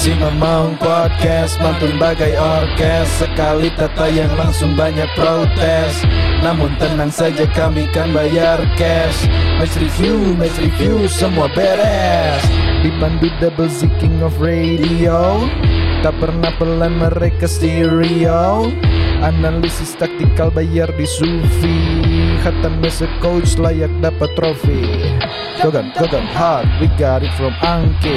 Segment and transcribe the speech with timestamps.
[0.00, 3.20] Si Mamang Podcast mantun bagai orkes.
[3.20, 6.08] Sekali tata yang langsung banyak protes.
[6.40, 9.28] Namun tenang saja kami kan bayar cash.
[9.60, 12.40] Match review, match review semua beres.
[12.80, 15.44] Dipandu double Z King of Radio.
[16.00, 18.72] Tak pernah pelan mereka stereo.
[19.20, 25.12] Analisis taktikal bayar di Sufi Hatam as a coach layak dapat trofi.
[25.60, 28.16] Gogan, Gogan hard, we got it from Angke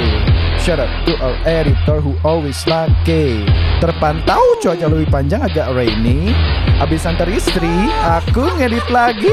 [0.56, 3.44] Shout out to our editor who always lucky
[3.84, 6.32] Terpantau cuaca lebih panjang agak rainy.
[6.80, 7.68] Abis antar istri,
[8.00, 9.28] aku ngedit lagi.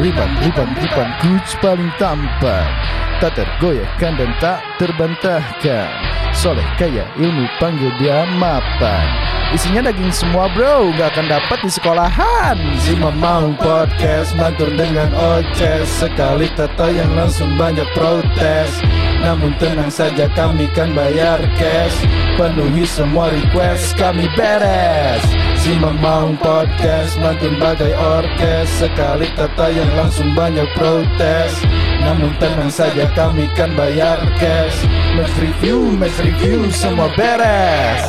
[0.00, 2.72] Riban, riban, riban, coach paling tampan
[3.20, 6.09] Tak tergoyahkan dan tak terbantahkan
[6.40, 9.04] Soleh kaya ilmu panggil dia mapan.
[9.52, 12.56] Isinya daging semua bro, gak akan dapat di sekolahan.
[12.80, 15.84] Si Mamang Podcast mantur dengan oces.
[16.00, 18.72] Sekali tata yang langsung banyak protes.
[19.20, 22.08] Namun tenang saja kami kan bayar cash.
[22.40, 25.20] Penuhi semua request kami beres.
[25.60, 28.80] Si Mamang Podcast mantun bagai orkes.
[28.80, 31.52] Sekali tata yang langsung banyak protes
[32.00, 34.88] Namun tenang saja kami kan bayar cash.
[35.14, 38.08] Match review, match review semua beres.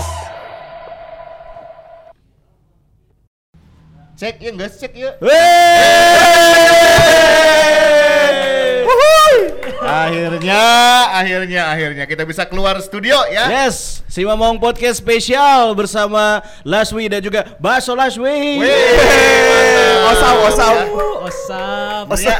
[4.21, 5.17] Cek ya enggak cek ya.
[10.01, 10.63] Akhirnya,
[11.13, 13.45] akhirnya, akhirnya kita bisa keluar studio ya.
[13.67, 18.57] Yes, si Mamong Podcast spesial bersama Laswi dan juga Baso Laswi.
[20.11, 20.75] Osam, osam.
[21.21, 22.05] Osap.
[22.19, 22.37] Ya,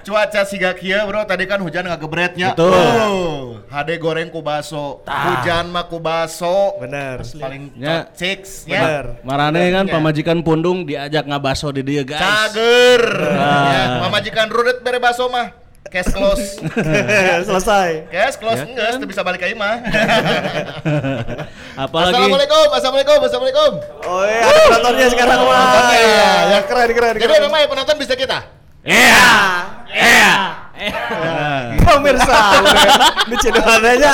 [0.00, 2.54] cuaca siga kieu bro, tadi kan hujan ngagebretnya.
[2.54, 2.72] Betul.
[2.72, 6.78] Oh, hade goreng ku baso, hujan mah ku baso.
[6.80, 7.20] Bener.
[7.20, 8.06] Paling Ya.
[8.14, 9.20] chicks Bener.
[9.20, 9.26] ya.
[9.26, 9.92] Marane kan Ya.
[9.92, 12.22] pamajikan pundung diajak ngabaso di dia guys.
[12.22, 13.02] Cager.
[13.36, 13.66] Ah.
[13.68, 15.52] Ya, mamajikan rudet bere baso mah.
[15.90, 16.62] Cash close.
[17.50, 18.06] Selesai.
[18.14, 19.82] Cash close enggak, itu bisa balik ke imah.
[21.90, 23.72] Apalagi Assalamualaikum, assalamualaikum, assalamualaikum.
[24.06, 25.50] Oh iya, ada penontonnya sekarang mah.
[25.50, 26.30] Penontonnya.
[26.46, 27.42] Ya keren keren Jadi keren.
[27.50, 28.38] memang yang penonton bisa kita.
[28.86, 29.26] Iya.
[29.90, 30.32] Iya.
[31.82, 32.40] Pemirsa,
[33.26, 34.12] ini cedokannya.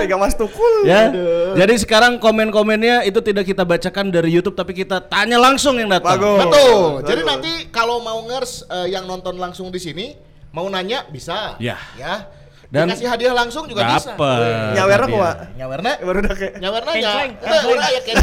[0.00, 0.88] Sehingga Mas Tukul.
[0.88, 1.12] Ya.
[1.60, 6.16] Jadi sekarang komen-komennya itu tidak kita bacakan dari YouTube tapi kita tanya langsung yang datang.
[6.16, 6.40] Bagus.
[6.48, 6.72] Betul.
[7.04, 7.08] Betul.
[7.12, 10.16] Jadi nanti kalau mau ngers eh, yang nonton langsung di sini
[10.54, 11.58] mau nanya bisa.
[11.58, 11.74] Ya.
[11.98, 12.30] Ya.
[12.70, 14.14] Dan- kasih hadiah langsung juga bisa.
[14.14, 14.74] Dapat.
[14.74, 15.14] Nyawerna Hadiah.
[15.14, 15.34] kumaha?
[15.54, 15.90] Nyawerna?
[16.02, 17.32] Baru udah kayak Nyawerna kenceleng.
[17.70, 18.14] udah ya kan.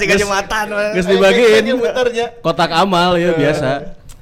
[0.00, 0.64] Jika jembatan.
[0.96, 1.64] Geus dibagiin.
[2.40, 3.70] Kotak amal ya biasa.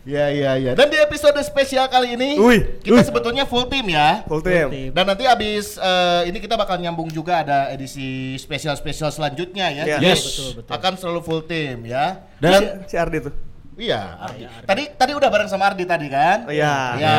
[0.03, 0.75] Ya ya ya.
[0.75, 2.83] Dan di episode spesial kali ini Wih.
[2.83, 4.27] kita sebetulnya full team ya.
[4.27, 4.91] Full team.
[4.91, 9.83] Dan nanti abis eh, ini kita bakal nyambung juga ada edisi spesial-spesial selanjutnya ya.
[9.87, 10.03] Ya.
[10.03, 10.23] Jadi Yes.
[10.27, 10.73] Betul, betul.
[10.75, 12.19] Akan selalu full team ya.
[12.43, 13.35] Dan Si Ardi tuh.
[13.73, 14.21] Iya.
[14.21, 14.45] Ardi.
[14.69, 16.45] Tadi tadi udah bareng sama Ardi tadi kan?
[16.45, 16.97] Oh, iya.
[17.01, 17.17] Ya,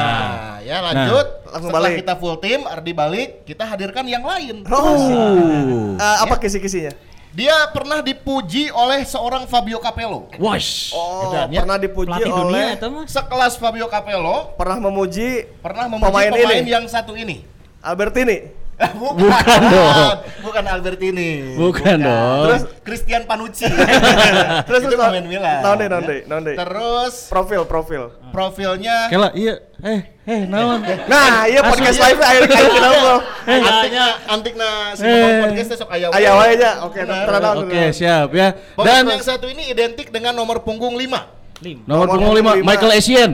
[0.61, 1.27] ya lanjut.
[1.49, 1.99] langsung Setelah balik.
[2.05, 4.61] kita full team, Ardi balik, kita hadirkan yang lain.
[4.69, 5.97] Oh.
[5.97, 6.93] Eh, apa kisi-kisinya?
[7.33, 10.29] Dia pernah dipuji oleh seorang Fabio Capello.
[10.37, 10.93] wash.
[10.93, 11.49] Oh, ya.
[11.49, 13.05] pernah dipuji Pelatih dunia oleh itu mah.
[13.09, 16.69] Sekelas Fabio Capello pernah memuji pernah memuji Pemain pemain, ini.
[16.69, 17.41] yang satu ini.
[17.81, 18.62] Albertini.
[18.99, 20.17] bukan, Bukan dong.
[20.43, 21.55] Bukan Albertini.
[21.55, 22.43] Bukan dong.
[22.49, 23.69] Terus Christian Panucci.
[24.67, 25.59] Terus Itu terus pemain Milan.
[25.61, 26.55] Naon deh, naon deh, naon deh.
[26.57, 28.03] Terus Profil, profil.
[28.33, 29.61] profilnya Kela iya.
[29.83, 30.81] Eh, eh naon?
[31.11, 33.19] Nah, iya podcast live kali kita ngobrol.
[33.45, 35.39] antiknya antikna si Eh.
[35.45, 36.07] podcast sok aya.
[36.11, 36.71] Ayo wae aja.
[36.87, 38.57] Oke, Oke, siap ya.
[38.79, 41.43] Dan Dan yang satu ini identik dengan nomor punggung 5.
[41.63, 41.85] Lim.
[41.87, 42.65] nomor Nomor punggung 5 lima.
[42.65, 43.31] Michael Essien.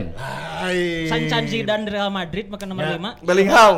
[1.50, 2.94] Zidane di Real Madrid makan nomor Ya.
[2.94, 3.26] 5.
[3.26, 3.74] Bellingham.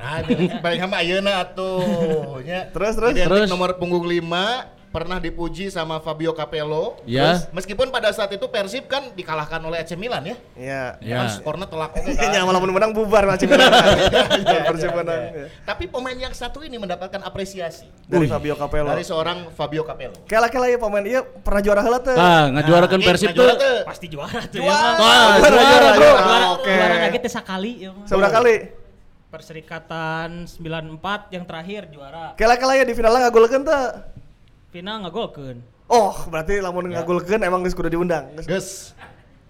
[0.00, 0.24] Nah,
[0.58, 2.40] paling hama ayeuna atuh.
[2.40, 2.66] nya.
[2.66, 3.12] Terus, terus?
[3.12, 3.48] Identik Terus?
[3.48, 4.24] nomor punggung 5
[4.90, 6.98] pernah dipuji sama Fabio Capello.
[7.04, 7.38] Ya.
[7.38, 10.36] Terus, meskipun pada saat itu Persib kan dikalahkan oleh AC Milan ya.
[10.56, 10.82] Iya.
[10.98, 11.16] Ya.
[11.16, 12.42] Kan skornya telak Iya, kan.
[12.42, 13.70] malah menang bubar macam menang.
[14.66, 15.20] Persib menang.
[15.30, 15.46] Ya.
[15.62, 18.88] Tapi pemain yang satu ini mendapatkan apresiasi Dari Fabio Capello.
[18.88, 20.16] dari seorang Fabio Capello.
[20.24, 22.16] Kela-kela ya pemain iya pernah juara heula teh.
[22.16, 23.46] Ah, ngajuarakeun Nah, Persib tuh.
[23.46, 23.86] juara.
[23.86, 24.74] Pasti juara tuh Juara.
[24.74, 24.98] ya.
[24.98, 26.02] Wah, Juara, juara, juara, bro.
[26.02, 26.18] juara.
[26.18, 26.72] Juara, Oke.
[26.72, 27.90] juara lagi teh sakali ya.
[27.94, 28.06] mah.
[28.10, 28.79] Seberapa kali?
[29.30, 32.34] Perserikatan 94 yang terakhir juara.
[32.34, 33.86] Kela-kela ya di final ngagolkeun teh.
[34.74, 35.62] Final ngagolkeun.
[35.86, 38.26] Oh, berarti lamun ngagolkeun emang geus kudu diundang.
[38.42, 38.90] Geus.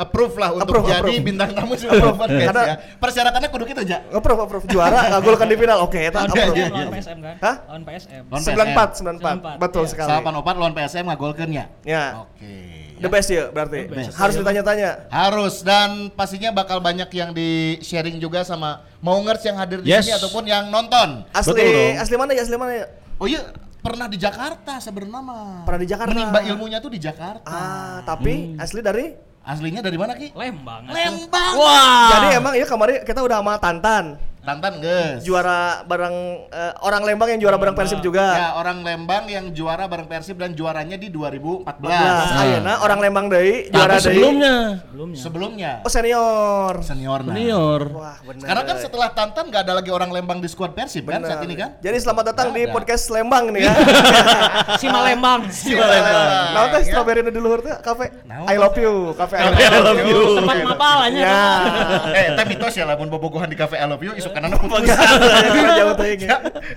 [0.01, 1.21] Approve lah untuk Approve, jadi approve.
[1.23, 2.77] bintang tamu sebuah podcast Karena- ya.
[2.97, 3.97] Persyaratannya kudu gitu aja.
[4.09, 4.65] Approve, approve.
[4.67, 5.79] Juara ngagolkeun di final.
[5.85, 6.57] Oke, eta Lawan Iya, approve.
[6.57, 6.97] iya, PSM, lawan iya.
[6.97, 7.35] PSM kan?
[7.39, 7.57] Hah?
[7.63, 8.23] Lawan PSM.
[8.25, 8.97] Lawan 94, 94.
[8.97, 9.61] 94.
[9.61, 9.91] Betul Iya.
[9.93, 10.09] sekali.
[10.09, 11.65] Salapan opat lawan PSM ngagolkeun ya.
[11.83, 12.05] Ya.
[12.19, 12.53] Oke.
[12.97, 13.81] The best ya berarti.
[13.85, 14.13] The best.
[14.15, 14.91] Harus ditanya-tanya.
[15.09, 17.49] Harus dan pastinya bakal banyak yang di
[17.81, 20.05] sharing juga sama Maungers yang hadir di Yes.
[20.05, 21.25] sini ataupun yang nonton.
[21.31, 22.41] Asli Betul asli mana ya?
[22.41, 22.87] Asli mana ya?
[23.17, 23.41] Oh iya,
[23.81, 25.65] pernah di Jakarta sebenarnya mah.
[25.65, 26.13] Pernah di Jakarta.
[26.13, 27.45] Menimba ilmunya tuh di Jakarta.
[27.45, 30.31] Ah, tapi asli dari Aslinya dari mana Ki?
[30.37, 30.85] Lembang.
[30.89, 31.53] Lembang.
[31.57, 32.13] Wah.
[32.13, 34.30] Jadi emang ya kemarin kita udah sama Tantan.
[34.41, 35.21] Tantan geus.
[35.21, 36.17] Juara bareng
[36.49, 38.25] eh, orang Lembang yang juara bareng Persib juga.
[38.33, 41.69] Ya, orang Lembang yang juara bareng Persib dan juaranya di 2014.
[41.85, 44.05] Nah, ayeuna orang Lembang deui Tapi juara deui.
[44.17, 45.21] sebelumnya Sebelumnya.
[45.21, 46.75] Sebelumnya Oh senior.
[46.81, 47.37] senior nah.
[47.37, 47.81] senior.
[47.93, 48.41] Wah, benar.
[48.41, 51.55] Sekarang kan setelah Tantan nggak ada lagi orang Lembang di skuad Persib kan saat ini
[51.61, 51.77] kan?
[51.85, 52.73] Jadi selamat datang di ada.
[52.73, 53.75] podcast Lembang nih ya.
[54.81, 55.53] Si Malembang.
[55.53, 56.29] Si Lembang.
[56.57, 58.09] Nah, teh strawberry di luhur teh kafe.
[58.25, 60.41] I love you, kafe I I love you.
[60.41, 61.21] Tempat mapal aja.
[61.21, 61.45] Ya.
[62.17, 64.89] eh, tapi mitos ya lamun bobogohan di cafe I love you kanan putus.
[65.79, 66.21] Jauh teuing.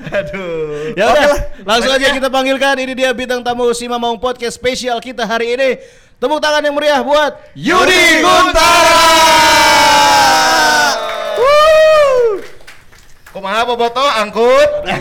[0.09, 0.93] Aduh.
[0.97, 1.29] Ya udah,
[1.63, 5.69] langsung aja kita panggilkan ini dia bintang tamu si Mamong Podcast spesial kita hari ini.
[6.17, 8.23] Tepuk tangan yang meriah buat Yudi
[13.33, 14.69] Kumaha boboto angkut.
[14.85, 14.91] Oh,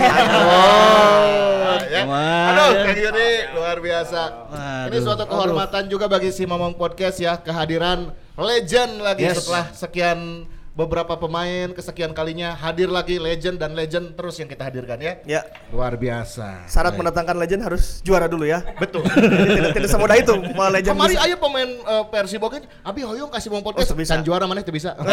[1.93, 2.03] ya.
[2.09, 2.81] Aduh, ya.
[2.89, 4.21] Kang Yudi luar biasa.
[4.89, 8.09] Ini suatu kehormatan juga bagi si Mamong Podcast ya kehadiran
[8.41, 9.45] legend lagi Yes.
[9.45, 14.97] setelah sekian beberapa pemain kesekian kalinya hadir lagi legend dan legend terus yang kita hadirkan
[14.97, 15.21] ya.
[15.29, 16.65] Ya, Luar biasa.
[16.65, 18.65] syarat mendatangkan legend harus juara dulu ya.
[18.81, 19.05] Betul.
[19.57, 23.53] tidak, tidak semudah itu mau legend Kemarin ayo pemain uh, Persib oke, abi hoyong kasih
[23.53, 24.17] Mamong Podcast Oh, bisa.
[24.17, 24.97] bisa juara mana itu bisa.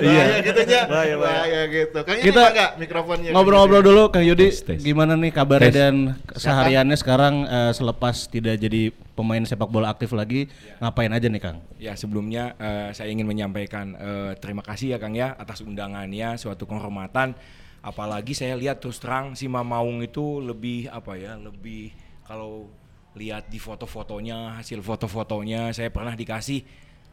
[0.00, 0.40] Iya.
[0.40, 0.60] Gitu.
[0.88, 1.14] Bahaya, bahaya.
[1.20, 1.98] Bahaya gitu.
[2.00, 3.30] Kang Kita Yudi enggak mikrofonnya.
[3.36, 4.80] Ngobrol-ngobrol dulu Kang Yudi, Tes, tes.
[4.80, 5.76] gimana nih kabarnya Tes.
[5.76, 5.94] dan
[6.32, 8.88] sehariannya sekarang eh, selepas tidak jadi
[9.18, 10.46] pemain sepak bola aktif lagi,
[10.78, 11.58] ngapain aja nih Kang?
[11.82, 16.70] Ya sebelumnya eh, saya ingin menyampaikan eh, terima kasih ya Kang ya atas undangannya suatu
[16.70, 17.34] kehormatan
[17.82, 21.90] apalagi saya lihat terus terang si Mamaung itu lebih apa ya lebih
[22.22, 22.70] kalau
[23.18, 26.62] lihat di foto-fotonya hasil foto-fotonya saya pernah dikasih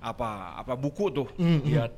[0.05, 1.27] apa apa buku tuh.
[1.65, 1.91] Lihat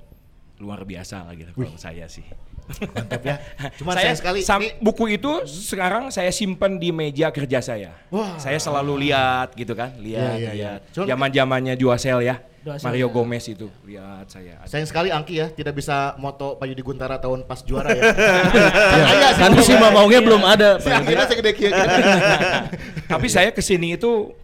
[0.57, 2.25] luar biasa lagi lah kalau saya sih
[2.68, 3.36] Mantap ya.
[3.80, 7.92] Cuma saya sekali sam- ini buku itu sekarang saya simpan di meja kerja saya.
[8.12, 8.36] Wah.
[8.36, 10.52] Saya selalu lihat gitu kan, lihat, Iya, iya, iya.
[10.54, 10.80] lihat.
[10.92, 13.14] Cuman- Zaman-zamannya Duasel ya, Duasel, Mario ya.
[13.14, 14.60] Gomez itu, lihat saya.
[14.68, 18.04] sayang sekali Angki ya tidak bisa moto Pak Yudi Guntara tahun pas juara ya.
[19.24, 20.75] Ya, kan si Mamongnya belum ada.
[20.78, 21.56] Si Angkina segede.
[23.12, 24.36] Tapi saya ke sini itu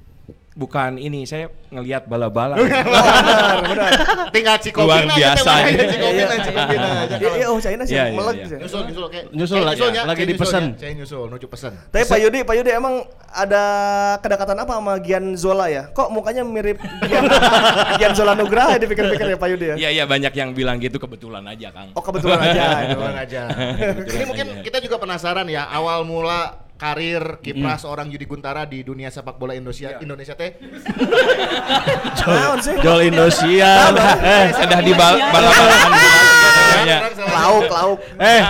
[0.53, 2.57] bukan ini, saya ngelihat bala-bala.
[4.33, 5.85] Tinggal Cikopina Luar aja, biasa teh, ya.
[5.89, 7.15] Cikopina, Cikopina aja.
[7.17, 8.45] Iya, iya, oh China sih Iya, iya, meleg iya.
[8.47, 8.57] sih.
[8.61, 9.25] Nyusul, nyusul kayak.
[9.33, 10.63] Nyusul Eh, lagi, nyusulnya, lagi dipesen.
[10.63, 11.73] nyusulnya, Saya nyusul, nuju pesen.
[11.89, 12.95] Tapi Pak Yudi, Pak Yudi emang
[13.29, 13.63] ada
[14.19, 15.83] kedekatan apa sama Gian Zola ya?
[15.89, 17.23] Kok mukanya mirip Gian,
[17.99, 19.75] Gian Zola Nugraha ya dipikir-pikir ya Pak Yudi ya?
[19.77, 21.89] Iya iya banyak yang bilang gitu kebetulan aja Kang.
[21.93, 22.63] Oh kebetulan aja.
[22.83, 22.93] itu.
[22.93, 23.41] Kebetulan aja.
[24.05, 29.07] Ini mungkin kita juga penasaran ya awal mula karir kiprah seorang Yudi Guntara di dunia
[29.07, 30.51] sepak bola Indonesia Indonesia teh?
[32.83, 33.95] Jol Indosiar.
[34.19, 37.23] eh, Sudah di bal- bala-balaan gitu.
[37.23, 37.99] Lauk, lauk.
[38.19, 38.41] eh,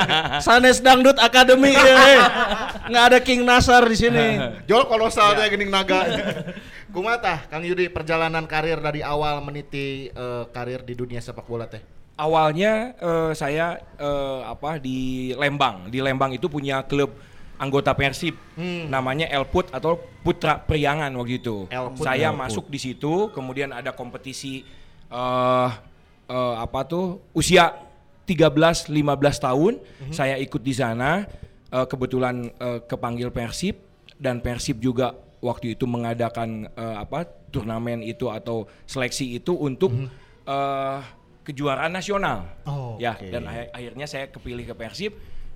[0.41, 2.21] Sanes Dangdut Academy ya, eh.
[2.89, 4.41] Nggak ada King Nasar di sini.
[4.65, 6.01] Jol kolosalnya gening naga.
[6.89, 11.81] Kumatah Kang Yudi perjalanan karir dari awal meniti eh, karir di dunia sepak bola teh.
[12.17, 15.89] Awalnya eh, saya eh, apa di Lembang.
[15.93, 17.13] Di Lembang itu punya klub
[17.55, 18.35] anggota Persib
[18.87, 21.67] namanya Elput atau Putra Priangan waktu itu.
[21.67, 22.41] Elput, saya Elput.
[22.41, 24.63] masuk di situ, kemudian ada kompetisi
[25.07, 25.69] eh
[26.25, 27.75] eh, apa tuh usia
[28.25, 28.93] 13 15
[29.37, 29.73] tahun.
[30.09, 31.27] Saya ikut di sana
[31.69, 33.77] eh, kebetulan eh, kepanggil Persib
[34.15, 39.91] dan Persib juga waktu itu mengadakan eh, apa turnamen itu atau seleksi itu untuk
[40.43, 40.99] eh,
[41.43, 42.47] kejuaraan nasional.
[42.63, 43.27] Oh, ya, oke.
[43.27, 45.11] dan akhir- akhirnya saya kepilih ke Persib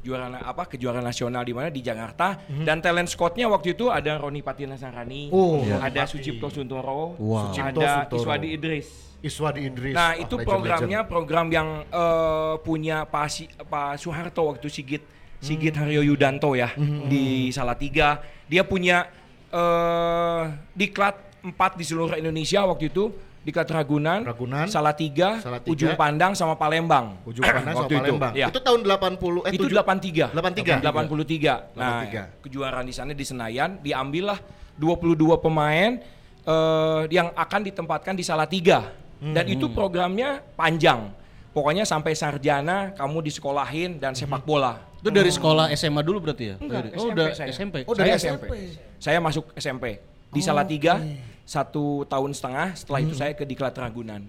[0.08, 4.40] juara apa kejuaraan nasional di mana di Jakarta dan talent scoutnya waktu itu ada Roni
[4.40, 6.12] Patina Sarani, Oh, ada Pati.
[6.16, 7.52] Sucipto Suntoro, Wow.
[7.52, 8.20] Sucipto ada Suntoro.
[8.24, 8.88] Iswadi Idris.
[9.20, 9.92] Iswadi Idris.
[9.92, 11.12] Nah itu legend, programnya legend.
[11.12, 15.04] program yang eh, punya Pak Si- Pak Soeharto waktu Sigit
[15.38, 16.72] Sigit Haryo Yudanto ya
[17.06, 18.18] di Salatiga.
[18.48, 19.06] Dia punya
[19.48, 23.12] eh diklat 4 di seluruh Indonesia waktu itu.
[23.48, 27.16] Diklat Ragunan, Ragunan, Salatiga, Salatiga, Ujung Pandang sama Palembang.
[27.24, 28.04] Ujung Panas sama waktu itu.
[28.04, 28.34] Palembang.
[28.36, 28.52] Ya.
[28.52, 30.36] Itu tahun 80 eh itu 7 83.
[30.36, 30.84] 83.
[30.84, 31.80] 83.
[31.80, 32.44] Nah, 83.
[32.44, 34.36] kejuaraan di sana di Senayan diambillah
[34.76, 35.96] 22 pemain
[36.44, 38.92] eh, yang akan ditempatkan di Salatiga.
[39.18, 41.10] Dan itu programnya panjang.
[41.56, 44.84] Pokoknya sampai sarjana kamu disekolahin dan sepak bola.
[45.00, 46.56] Itu dari sekolah SMA dulu berarti ya?
[46.60, 47.50] Enggak, oh, SMP udah saya.
[47.50, 47.76] SMP.
[47.88, 48.54] Oh, dari saya SMP.
[49.00, 51.02] Saya masuk SMP di Salatiga
[51.42, 52.78] satu tahun setengah.
[52.78, 54.22] Setelah itu saya ke Diklat Ragunan.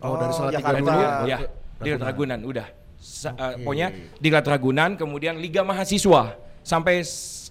[0.00, 0.80] Oh, dari Salatiga Jakarta.
[0.80, 1.08] dulu ya.
[1.28, 1.38] Ya,
[1.76, 2.66] Diklat Ragunan udah.
[2.96, 7.04] Sa- eh, pokoknya Diklat Ragunan, kemudian Liga Mahasiswa sampai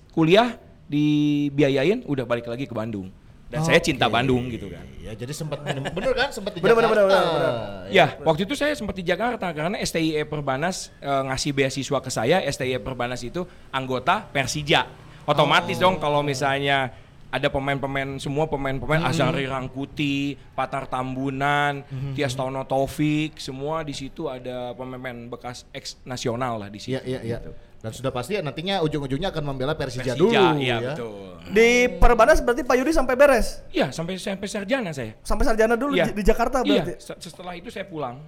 [0.09, 0.57] kuliah
[0.89, 3.13] dibiayain, udah balik lagi ke Bandung.
[3.49, 4.05] Dan saya cinta.
[4.05, 4.85] Bandung gitu kan.
[5.01, 7.17] Ya, jadi sempat bener kan sempat di Bener, bener, Jakarta.
[7.17, 7.53] bener, bener,
[7.89, 12.45] Ya, waktu itu saya sempat di Jakarta karena STIE Perbanas eh, ngasih beasiswa ke saya.
[12.45, 14.85] STIE Perbanas itu anggota Persija.
[15.25, 16.93] Otomatis dong kalau misalnya
[17.29, 24.73] ada pemain-pemain semua pemain-pemain Azari Rangkuti, Patar Tambunan, Tias Tono Taufik, semua di situ ada
[24.73, 26.97] pemain-pemain bekas ex nasional lah di situ.
[26.97, 27.37] Iya iya iya.
[27.79, 30.91] Dan sudah pasti ya nantinya ujung-ujungnya akan membela Persija, Persija, dulu iya ya.
[30.91, 31.39] betul.
[31.47, 33.63] Di Perbanas berarti Pak Yudi sampai beres.
[33.71, 35.15] Iya, sampai sampai sarjana saya.
[35.23, 36.11] Sampai sarjana dulu Iya.
[36.11, 36.93] di, Jakarta Iya, berarti.
[36.99, 38.19] se- setelah itu saya pulang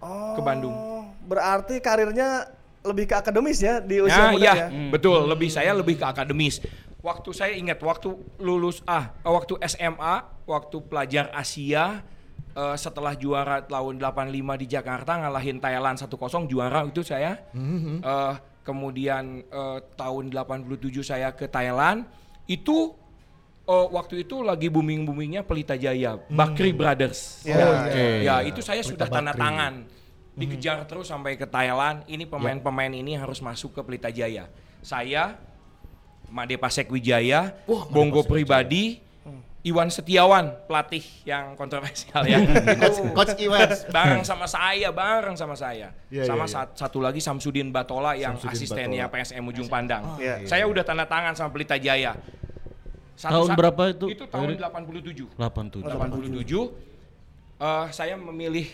[0.00, 0.72] Oh, ke Bandung.
[1.20, 2.48] Berarti karirnya
[2.80, 4.68] lebih ke akademis ya di usia Nah, muda iya, ya.
[4.88, 5.20] betul.
[5.24, 6.60] Lebih saya lebih ke akademis.
[7.04, 12.00] Waktu saya ingat waktu lulus ah waktu SMA, waktu pelajar Asia
[12.56, 16.08] eh, setelah juara tahun 85 di Jakarta ngalahin Thailand 1-0
[16.48, 17.44] juara itu saya.
[17.52, 18.34] Eh,
[18.64, 22.08] kemudian eh, tahun 87 saya ke Thailand
[22.48, 22.96] itu
[23.68, 27.44] eh, waktu itu lagi booming-boomingnya Pelita Jaya, Bakri Brothers.
[27.44, 28.24] Ya, Oke.
[28.24, 29.44] Ya, itu saya sudah Pelita tanda Bakri.
[29.44, 29.74] tangan.
[30.34, 32.00] Dikejar terus sampai ke Thailand.
[32.08, 34.48] Ini pemain-pemain ini harus masuk ke Pelita Jaya.
[34.80, 35.36] Saya
[36.34, 38.98] Made Pasek Wijaya, Bongo pribadi,
[39.64, 42.36] Iwan Setiawan, pelatih yang kontroversial ya.
[42.84, 43.88] Coach, Coach Iwans.
[43.88, 45.88] bareng sama saya, bareng sama saya.
[46.12, 46.66] Iya, sama iya, iya.
[46.68, 49.24] sat- satu lagi Samsudin Batola yang Samsudin asistennya Batola.
[49.24, 50.02] PSM Ujung Pandang.
[50.20, 50.44] Iya.
[50.44, 52.12] Saya udah tanda tangan sama Pelita Jaya.
[53.16, 54.60] Tahun sa- berapa itu, Itu tahun Yuri?
[54.60, 55.32] 87.
[55.32, 55.80] 87.
[55.80, 58.68] 87 eh, saya memilih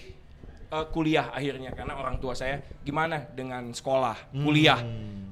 [0.70, 4.80] eh, kuliah akhirnya karena orang tua saya gimana dengan sekolah kuliah?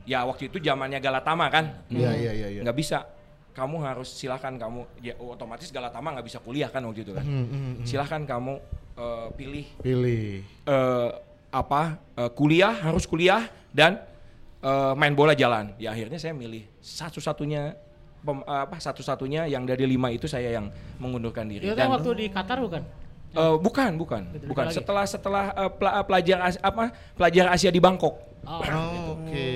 [0.08, 1.84] Ya waktu itu zamannya Galatama kan?
[1.88, 2.60] Iya iya iya iya.
[2.64, 3.06] nggak bisa.
[3.52, 7.24] Kamu harus silahkan kamu ya otomatis Galatama nggak bisa kuliah kan waktu itu kan?
[7.84, 8.54] Silahkan kamu
[8.96, 9.66] eh, pilih.
[9.82, 10.42] Pilih.
[10.64, 11.10] eh,
[11.48, 14.00] apa eh, kuliah harus kuliah dan
[14.62, 15.74] eh, main bola jalan.
[15.76, 17.74] Ya akhirnya saya milih satu-satunya
[18.22, 21.66] pem- apa satu-satunya yang dari lima itu saya yang mengundurkan diri.
[21.68, 22.82] Itu kan waktu di Qatar bukan?
[23.28, 24.64] Eh, bukan, bukan, Gitu, bukan.
[24.66, 24.76] lagi.
[24.76, 28.16] Setelah setelah pela- pelajar As- apa pelajar Asia di Bangkok.
[28.48, 28.64] Oh.
[28.64, 29.52] Oh, Oke.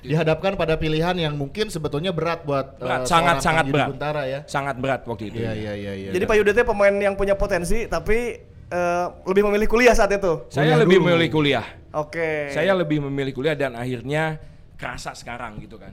[0.00, 3.92] Dihadapkan pada pilihan yang mungkin sebetulnya berat buat Berat, eh, sangat, sangat berat.
[3.92, 4.40] Guntara ya.
[4.48, 5.38] Sangat berat waktu itu.
[5.38, 6.10] Iya iya iya iya.
[6.16, 10.48] Jadi Pak itu pemain yang punya potensi tapi eh, lebih memilih kuliah saat itu.
[10.48, 11.06] Saya Kuliah lebih dulu.
[11.12, 11.66] memilih kuliah.
[11.92, 12.50] Oke.
[12.50, 14.40] Saya lebih memilih kuliah dan akhirnya
[14.74, 15.92] kerasa sekarang gitu kan.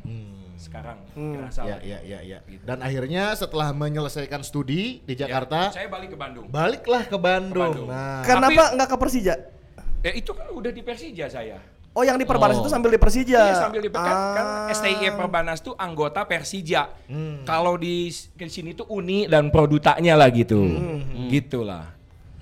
[0.64, 1.60] Sekarang kerasa.
[1.62, 1.80] Iya lah.
[1.82, 2.38] iya iya iya.
[2.60, 6.48] Dan akhirnya setelah menyelesaikan studi di Ya, Jakarta, saya balik ke Bandung.
[6.48, 7.74] baliklah ke Bandung.
[7.76, 7.88] Bandung.
[7.88, 9.36] Nah, Kenapa nggak ke Persija?
[10.02, 11.60] Eh itu kan udah di Persija saya.
[11.94, 12.62] Oh yang di Perbanas Oh.
[12.62, 13.38] itu sambil di Persija.
[13.44, 14.02] Iya sambil di kan,
[14.34, 14.74] kan Ah.
[14.74, 16.90] STI Perbanas tuh anggota Persija.
[17.44, 20.64] Kalau di ke sini tuh Uni dan Produtanya lah gitu.
[21.30, 21.94] Gitulah.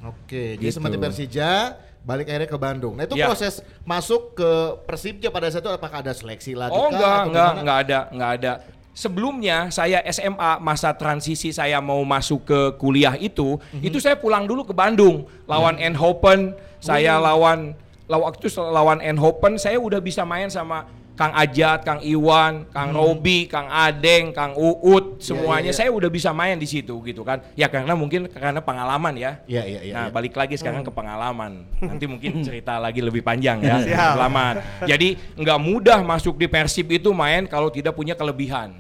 [0.02, 0.78] Oke, jadi Gitu.
[0.78, 2.98] seperti Persija balik akhirnya ke Bandung.
[2.98, 3.30] Nah itu Ya.
[3.30, 4.50] proses masuk ke
[4.90, 6.74] Persibja pada saat itu apakah ada seleksi lagi?
[6.74, 8.54] Oh enggak, atau enggak, enggak ada, enggak ada.
[8.92, 13.88] Sebelumnya saya SMA masa transisi saya mau masuk ke kuliah itu, Mhm.
[13.88, 15.88] itu saya pulang dulu ke Bandung lawan Ya.
[15.88, 17.24] Eindhoven, saya Oh.
[17.24, 17.78] lawan
[18.12, 20.84] lawan waktu itu lawan Eindhoven saya udah bisa main sama
[21.22, 25.78] Kang Ajat, Kang Iwan, Kang Robi, Kang Adeng, Kang Uut, semuanya Mhm.
[25.78, 25.78] iya.
[25.78, 27.46] saya udah bisa main di situ gitu kan.
[27.54, 29.38] Ya karena mungkin karena pengalaman ya.
[29.46, 29.94] Iya iya iya.
[29.94, 30.14] Nah, iya.
[30.14, 31.70] balik lagi sekarang ke pengalaman.
[31.78, 33.78] Nanti mungkin cerita lagi lebih panjang ya.
[34.18, 34.66] Selamat.
[34.90, 38.74] Jadi nggak mudah masuk di Persib itu main kalau tidak punya kelebihan.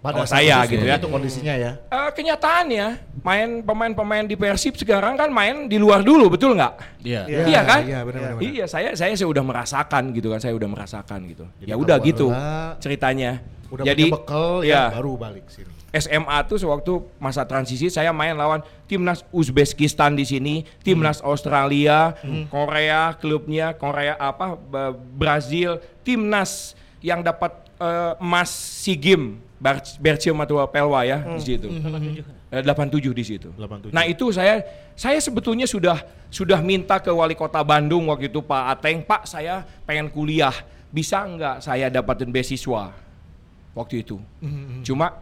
[0.00, 0.96] Pada saat saya itu gitu ya.
[0.96, 1.70] Itu kondisinya ya.
[1.92, 2.86] Eh, kenyataannya
[3.20, 7.04] main pemain-pemain di Persib sekarang kan main di luar dulu, betul nggak?
[7.04, 7.28] Iya.
[7.28, 7.40] Iya.
[7.44, 7.80] Iya kan?
[7.84, 8.32] Iya benar benar.
[8.40, 8.48] benar.
[8.48, 11.44] Iya, saya saya sudah merasakan gitu kan, saya udah merasakan gitu.
[11.60, 12.32] Jadi ya udah gitu
[12.80, 13.44] ceritanya.
[13.70, 15.70] Udah Jadi punya bekal ya, ya, baru balik sini.
[15.90, 22.14] SMA tuh sewaktu masa transisi saya main lawan timnas Uzbekistan di sini, timnas Australia,
[22.50, 24.54] Korea klubnya, Korea apa
[25.14, 27.52] Brazil, timnas yang dapat
[27.82, 29.49] eh, emas SEA Games
[30.00, 31.68] Bercio Matua Pelwa ya di situ.
[32.50, 33.52] Eh, 87 di situ.
[33.54, 33.92] 87.
[33.92, 34.64] Nah, itu saya
[34.96, 36.00] saya sebetulnya sudah
[36.32, 40.52] sudah minta ke wali kota Bandung waktu itu Pak Ateng, Pak saya pengen kuliah,
[40.88, 42.90] bisa nggak saya dapatin beasiswa
[43.70, 44.16] waktu itu.
[44.82, 45.12] Cuma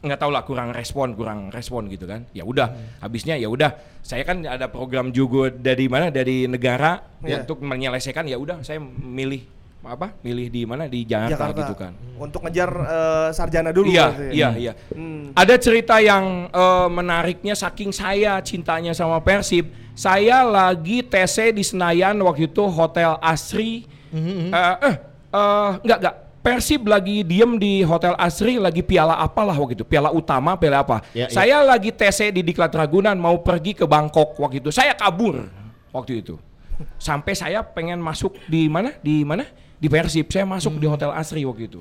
[0.00, 2.72] nggak tahu lah kurang respon kurang respon gitu kan ya udah
[3.04, 3.68] habisnya ya udah
[4.00, 7.44] saya kan ada program juga dari mana dari negara Ya.
[7.44, 9.44] untuk menyelesaikan ya udah saya milih
[9.80, 10.84] apa milih di mana?
[10.84, 11.60] Di Jakarta, Jakarta.
[11.64, 11.92] gitu kan.
[12.20, 14.26] Untuk ngejar eh, sarjana dulu iya berarti.
[14.36, 15.32] iya iya Hmm.
[15.32, 19.72] ada cerita yang eh, menariknya saking saya cintanya sama Persib.
[19.96, 23.84] Saya lagi TC di Senayan waktu itu Hotel Asri.
[24.10, 24.48] Mm-hmm.
[24.52, 24.94] eh eh
[25.32, 26.16] eh, enggak enggak.
[26.40, 29.84] Persib lagi diem di Hotel Asri lagi piala apalah waktu itu.
[29.84, 31.04] Piala utama piala apa.
[31.12, 31.32] Ya, ya.
[31.32, 34.72] saya lagi TC di Diklat Ragunan mau pergi ke Bangkok waktu itu.
[34.72, 35.48] Saya kabur
[35.92, 36.40] waktu itu.
[36.96, 38.96] Sampai saya pengen masuk di mana?
[39.04, 39.44] Di mana
[39.80, 40.78] di Persib saya masuk Hmm.
[40.78, 41.80] di Hotel Asri waktu itu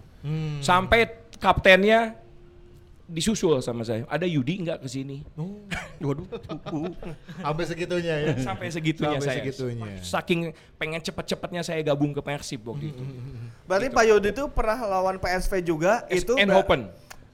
[0.60, 2.16] sampai kaptennya
[3.06, 5.26] disusul sama saya ada Yudi nggak ke sini
[6.00, 6.24] waduh
[7.42, 8.34] Sampai segitunya ya.
[8.38, 9.92] sampai segitunya Sampai saya segitunya.
[10.00, 10.40] saking
[10.78, 13.04] pengen cepet-cepetnya saya gabung ke Persib waktu itu
[13.68, 16.82] Berarti Pak Yudi itu pernah lawan PSV juga itu and ber- Open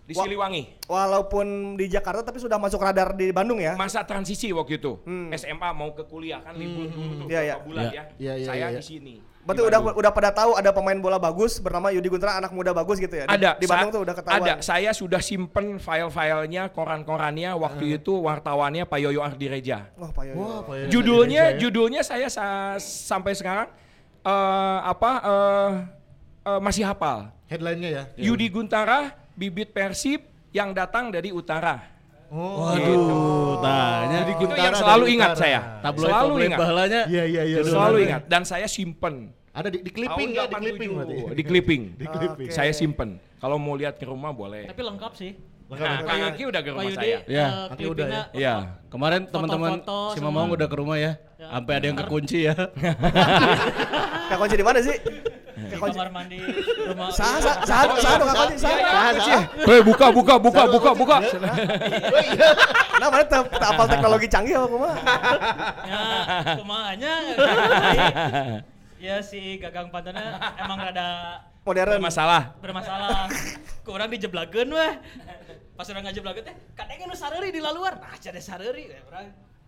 [0.05, 0.13] di.
[0.13, 0.86] Siliwangi.
[0.86, 3.74] Walaupun di Jakarta tapi sudah masuk radar di Bandung ya.
[3.74, 5.01] Masa transisi waktu itu.
[5.01, 5.34] Hmm.
[5.34, 7.55] SMA mau ke kuliah kan libur dulu tuh Iya, berapa iya.
[7.57, 7.89] bulan Iya.
[7.89, 8.03] ya.
[8.15, 8.77] Iya, iya, Saya iya.
[8.77, 9.15] di sini.
[9.46, 12.98] Berarti udah udah pada tahu ada pemain bola bagus bernama Yudi Guntara anak muda bagus
[12.98, 13.30] gitu ya.
[13.30, 14.42] Di, ada di Bandung tuh udah ketahuan.
[14.42, 19.94] Ada, saya sudah simpen file-filenya, koran-korannya waktu itu wartawannya Pak Yoyo Ardireja.
[20.02, 20.36] Wah, Pak Yoyo.
[20.42, 21.62] Wah, Pak Yoyo Judulnya Ardireja ya.
[21.62, 23.70] judulnya saya sa- sampai sekarang
[24.25, 25.72] eh, apa eh,
[26.50, 27.30] eh, masih hafal.
[27.46, 28.04] Headline-nya ya.
[28.18, 31.95] Yudi Guntara, bibit Persib yang datang dari utara.
[32.36, 32.68] Oh.
[32.68, 35.39] Waduh, tanya Jadi Itu yang selalu ingat utara.
[35.39, 35.60] saya.
[35.80, 36.60] tabloid selalu ingat.
[36.60, 37.01] bahalanya.
[37.08, 37.58] Iya, iya, iya.
[37.63, 38.06] Selalu benar.
[38.12, 39.32] ingat dan saya simpen.
[39.56, 40.98] Ada di, di clipping ya, di clipping 87.
[41.00, 41.15] berarti.
[41.15, 41.82] Di clipping.
[41.96, 42.48] Di clipping.
[42.51, 43.24] Saya simpen.
[43.39, 44.68] Kalau mau lihat ke rumah boleh.
[44.68, 45.32] Tapi lengkap sih.
[45.65, 47.18] Nah, Kang Angki udah ke rumah Yudi, saya.
[47.25, 48.56] Ya, eh, nanti udah clippingnya Iya.
[48.92, 49.72] Kemarin teman-teman
[50.12, 50.20] si.
[50.20, 51.15] Mamang udah ke rumah ya.
[51.39, 51.48] Ya.
[51.56, 52.54] Sampai ada yang kekunci ya.
[54.30, 54.98] Kak kunci di mana sih?
[55.56, 55.96] kunci.
[55.96, 56.38] kamar mandi
[56.86, 57.08] rumah.
[57.16, 58.76] Sah, sah, sah, sah, dong kunci, sah.
[58.76, 59.42] Sah, sah.
[59.64, 61.18] Hei, buka, buka, buka, buka, buka.
[62.96, 64.98] Nah, mana teu apal teknologi canggih apa kumaha?
[65.84, 66.02] Ya,
[66.56, 67.14] kumanya.
[69.00, 71.08] ya si Gagang Pantana emang rada
[71.66, 71.98] Modern.
[71.98, 72.54] Masalah.
[72.62, 73.26] bermasalah.
[73.82, 74.94] Kurang dijeblakeun weh.
[75.76, 77.98] Pas orang ngajeblakeun teh kadang nu sareuri di laluar.
[78.00, 79.00] Nah, cade sareuri we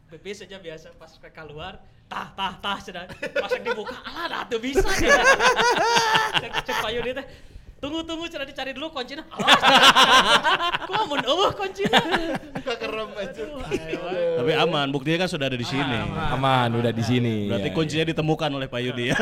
[0.07, 1.83] Pipis saja biasa pas ke keluar.
[2.07, 3.11] Tah tah tah cenah.
[3.11, 5.25] Pas dibuka alah dah teu bisa cenah.
[6.41, 7.27] Cek cek payu dia teh.
[7.77, 9.21] Tunggu tunggu cenah dicari dulu kuncinya.
[10.89, 12.01] Kumaha mun eueuh kuncinya.
[12.57, 13.43] Kekerem aja.
[14.41, 15.97] Tapi aman, buktinya kan sudah ada di sini.
[16.33, 17.45] Aman, udah di sini.
[17.45, 19.17] Berarti Ya, kuncinya ditemukan oleh Pak Yudi ya.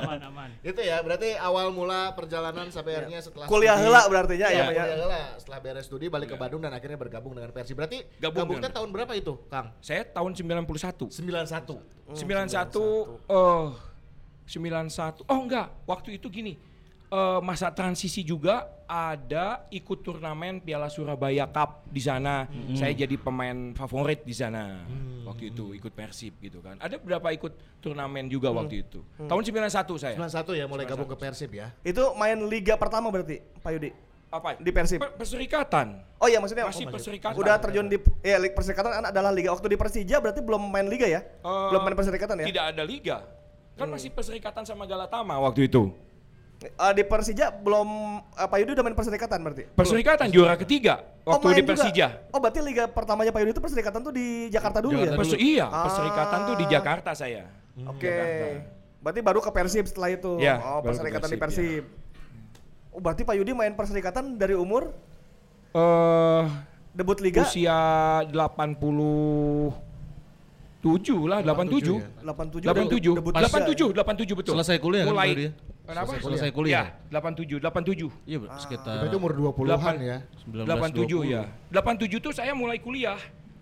[0.00, 0.48] Aman aman.
[0.72, 4.64] Itu ya, berarti awal mula perjalanan sampai akhirnya setelah Kuliah heula berarti nya Ya, ya.
[4.72, 4.96] kuliah ya.
[4.96, 5.20] heula.
[5.36, 7.76] Setelah beres studi balik ke Bandung dan akhirnya bergabung dengan Persib.
[7.76, 9.76] Berarti Gabung gabungnya tahun berapa itu, Kang?
[9.84, 11.12] Saya tahun 91.
[11.12, 12.16] 91.
[12.16, 12.16] 91
[13.28, 13.68] eh
[14.48, 15.28] 91.
[15.28, 16.69] Oh enggak, waktu itu gini.
[17.10, 22.50] Eh, masa transisi juga ada ikut turnamen Piala Surabaya Cup di sana.
[22.74, 24.82] Saya jadi pemain favorit di sana.
[25.26, 26.74] Waktu itu ikut Persib gitu kan.
[26.82, 29.02] Ada berapa ikut turnamen juga waktu itu.
[29.14, 30.14] Tahun 91 saya.
[30.18, 31.70] 91 ya mulai gabung ke Persib ya.
[31.86, 33.90] Itu main liga pertama berarti, Pak Yudi.
[34.30, 34.58] Apa?
[34.58, 34.98] Di Persib.
[35.02, 36.06] Per- Perserikatan.
[36.22, 37.34] Oh iya maksudnya Masih oh, perserikatan.
[37.34, 39.50] Udah terjun di ya perserikatan kan adalah liga.
[39.50, 41.22] Waktu di Persija berarti belum main liga ya?
[41.22, 42.46] Eh, belum main perserikatan ya?
[42.46, 43.26] Tidak ada liga.
[43.74, 45.90] Kan masih perserikatan sama Galatama waktu itu.
[46.60, 47.88] Eh, di Persija belum
[48.36, 49.64] eh, Pak Yudi udah main perserikatan berarti?
[49.72, 51.72] Perserikatan juara ketiga waktu main di juga.
[51.72, 52.06] Persija.
[52.28, 55.16] Oh berarti liga pertamanya Pak Yudi itu perserikatan tuh di Jakarta dulu ya?
[55.16, 55.88] Perse- iya, Ah.
[55.88, 57.48] perserikatan tuh di Jakarta saya.
[57.88, 58.12] Oke.
[59.00, 60.36] Berarti baru ke Persib setelah itu.
[60.36, 62.92] Ya, oh, perserikatan di Persib, Persib.
[62.92, 64.92] Oh, berarti Pak Yudi main perserikatan dari umur
[65.72, 66.44] Eh
[66.92, 67.72] debut liga usia
[68.28, 68.36] 87
[71.24, 72.04] lah, 87.
[72.20, 73.16] 87 87.
[73.16, 73.48] debut liga.
[73.48, 74.52] 87, 87 betul.
[74.56, 75.32] Selesai kuliah kan Mulai.
[75.32, 75.52] dia?
[75.90, 76.12] Kenapa?
[76.22, 76.86] Selesai kuliah.
[77.10, 78.06] Ya, 87, 87.
[78.22, 80.18] Iya, sekitar Berarti umur 20-an ya.
[80.46, 81.42] 87 ya.
[81.74, 83.18] 87 tuh saya mulai kuliah.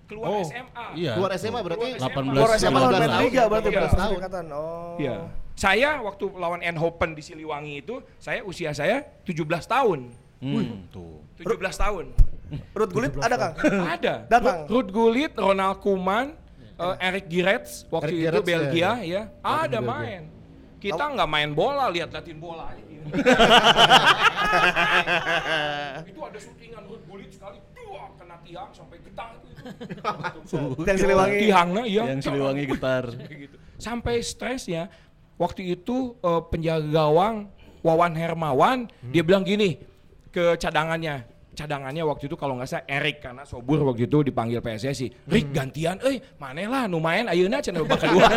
[0.09, 0.45] Keluar Oh.
[0.45, 0.87] SMA.
[0.97, 1.13] Iya.
[1.21, 3.81] Keluar SMA berarti Keluar 18 Keluar SMA lawan 19 liga berarti Iya.
[3.85, 4.45] perserikatan.
[4.53, 4.97] Oh.
[4.97, 5.17] Iya.
[5.59, 10.09] Saya waktu lawan Enhopen di Siliwangi itu, saya usia saya 17 tahun.
[10.39, 11.19] Hmm, tuh.
[11.43, 12.05] 17 tahun.
[12.73, 13.55] Ruth Gullit ada Kang?
[13.99, 14.15] Ada.
[14.31, 14.59] Datang.
[14.65, 16.33] Ruth Ruth Gullit, Ronald Koeman,
[16.81, 19.23] eh, Eric Girets waktu Eric itu Girets, Belgia ya, ya.
[19.45, 20.38] Ada main.
[20.79, 22.85] Kita nggak main bola, lihat-lihatin bola aja.
[26.11, 29.49] itu ada syutingan Ruth Gullit sekali, dua kena tiang sampai getah itu.
[30.87, 31.39] Yang Siliwangi.
[31.43, 32.03] Tiangnya iya.
[32.15, 33.05] Yang Siliwangi gitar.
[33.43, 33.57] gitu.
[33.79, 34.91] Sampai stresnya
[35.39, 37.37] waktu itu eh, penjaga gawang
[37.79, 39.79] Wawan Hermawan dia bilang gini
[40.35, 41.23] ke cadangannya
[41.59, 45.99] cadangannya waktu itu kalau nggak salah Erik karena sobur waktu itu dipanggil PSSI Rick gantian
[46.07, 48.31] eh mana lah lumayan ayeuna cenah babak kedua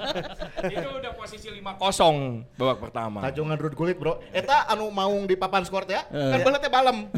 [0.74, 4.24] itu udah posisi 5-0 babak pertama Tajongan Ruth Gullit bro.
[4.32, 6.08] Eta anu maung di papan skor teh ya.
[6.08, 6.32] Eh.
[6.32, 7.12] Kan belet teh balem.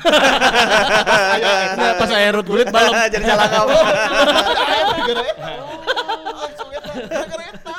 [1.79, 2.90] Nah, pas saya root kulit balem.
[3.14, 3.46] Jadi salah.
[3.62, 3.70] Oh,
[6.42, 6.68] langsung
[7.46, 7.79] eta.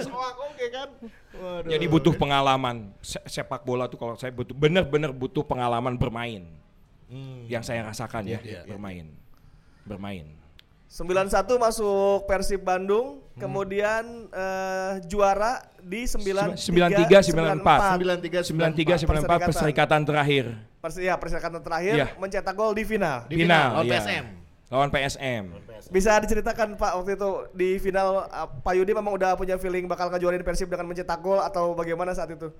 [0.00, 0.88] Soak oke kan.
[1.38, 1.70] Waduh.
[1.70, 6.42] jadi butuh pengalaman Se- sepak bola tuh kalau saya butuh bener-bener butuh pengalaman bermain
[7.48, 9.08] yang saya rasakan ya bermain
[9.86, 10.38] bermain
[10.88, 18.48] 91 masuk Persib Bandung, kemudian eh, juara di 93 93, 94.
[18.48, 19.04] 94.
[19.04, 20.44] 93 94 perserikatan terakhir.
[20.80, 22.06] Persi ya, perserikatan terakhir Iya.
[22.16, 23.28] mencetak gol di final.
[23.28, 24.00] Di final, lawan iya.
[24.00, 24.26] PSM.
[24.68, 25.48] Lawan PSM.
[25.88, 30.12] Bisa diceritakan Pak waktu itu di final uh, Pak Yudi memang udah punya feeling bakal
[30.12, 32.52] ngejuarain Persib dengan mencetak gol atau bagaimana saat itu?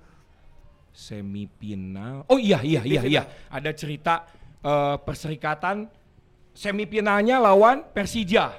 [0.89, 2.25] Semifinal.
[2.25, 3.13] Oh iya iya iya final.
[3.13, 3.23] iya.
[3.53, 4.25] Ada cerita
[4.65, 5.85] eh, perserikatan
[6.57, 8.57] semifinalnya lawan Persija.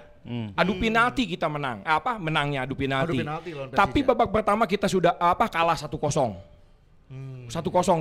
[0.54, 1.82] Adu penalti kita menang.
[1.82, 2.22] Eh, Apa?
[2.22, 3.18] Menangnya adu penalti.
[3.18, 5.90] Adu penalti lawan Tapi babak pertama kita sudah apa kalah 1-0.
[5.90, 7.50] 1-0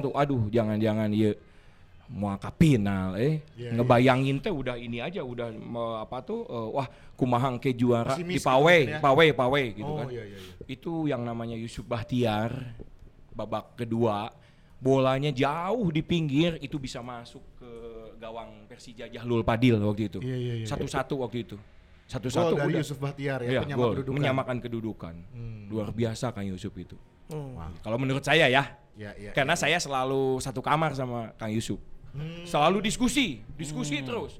[0.06, 0.14] tuh.
[0.14, 1.34] Aduh, jangan-jangan iya.
[2.10, 6.88] Mau kapinal eh Iya, ngebayangin teh udah ini aja udah me- apa tuh eh, wah
[7.14, 9.00] kumahang ke juara Pesimis di gitu pawe kan ya.
[9.00, 10.66] pawe pawe gitu Oh, kan iya, iya, iya.
[10.66, 12.50] itu yang namanya Yusuf Bahtiar
[13.32, 14.34] babak kedua
[14.76, 17.70] bolanya jauh di pinggir itu bisa masuk ke
[18.18, 20.66] gawang Persija Jahlul Padil waktu itu Iya, iya, iya.
[20.66, 23.92] satu-satu waktu itu Gol satu-satu dari udah Yusuf Bahtiar ya, Iya, penyama gol.
[23.94, 24.16] kedudukan.
[24.18, 25.16] menyamakan kedudukan
[25.70, 26.98] luar biasa Kang Yusuf itu
[27.30, 27.54] Hmm.
[27.80, 28.66] kalau menurut saya ya
[28.98, 29.32] Iya, iya.
[29.32, 31.78] karena saya selalu satu kamar sama Kang Yusuf.
[32.44, 34.38] Selalu diskusi, diskusi terus.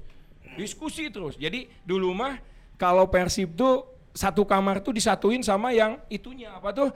[0.52, 1.34] Diskusi terus.
[1.34, 2.36] Jadi dulu mah
[2.74, 6.90] kalau Persib tuh satu kamar tuh disatuin sama yang itunya apa tuh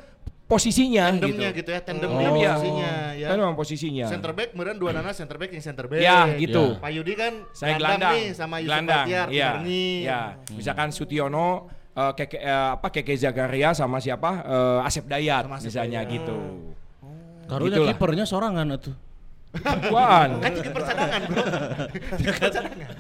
[0.45, 1.61] posisinya Tandemnya gitu.
[1.65, 2.19] gitu ya, tandem Oh.
[2.19, 2.53] dia Iya.
[2.53, 3.27] posisinya ya.
[3.33, 4.07] Kan memang posisinya.
[4.07, 6.03] Center back meren dua nana center back yang center back.
[6.03, 6.77] Ya, gitu.
[6.77, 8.15] Pak Yudi kan Saya gelandang gelandang.
[8.21, 9.07] nih sama Yusuf gelandang.
[9.07, 9.49] Bahtiar, Iya.
[9.57, 9.85] Barni.
[10.05, 10.21] Iya.
[10.53, 11.49] Misalkan Sutiono
[11.95, 14.31] eh, Keke eh, apa Keke Zakaria sama siapa?
[14.45, 16.13] Eh, Asep Dayat Sama Asep misalnya Dayat.
[16.13, 16.37] gitu.
[17.45, 17.93] Karunya Itulah.
[17.95, 18.95] kipernya sorangan atuh.
[19.63, 20.43] Apaan?
[20.43, 21.45] Kan jadi percadangan, Bro.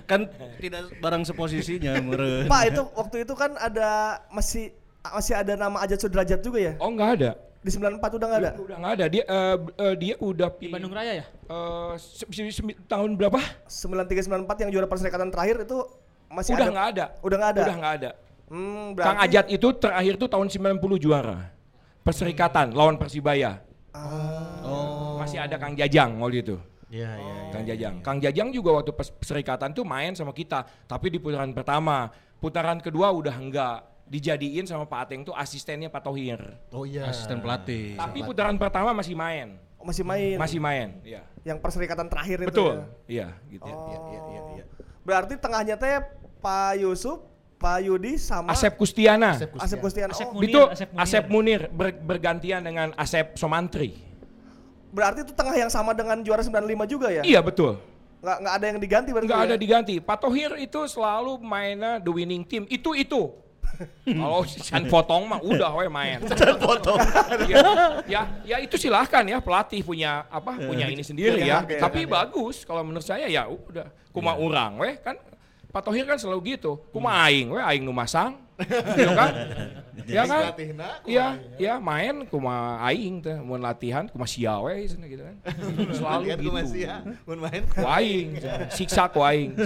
[0.06, 0.20] Kan
[0.62, 2.46] tidak barang seposisinya meureun.
[2.46, 4.70] Pak itu waktu itu kan ada masih
[5.04, 6.72] masih ada nama Ajat Sudrajat juga ya?
[6.78, 7.30] Oh, enggak ada.
[7.64, 8.50] Di 94 udah nggak ada?
[8.60, 9.04] Udah enggak ada.
[9.08, 11.24] Dia eh, eh, dia udah Di Bandung Raya ya?
[11.26, 13.40] Eh, se- se- se- tahun berapa?
[13.66, 15.78] 93 94 yang juara perserikatan terakhir itu
[16.28, 16.72] masih udah ada.
[16.72, 17.04] nggak ada.
[17.24, 17.62] Udah nggak ada.
[17.64, 18.10] Udah nggak ada.
[18.44, 21.50] Hmm, Kang berarti Ajat itu terakhir tuh tahun 90 juara.
[22.04, 23.64] Perserikatan lawan Persibaya.
[23.96, 24.93] Oh.
[25.24, 26.56] Masih ada Kang Jajang waktu itu.
[26.88, 27.34] Iya, iya.
[27.50, 27.94] Kang Jajang.
[28.00, 32.12] Kang Jajang juga waktu pers- perserikatan tuh main sama kita, tapi di putaran pertama.
[32.38, 33.78] Putaran kedua udah enggak.
[34.04, 36.36] Dijadiin sama Pak Ateng tuh asistennya Pak Tohir.
[36.70, 37.08] Oh iya.
[37.08, 37.96] Asisten pelatih.
[37.96, 39.56] Tapi putaran pertama masih main.
[39.80, 40.36] masih main.
[40.36, 41.20] Masih main, iya.
[41.44, 42.48] Yang perserikatan terakhir itu.
[42.48, 42.74] Betul.
[42.74, 42.88] ya.
[43.04, 43.68] Iya, gitu.
[43.68, 44.64] Iya, iya, iya, iya.
[45.04, 46.00] Berarti tengahnya teh
[46.40, 47.20] Pak Yusuf,
[47.56, 49.36] Pak Yudi sama Asep Kustiana.
[49.36, 50.08] Asep Asep Kustian.
[50.08, 51.68] Asep Oh, Munir, itu Asep Asep Munir.
[51.68, 53.92] Munir, ber- bergantian dengan Asep Somantri.
[54.94, 57.26] Berarti itu tengah yang sama dengan juara 95 juga ya?
[57.26, 57.82] Iya betul.
[58.24, 59.48] Nggak, nggak ada yang diganti berarti Nggak ya?
[59.50, 59.94] ada diganti.
[60.00, 62.64] Pak Tohir itu selalu mainnya the winning team.
[62.70, 63.34] Itu itu.
[64.06, 66.22] Kalau San Potong mah udah we main.
[66.30, 67.02] San Potong.
[67.50, 67.58] ya,
[68.06, 71.66] ya, ya itu silahkan ya pelatih punya apa punya ini sendiri ya.
[71.66, 73.90] Tapi bagus kalau menurut saya ya udah.
[74.14, 75.18] Kuma urang we kan
[75.74, 76.78] Pak Tohir kan selalu gitu.
[76.94, 78.38] Kuma aing we aing nu masang.
[78.94, 79.32] gitu kan?
[80.06, 80.54] ya kan?
[81.02, 85.36] Iya, aing, iya main kuma aing teh mun latihan kuma sia we cenah gitu kan.
[85.98, 86.78] Selalu gitu.
[86.78, 87.66] ya, mun main.
[87.66, 88.38] Ku aing,
[88.70, 89.58] siksa ku aing.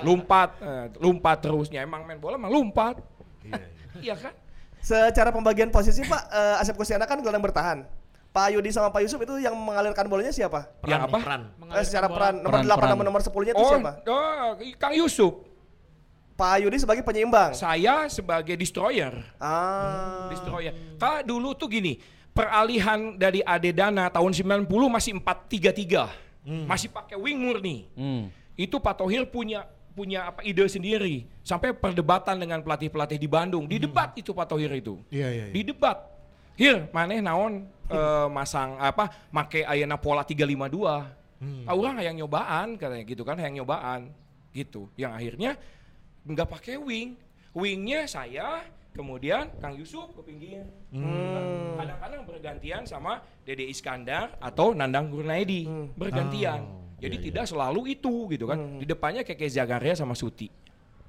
[0.00, 2.96] Lompat, eh, lompat terusnya emang main bola mah lompat.
[4.00, 4.32] Iya kan?
[4.80, 7.84] Secara pembagian posisi Pak eh, Asep Kustiana kan gelandang bertahan.
[8.36, 10.68] Pak Yudi sama Pak Yusuf itu yang mengalirkan bolanya siapa?
[10.84, 11.16] Yang apa?
[11.24, 11.42] Peran.
[11.72, 12.90] Eh, secara peran nomor Peran, 8 peran.
[12.92, 13.90] sama nomor 10-nya itu Oh, siapa?
[14.04, 15.32] oh, Kang Yusuf.
[16.36, 17.56] Pak Yudi sebagai penyeimbang.
[17.56, 19.24] Saya sebagai destroyer.
[19.40, 20.28] Ah.
[20.28, 20.76] Destroyer.
[21.00, 21.96] Kalau dulu tuh gini,
[22.36, 26.12] peralihan dari Adedana tahun 90 masih 433.
[26.68, 27.88] Masih pakai wing murni.
[27.96, 28.28] Hmm.
[28.52, 29.64] Itu Pak Tohir punya
[29.96, 34.68] punya apa ide sendiri sampai perdebatan dengan pelatih-pelatih di Bandung di debat itu Pak Tohir
[34.76, 35.54] itu Iya, iya, iya.
[35.56, 35.96] di debat
[36.56, 41.64] hir maneh naon eh, masang apa make ayeuna pola 352 hmm.
[41.68, 44.10] orang yang nyobaan katanya gitu kan yang nyobaan
[44.56, 44.88] gitu.
[44.96, 45.50] Yang akhirnya
[46.24, 47.20] nggak pakai wing.
[47.56, 50.64] Wingnya saya kemudian Kang Yusuf ke pinggir.
[51.76, 55.68] Kadang-kadang bergantian sama Dede Iskandar atau Nandang Gurnaidi.
[55.96, 56.64] Bergantian.
[56.96, 58.80] Jadi tidak selalu itu gitu kan.
[58.80, 60.48] Di depannya Keke Zagaria sama Suti.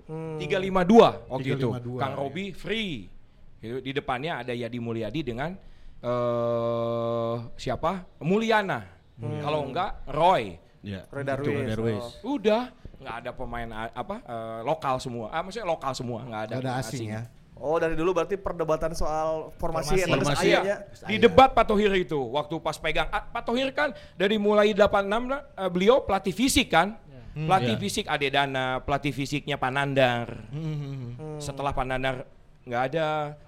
[0.08, 1.70] 352 waktu itu.
[1.72, 2.20] 352, Kang ya.
[2.20, 3.17] Robi free
[3.58, 3.80] gitu.
[3.80, 5.56] di depannya ada Yadi Mulyadi dengan
[6.00, 8.86] eh siapa Mulyana
[9.40, 11.04] kalau enggak Roy Ya.
[11.10, 11.50] Roy Darwis.
[11.50, 12.06] Roy Darwis.
[12.22, 12.38] Oh.
[12.38, 16.54] udah nggak ada pemain a- apa eh, lokal semua ah maksudnya lokal semua nggak ada
[16.58, 17.22] Ada asing ya.
[17.58, 20.02] Oh, dari dulu berarti perdebatan soal formasi, Formasi.
[20.06, 20.46] yang Formasi.
[20.48, 20.62] Iya,
[21.04, 24.86] di debat Pak Tohir itu waktu pas pegang ah, Pak Tohir kan dari mulai 86
[25.26, 26.94] lah, eh, beliau pelatih fisik kan
[27.36, 27.82] pelatih Iya.
[27.82, 30.28] fisik Adedana pelatih fisiknya Pak Nandar
[31.38, 32.16] setelah Pak Nandar
[32.64, 33.08] nggak ada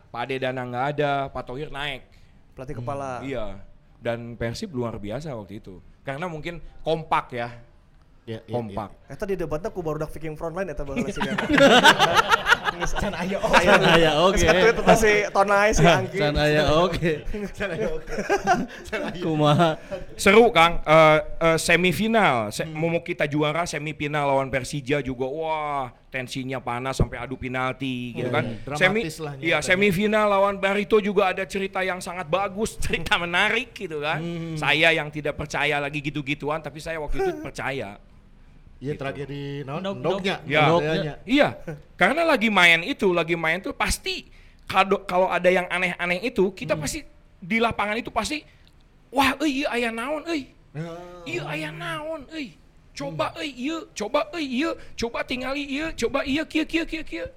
[0.09, 2.05] Pak Adedana nggak ada Pak Tohir naik.
[2.57, 3.21] Pelatih kepala.
[3.21, 3.61] iya.
[3.99, 5.83] Dan Persib luar biasa waktu itu.
[6.07, 7.49] Karena mungkin kompak ya.
[8.29, 8.89] Iya, iya, kompak.
[9.09, 11.21] Eta di debatnya ku baru dak Viking frontline eta baheula sih.
[12.69, 13.51] Can ayo oh.
[13.51, 14.39] Can aya oke.
[14.39, 16.17] Itu tuh si Tonai si Angki.
[16.19, 17.11] Can aya oke.
[19.19, 19.79] Kumaha?
[20.15, 26.57] Seru Kang, Eh, eh, semifinal, Se- mau kita juara semifinal lawan Persija juga, wah tensinya
[26.57, 28.41] panas sampai adu penalti gitu kan.
[28.41, 33.21] Hmm, Semi, dramatis lah iya semifinal lawan Barito juga ada cerita yang sangat bagus, cerita
[33.21, 34.17] menarik gitu kan.
[34.57, 38.01] Saya yang tidak percaya lagi gitu-gituan, tapi saya waktu itu percaya.
[38.79, 39.83] Iya tragedi naon?
[39.83, 40.39] Dog- Dognya.
[40.47, 40.71] Ya.
[40.71, 41.13] Dognya.
[41.27, 41.47] Iya,
[41.99, 44.23] karena lagi main itu, lagi main tuh pasti
[44.63, 47.03] kado kalau ada yang aneh-aneh itu, kita pasti
[47.39, 48.39] di lapangan itu pasti,
[49.11, 50.47] wah, euy, ieu aya naon, euy.
[50.71, 51.25] Ah.
[51.25, 52.55] Iya ayah naon, euy.
[52.95, 57.27] Coba euy ieu, coba euy ieu, coba tingali ieu, coba ieu kieu kieu kieu kieu.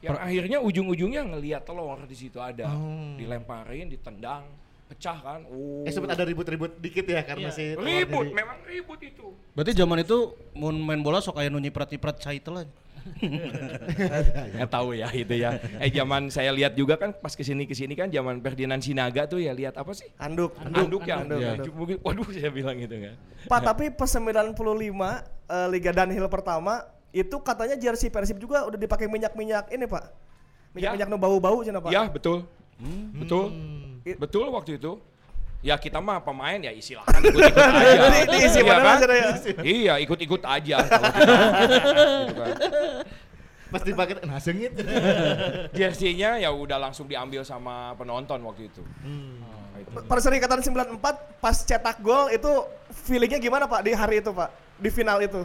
[0.00, 2.72] Yang akhirnya ujung-ujungnya ngelihat telur di situ ada.
[3.20, 4.48] Dilemparin, ditendang,
[4.90, 5.40] pecah kan.
[5.46, 5.86] Oh.
[5.86, 7.54] Eh sempat ada ribut-ribut dikit ya karena Iya.
[7.54, 9.26] si ribut, jadi- memang ribut itu.
[9.52, 10.18] Berarti zaman itu
[10.52, 12.66] mau main bola sok kayak nu nyiprat-nyiprat cai telan.
[13.00, 15.56] Nggak tahu ya itu ya.
[15.78, 19.24] Eh zaman saya lihat juga kan pas ke sini ke sini kan zaman Ferdinand Sinaga
[19.24, 20.10] tuh ya lihat apa sih?
[20.16, 20.52] Anduk.
[20.60, 21.22] Anduk, ya.
[21.22, 21.54] anduk, Ya.
[21.54, 21.72] anduk.
[21.72, 23.14] Mungkin- Waduh saya bilang gitu kan.
[23.46, 24.52] Pak, tapi pas 95
[25.46, 30.04] eh, Liga Dunhill pertama itu katanya jersey Persib juga udah dipakai minyak-minyak ini, Pak.
[30.70, 31.90] Minyak-minyak nu bau-bau cina, Pak.
[31.90, 32.46] Ya betul,
[33.16, 34.98] betul, I- betul waktu itu.
[35.60, 37.52] Ya kita mah pemain ya silakan ikut-ikut
[37.84, 38.00] aja.
[38.00, 39.10] Di- diisi Iya padahal kan?
[39.12, 39.28] ya.
[39.60, 40.76] Iya ikut-ikut aja.
[40.88, 41.34] kalau kita.
[42.24, 42.56] Gitu kan.
[43.70, 44.72] Pas dipakai nah sengit.
[45.76, 48.82] Jersey-nya ya udah langsung diambil sama penonton waktu itu.
[49.76, 49.90] Itu.
[50.08, 50.96] Pada Serikatan 94
[51.38, 52.50] pas cetak gol itu
[53.04, 54.48] feelingnya gimana, Pak, di hari itu, Pak?
[54.76, 55.44] Di final itu.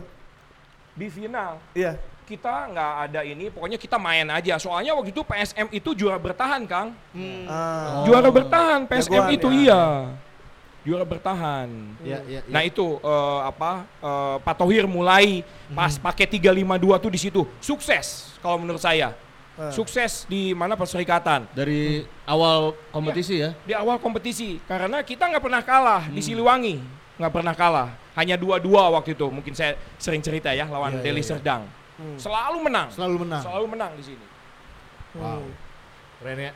[0.96, 2.00] Di final Iya.
[2.26, 4.58] Kita nggak ada ini, pokoknya kita main aja.
[4.58, 6.98] Soalnya waktu itu PSM itu juara bertahan, Kang.
[7.46, 8.02] Ah.
[8.04, 9.62] Juara bertahan PSM Jagoan, itu ya.
[9.62, 9.84] iya.
[10.86, 11.70] Juara bertahan.
[12.02, 12.40] Iya, iya.
[12.46, 15.42] Nah itu eh, apa eh, Pak Tohir mulai
[15.74, 19.14] pas pakai 352 tuh di situ sukses kalau menurut saya.
[19.56, 19.72] Ah.
[19.72, 23.56] Sukses di mana perserikatan Dari awal kompetisi ya.
[23.64, 26.84] di awal kompetisi karena kita nggak pernah kalah di Siliwangi
[27.16, 31.20] nggak pernah kalah hanya dua-dua waktu itu mungkin saya sering cerita ya lawan Iya, Deli
[31.20, 31.30] iya, iya.
[31.32, 31.62] Serdang
[32.16, 33.42] selalu menang Selalu menang.
[33.42, 34.26] selalu menang di sini
[35.16, 35.48] Wow.
[36.20, 36.52] Keren ya.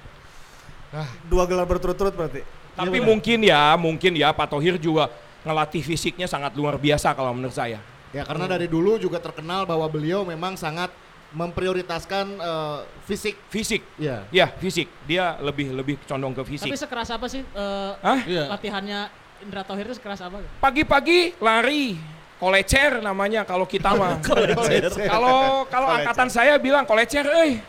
[1.26, 2.44] Dua gelar berturut-turut berarti.
[2.72, 3.08] tapi benar.
[3.08, 5.08] mungkin ya mungkin ya Pak Tohir juga
[5.42, 9.86] ngelatih fisiknya sangat luar biasa kalau menurut saya Ya karena dari dulu juga terkenal bahwa
[9.86, 10.90] beliau memang sangat
[11.30, 13.36] memprioritaskan eh, fisik.
[13.48, 14.26] fisik Ya.
[14.30, 18.20] ya fisik dia lebih lebih condong ke Tapi fisik sekeras apa sih eh, Hah?
[18.24, 18.44] Iya.
[18.50, 19.00] latihannya
[19.40, 20.42] Indra Thohir itu sekeras apa?
[20.58, 21.96] pagi-pagi lari
[22.40, 24.18] kolecer namanya kalau kita mah.
[25.14, 27.60] Kalau kalau angkatan saya bilang kolecer eh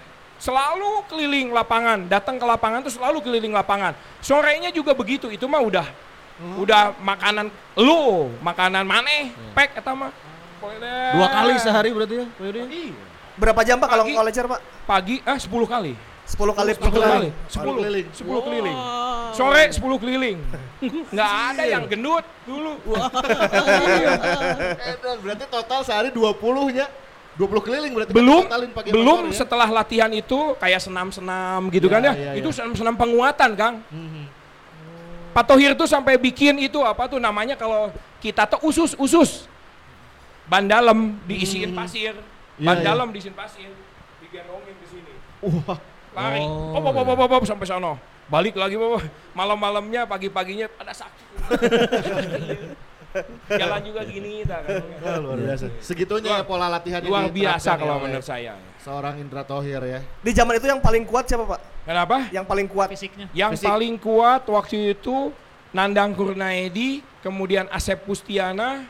[0.41, 3.93] selalu keliling lapangan datang ke lapangan tuh selalu keliling lapangan.
[4.23, 5.87] Sorenya juga begitu itu mah udah
[6.57, 10.15] udah makanan lu makanan maneh pek eta mah.
[11.13, 12.27] Dua kali sehari berarti ya.
[13.41, 14.61] Berapa jam, Pak, kalau kolecer, Pak?
[14.91, 15.95] pagi eh 10 kali
[16.31, 18.07] 10 kali 10 kali 10 keliling.
[18.09, 18.79] 10 keliling
[19.31, 20.39] sore 10 keliling
[21.15, 24.13] nggak ada yang gendut dulu Iya.
[25.01, 26.39] Eh, berarti total sehari 20
[26.73, 26.87] nya.
[27.37, 28.13] 20 keliling berarti.
[28.13, 29.39] belum Totalin pakai belum motor ya.
[29.39, 32.55] setelah latihan itu kayak senam-senam gitu Ya, kan ya, ya, itu ya.
[32.55, 33.75] senam-senam penguatan kang
[35.31, 37.89] Pak Tohir tuh sampai bikin itu apa tuh namanya kalau
[38.19, 39.47] kita tuh usus usus
[40.45, 42.19] ban dalam diisiin pasir
[42.57, 42.87] ban Ya, ya.
[42.93, 43.71] dalam diisiin pasir
[44.21, 45.79] digendongin ke sini Wah.
[46.21, 47.97] Lari Oh, pop, pop, pop, pop, pop, sampai sana
[48.31, 49.01] balik lagi pop,
[49.33, 51.27] malam-malamnya pagi-paginya pada sakit
[53.51, 55.67] jalan juga gini kita kan Wah, luar biasa.
[55.83, 60.01] Segitunya ya pola latihan luar biasa kalau menurut saya Seorang Indra Tohir ya.
[60.25, 61.61] Di zaman itu yang paling kuat siapa, Pak?
[61.85, 62.89] kenapa Yang paling kuat.
[62.89, 63.27] Fisiknya.
[63.37, 63.69] Yang Fisik.
[63.69, 65.35] paling kuat waktu itu
[65.71, 68.89] Nandang Kurnaedi, kemudian Asep Pustiana,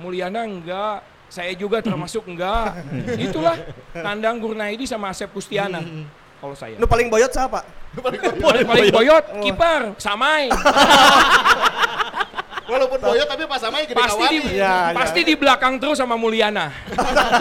[0.00, 2.80] Mulyana enggak, saya juga termasuk enggak.
[3.28, 3.60] Itulah
[3.92, 5.84] Nandang Kurnaedi sama Asep Pustiana.
[6.40, 6.74] Kalau saya.
[6.74, 7.64] Nu paling boyot siapa, Pak?
[7.92, 8.20] Paling,
[8.64, 10.48] paling boyot, kiper, Samai.
[12.70, 14.38] Walaupun boyot tapi pas sama gede Pasti di.
[14.54, 16.70] Ya, pasti di belakang terus sama Mulyana.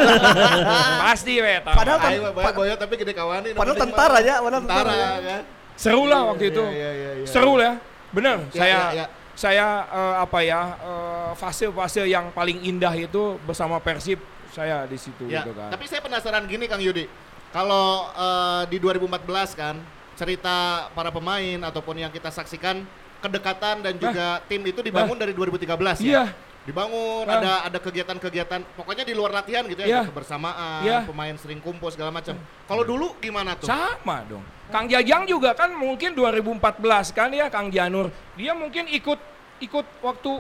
[1.06, 1.62] pasti we.
[1.62, 1.78] tau.
[1.78, 3.54] Padahal kan- boy- boyot tapi gede kawan ini.
[3.54, 5.22] Padahal tentara ya, padahal Tentara tentara.
[5.22, 5.42] kan.
[5.78, 6.64] seru lah waktu itu.
[6.66, 7.78] Iya, iya, iya, Seru lah.
[8.10, 9.06] Bener, Ya, saya ya, ya.
[9.38, 14.18] saya eh, apa ya eh, fase-fase yang paling indah itu bersama Persib
[14.50, 15.70] saya di situ Ya, gitu kan.
[15.70, 17.06] tapi saya penasaran gini Kang Yudi.
[17.50, 19.76] Kalau eh, di 2014 kan
[20.14, 20.56] cerita
[20.94, 22.84] para pemain ataupun yang kita saksikan
[23.20, 26.24] kedekatan dan juga tim itu dibangun dari 2013 Iya.
[26.30, 26.48] ya.
[26.60, 27.40] Dibangun Ah.
[27.40, 30.00] ada ada kegiatan-kegiatan pokoknya di luar latihan gitu ya, Iya.
[30.04, 30.98] ada kebersamaan, Iya.
[31.08, 32.36] pemain sering kumpul segala macam.
[32.68, 33.66] Kalau dulu gimana tuh?
[33.66, 34.44] Sama dong.
[34.70, 38.14] Kang Jajang juga kan mungkin 2014 kan ya Kang Janur.
[38.38, 39.18] Dia mungkin ikut
[39.60, 40.32] ikut waktu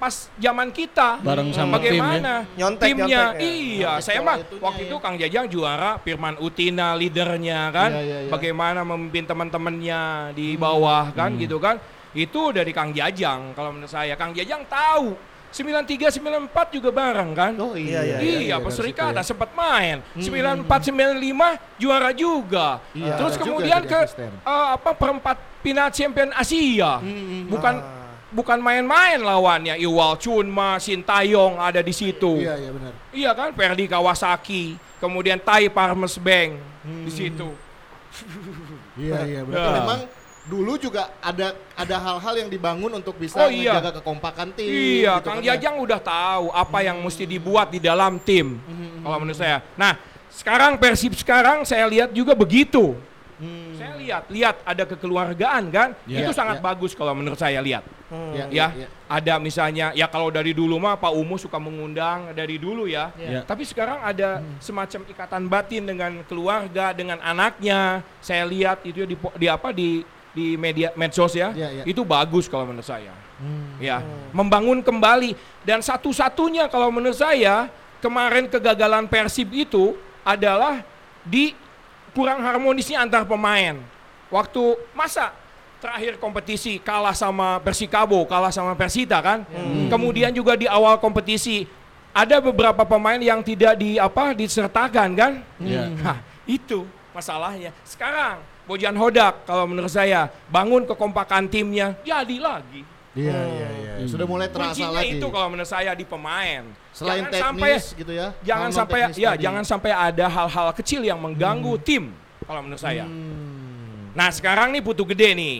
[0.00, 1.20] pas zaman kita.
[1.20, 2.00] Bareng sama tim ya.
[2.00, 3.04] Bagaimana Nyontek, timnya?
[3.04, 3.44] nyontek ya.
[3.44, 4.86] Iya, Nyontek saya mah waktu ya.
[4.88, 7.90] itu Kang Jajang juara, Firman Utina leadernya kan.
[7.92, 8.30] Iya, iya, iya.
[8.32, 11.38] Bagaimana memimpin teman-temannya di bawah kan Hmm.
[11.38, 11.76] gitu kan.
[12.10, 14.16] Itu dari Kang Jajang kalau menurut saya.
[14.16, 15.14] Kang Jajang tahu
[15.50, 17.52] 93 94 juga bareng kan?
[17.58, 19.28] Oh Iya, iya, Iya, dari Perserikatan situ ya.
[19.28, 20.00] sempat main.
[20.14, 22.80] 94 95 juara juga.
[22.92, 27.02] Iya, Terus ada juga kemudian jadi ke eh, apa perempat final champion Asia.
[27.46, 27.99] Bukan Ah.
[28.30, 29.74] Bukan main-main lawannya.
[29.76, 32.38] Iwal Chunma, Sintayong ada di situ.
[32.38, 32.92] Iya, iya benar.
[33.10, 37.04] Iya kan, Ferdi Kawasaki, kemudian Tai Parmes Bank Hmm.
[37.04, 37.48] di situ.
[38.98, 39.40] Iya, iya.
[39.44, 39.76] Berarti Ya.
[39.84, 40.00] memang
[40.48, 43.76] dulu juga ada ada hal-hal yang dibangun untuk bisa Oh, iya.
[43.78, 44.66] menjaga kekompakan tim.
[44.66, 45.54] Iya, gitu Kang kan ya.
[45.54, 48.58] Jajang udah tahu apa yang mesti dibuat di dalam tim.
[49.00, 49.62] Kalau menurut saya.
[49.76, 49.94] Nah,
[50.32, 52.96] sekarang Persib sekarang saya lihat juga begitu.
[53.72, 55.88] Saya lihat, lihat ada kekeluargaan kan?
[56.04, 56.64] Iya, Itu sangat iya.
[56.64, 57.84] bagus kalau menurut saya lihat.
[58.10, 58.88] Iya, ya, iya.
[59.06, 63.14] ada misalnya ya kalau dari dulu mah Pak Umu suka mengundang dari dulu ya.
[63.16, 63.46] Iya.
[63.46, 68.04] Tapi sekarang ada semacam ikatan batin dengan keluarga, dengan anaknya.
[68.20, 70.04] Saya lihat itu di, di apa di
[70.36, 71.54] di media medsos ya.
[71.56, 71.84] Iya, iya.
[71.88, 73.14] Itu bagus kalau menurut saya.
[73.80, 74.04] Ya,
[74.36, 75.32] membangun kembali
[75.64, 77.72] dan satu-satunya kalau menurut saya
[78.04, 80.84] kemarin kegagalan Persib itu adalah
[81.24, 81.56] di
[82.14, 83.78] kurang harmonisnya antar pemain.
[84.30, 85.34] Waktu masa
[85.80, 89.42] terakhir kompetisi kalah sama Persikabo, kalah sama Persita kan.
[89.90, 91.66] Kemudian juga di awal kompetisi
[92.10, 95.32] ada beberapa pemain yang tidak di apa disertakan kan.
[95.58, 95.90] Iya.
[95.98, 97.70] Nah, itu masalahnya.
[97.86, 102.86] Sekarang Bojan Hodak kalau menurut saya bangun kekompakan timnya jadi lagi.
[103.10, 103.68] Iya, iya,
[103.98, 104.06] iya.
[104.06, 105.18] Sudah mulai terasa Kuncinya lagi.
[105.18, 106.62] itu kalau menurut saya di pemain.
[106.94, 108.28] Selain jangan teknis sampai gitu ya.
[108.40, 109.42] jangan sampai ya tadi.
[109.42, 113.02] jangan sampai ada hal-hal kecil yang mengganggu tim kalau menurut saya.
[113.04, 114.14] Hmm.
[114.14, 115.56] Nah, sekarang nih putu gede nih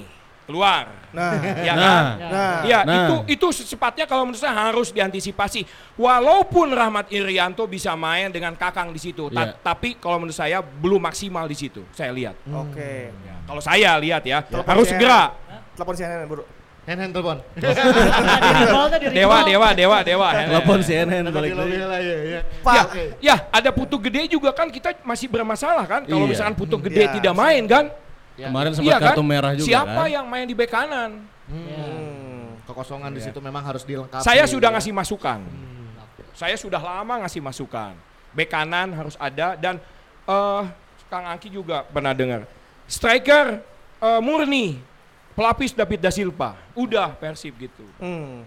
[0.47, 0.91] keluar.
[1.11, 1.83] Nah, Ya Nah.
[1.83, 2.05] kan?
[2.23, 2.59] nah.
[2.63, 2.95] Ya, Nah.
[2.95, 5.67] itu itu secepatnya kalau menurut saya harus diantisipasi.
[5.95, 9.59] Walaupun Rahmat Irianto bisa main dengan Kakang di situ, ta- Iya.
[9.59, 11.83] tapi kalau menurut saya belum maksimal di situ.
[11.91, 12.39] Saya lihat.
[12.47, 13.11] Oke.
[13.11, 14.95] Ya, kalau saya lihat ya, Telepon harus CNN.
[14.97, 15.23] segera.
[15.75, 16.43] Telepon CNN, Bro.
[16.91, 17.39] Hand hand telepon.
[19.15, 20.29] Dewa, dewa, dewa, dewa.
[20.35, 22.11] Telepon CNN Telepon balik lagi.
[22.35, 22.41] iya.
[22.67, 22.83] Pak, Ya,
[23.23, 26.31] ya, ada putu gede juga kan kita masih bermasalah kan kalau Iya.
[26.35, 27.15] misalkan putu gede Iya.
[27.15, 27.85] tidak main kan?
[28.35, 29.07] Kemarin sempat Iya kan?
[29.15, 30.11] kartu merah juga Siapa kan.
[30.11, 31.11] yang main di bek kanan?
[31.47, 32.59] Hmm.
[32.67, 34.27] Kekosongan di situ memang harus dilengkapi.
[34.27, 34.75] Saya sudah ya.
[34.75, 35.39] ngasih masukan.
[36.35, 37.95] Saya sudah lama ngasih masukan.
[38.35, 39.79] Bek kanan harus ada dan
[40.27, 40.63] eh
[41.07, 42.51] Kang Angki juga pernah dengar.
[42.91, 43.63] Striker
[44.03, 44.90] eh, murni
[45.41, 46.53] pelapis David da Silva.
[46.77, 47.81] Udah Persib gitu.
[47.97, 48.45] Hmm.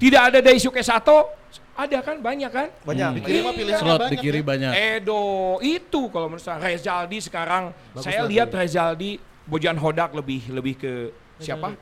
[0.00, 1.28] Tidak ada Daisuke Sato,
[1.76, 2.72] ada kan banyak kan?
[2.88, 3.20] Banyak.
[3.20, 4.48] Di kiri mah pilihannya Slot banyak di kiri ya.
[4.48, 4.72] banyak.
[4.72, 5.24] Edo
[5.60, 8.32] itu kalau menurut saya Rezaldi sekarang Bagus saya lagi.
[8.32, 9.10] lihat Rezaldi
[9.44, 10.92] Bojan Hodak lebih lebih ke
[11.36, 11.76] siapa?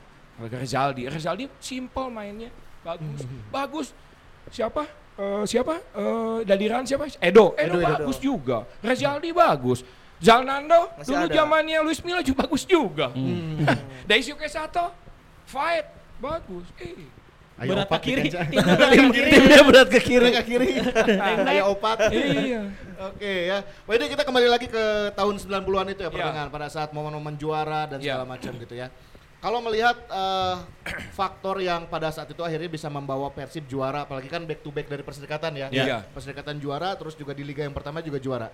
[0.51, 1.07] Rezaldi.
[1.07, 2.51] Rezaldi simple mainnya.
[2.83, 3.19] Bagus.
[3.47, 3.87] Bagus.
[4.51, 4.83] Siapa?
[5.15, 5.79] Eh, siapa?
[5.95, 7.07] Eh, Dadiran siapa?
[7.23, 7.55] Edo.
[7.55, 7.87] Edo, Edo, Edo.
[8.03, 8.67] bagus juga.
[8.83, 9.79] Rezaldi bagus.
[10.23, 11.27] Zalnando Masih dulu.
[11.27, 11.35] Hmm.
[11.35, 13.11] zamannya Luis Milla juga bagus juga.
[14.05, 14.91] Daisuke Sato
[15.45, 15.85] fight
[16.17, 16.65] bagus.
[16.79, 17.07] Eh.
[17.55, 18.27] Ayo Berat ke kiri.
[18.91, 20.27] Tim, timnya berat ke kiri.
[20.27, 20.75] Ke kiri.
[21.47, 22.11] Ayo opat.
[22.11, 22.67] iya.
[22.99, 23.63] Oke ya.
[23.63, 24.83] Jadi kita kembali lagi ke
[25.15, 26.11] tahun 90-an itu ya Iya.
[26.11, 28.19] pertengahan pada saat momen-momen juara dan Iya.
[28.19, 28.91] segala macam gitu ya.
[29.39, 30.55] Kalau melihat eh,
[31.19, 34.91] faktor yang pada saat itu akhirnya bisa membawa Persib juara apalagi kan back to back
[34.91, 35.67] dari Perserikatan ya.
[35.71, 36.03] Iya.
[36.11, 38.51] Perserikatan juara terus juga di liga yang pertama juga juara.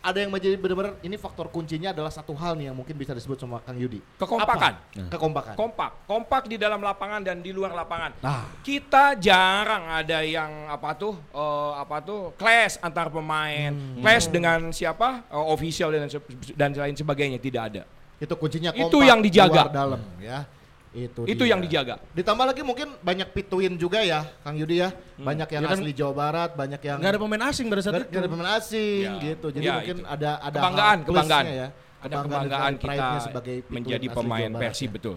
[0.00, 3.36] Ada yang menjadi benar-benar ini faktor kuncinya adalah satu hal nih yang mungkin bisa disebut
[3.36, 4.00] sama Kang Yudi.
[4.16, 4.72] Kekompakan.
[4.72, 5.12] Apa?
[5.12, 5.54] Kekompakan.
[5.60, 8.16] Kompak, kompak di dalam lapangan dan di luar lapangan.
[8.24, 8.48] Nah.
[8.64, 15.20] Kita jarang ada yang apa tuh, eh, apa tuh, clash antar pemain, clash dengan siapa,
[15.28, 16.08] eh, official dan
[16.56, 17.82] dan lain sebagainya tidak ada.
[18.16, 18.88] Itu kuncinya kompak.
[18.88, 19.68] Itu yang dijaga.
[19.68, 20.48] luar dalam ya.
[20.90, 21.54] Itu Itu dia.
[21.54, 22.02] yang dijaga.
[22.10, 24.90] Ditambah lagi mungkin banyak pituin juga ya, Kang Yudi ya.
[25.16, 27.94] Banyak yang Ya kan- asli Jawa Barat, banyak yang Nggak ada pemain asing pada saat
[27.94, 28.18] Nggak- itu.
[28.18, 29.22] ada pemain asing Ya.
[29.22, 29.46] gitu.
[29.50, 30.06] Jadi Ya, mungkin itu.
[30.08, 31.44] ada ada Kebanggaan, kebanggaan.
[31.46, 31.68] ya.
[32.00, 34.94] Ada kebanggaan kita sebagai menjadi pemain Persib ya.
[34.96, 35.16] betul.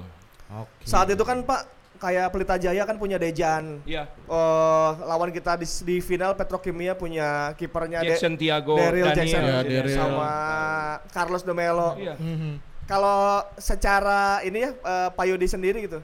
[0.54, 0.84] Oke.
[0.86, 1.62] Saat itu kan Pak
[1.96, 3.80] kayak Pelita Jaya kan punya Dejan.
[3.82, 4.06] Iya.
[4.06, 9.18] Eh, lawan kita di, di final Petrokimia punya kipernya De- Jackson Tiago, Daryl Daniel.
[9.18, 9.96] Jackson Ya, Daryl.
[9.96, 10.30] sama
[11.10, 11.98] Carlos De Melo.
[11.98, 12.14] Iya.
[12.84, 16.04] Kalau secara ini ya eh, Pak Yudi sendiri gitu.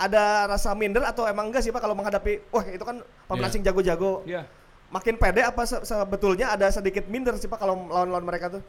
[0.00, 3.50] Ada rasa minder atau emang enggak sih Pak kalau menghadapi wah itu kan pemain Iya.
[3.52, 4.24] asing jago-jago.
[4.24, 4.42] Iya.
[4.88, 8.62] Makin pede apa se- sebetulnya ada sedikit minder sih Pak kalau lawan-lawan mereka tuh?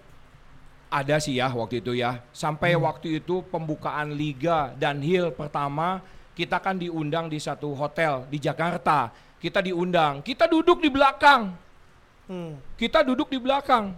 [0.87, 2.23] Ada sih ya waktu itu ya.
[2.31, 5.99] Sampai waktu itu pembukaan liga dan Hill pertama
[6.31, 9.09] kita kan diundang di satu hotel di Jakarta.
[9.37, 11.53] Kita diundang, kita duduk di belakang.
[12.27, 12.57] Hmm.
[12.75, 13.93] Kita duduk di belakang.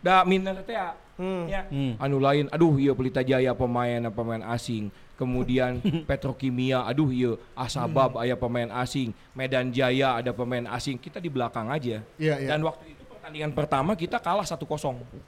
[0.00, 0.94] Da minder teh ya.
[1.16, 1.48] Hmm.
[1.48, 1.64] Ya.
[1.72, 1.96] Hmm.
[1.96, 4.92] Anu lain, aduh iya Pelita Jaya pemain pemain asing.
[5.16, 9.16] Kemudian Petrokimia, aduh iya Asabab aya pemain asing.
[9.32, 11.00] Medan Jaya ada pemain asing.
[11.00, 12.04] Kita di belakang aja.
[12.20, 12.48] Iya, iya.
[12.52, 14.60] Dan waktu itu pertandingan pertama kita kalah 1-0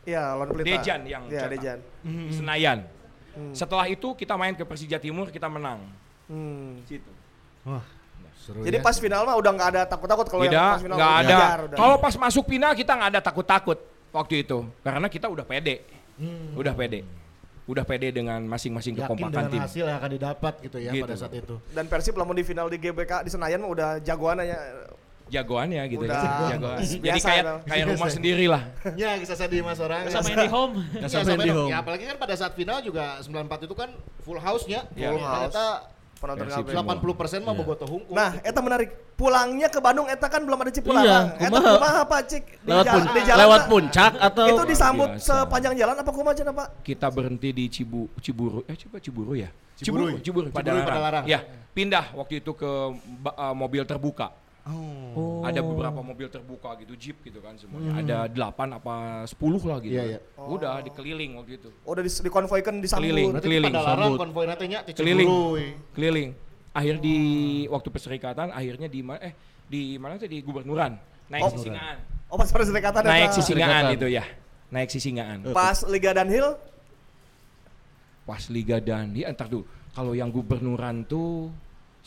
[0.04, 0.68] Iya, lawan Pelita.
[0.76, 1.50] Dejan yang Iya, cetak.
[1.56, 1.78] Dejan.
[2.04, 2.78] di Senayan.
[3.54, 5.88] Setelah itu kita main ke Persija Timur kita menang.
[6.28, 6.84] Hmm.
[6.84, 7.08] Situ.
[7.64, 7.80] Wah,
[8.36, 8.84] seru Jadi ya.
[8.84, 11.36] pas final mah udah nggak ada takut-takut kalau pas final ada.
[11.72, 13.78] Kalau pas masuk final kita nggak ada takut-takut
[14.18, 15.86] waktu itu, karena kita udah pede,
[16.52, 17.06] udah pede,
[17.64, 19.62] udah pede dengan masing-masing yakin kekompakan dengan tim.
[19.62, 21.04] hasil yang akan didapat gitu ya Gitu.
[21.04, 21.54] pada saat itu.
[21.70, 24.56] dan Persib lamun di final di GBK di Senayan mah udah jagoan aja
[25.28, 26.16] jagoannya gitu Udah.
[26.16, 26.48] ya.
[26.56, 26.78] Jagoan.
[26.80, 28.62] Jadi kayak kayak rumah sendiri lah.
[28.96, 30.08] Ya, bisa sedih mas orang.
[30.08, 30.74] Sama yang di home.
[30.96, 31.68] Ya, sampai sampai di home.
[31.68, 33.92] Ya, apalagi kan pada saat final juga 94 itu kan
[34.24, 34.88] full house-nya.
[34.96, 35.12] Ya.
[35.12, 35.52] Full house.
[35.52, 35.66] Ternyata
[36.18, 36.98] Penonton Persib kabeh.
[36.98, 38.14] 80 persen mah bobotoh hungkul.
[38.14, 38.90] Nah, eta menarik.
[39.18, 41.34] Pulangnya ke Bandung eta kan belum ada Cipularang.
[41.38, 42.02] Iya, eta kumaha?
[42.06, 42.44] Pak Cik?
[42.62, 45.34] Di Lewat, ja- pun, di jalan lewat puncak atau Itu disambut Biasa.
[45.42, 46.68] sepanjang jalan apa kumaha cenah, Pak?
[46.86, 49.50] Kita berhenti di Cibu Ciburu eh coba Ciburu ya.
[49.78, 50.18] Ciburuy.
[50.18, 50.86] Ciburu, Ciburuy, Padalarang.
[50.86, 51.24] Padalarang.
[51.26, 51.42] Ya,
[51.74, 52.70] pindah waktu itu ke
[53.30, 54.30] uh, mobil terbuka.
[54.68, 55.40] Oh.
[55.42, 57.98] Ada beberapa mobil terbuka gitu, jeep gitu kan semuanya.
[57.98, 59.96] Ada delapan apa 10 lah gitu.
[59.96, 60.20] Iya, iya.
[60.36, 61.68] Udah dikeliling waktu itu.
[61.88, 63.08] Udah di dikonvoykan disambut.
[63.08, 63.28] Keliling.
[63.32, 64.20] Berarti keliling, pada larang sambut.
[64.20, 65.28] konvoi nantinya di Keliling.
[65.96, 66.30] Keliling.
[66.76, 67.16] Akhir di
[67.66, 69.32] waktu perserikatan akhirnya di mana eh
[69.66, 70.92] di mana tuh di gubernuran.
[71.32, 71.50] Naik Oh.
[71.56, 71.96] Sisingaan.
[72.28, 73.10] Oh, pas perserikatan eta.
[73.10, 74.24] Naik Sisingaan itu ya.
[74.68, 75.48] Naik Sisingaan.
[75.56, 76.60] Pas Liga Danhill
[78.28, 79.64] Pas Liga dan ya entar dulu.
[79.96, 81.48] Kalau yang gubernuran tuh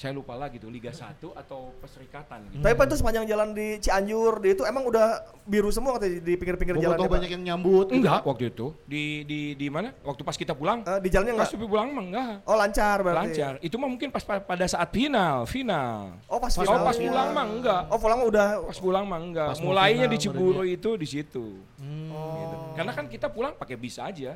[0.02, 2.66] saya lupa lagi tuh Liga 1 atau Perserikatan gitu.
[2.66, 6.82] Tapi itu sepanjang jalan di Cianjur, di itu emang udah biru semua katanya di pinggir-pinggir
[6.82, 6.98] jalan.
[6.98, 7.14] Ya, Pak?
[7.14, 7.86] banyak yang nyambut.
[7.86, 8.02] gitu.
[8.02, 9.94] Enggak waktu itu di di di mana?
[10.02, 10.82] Waktu pas kita pulang.
[10.82, 11.54] Eh, di jalannya Pas enggak?
[11.54, 12.34] kita pulang mah enggak.
[12.44, 13.30] Oh, lancar berarti.
[13.30, 13.54] Lancar.
[13.62, 16.18] Itu mah mungkin pas pa- pada saat final, final.
[16.26, 16.82] Oh, pas Oh, final.
[16.82, 17.82] pas pulang mah enggak.
[17.88, 19.48] Oh, pulang udah Pas pulang mah enggak.
[19.54, 21.46] Pas Mulainya final di Ciburu itu di situ.
[21.78, 22.10] Gitu.
[22.10, 22.74] Oh.
[22.74, 24.34] Karena kan kita pulang pakai bis aja.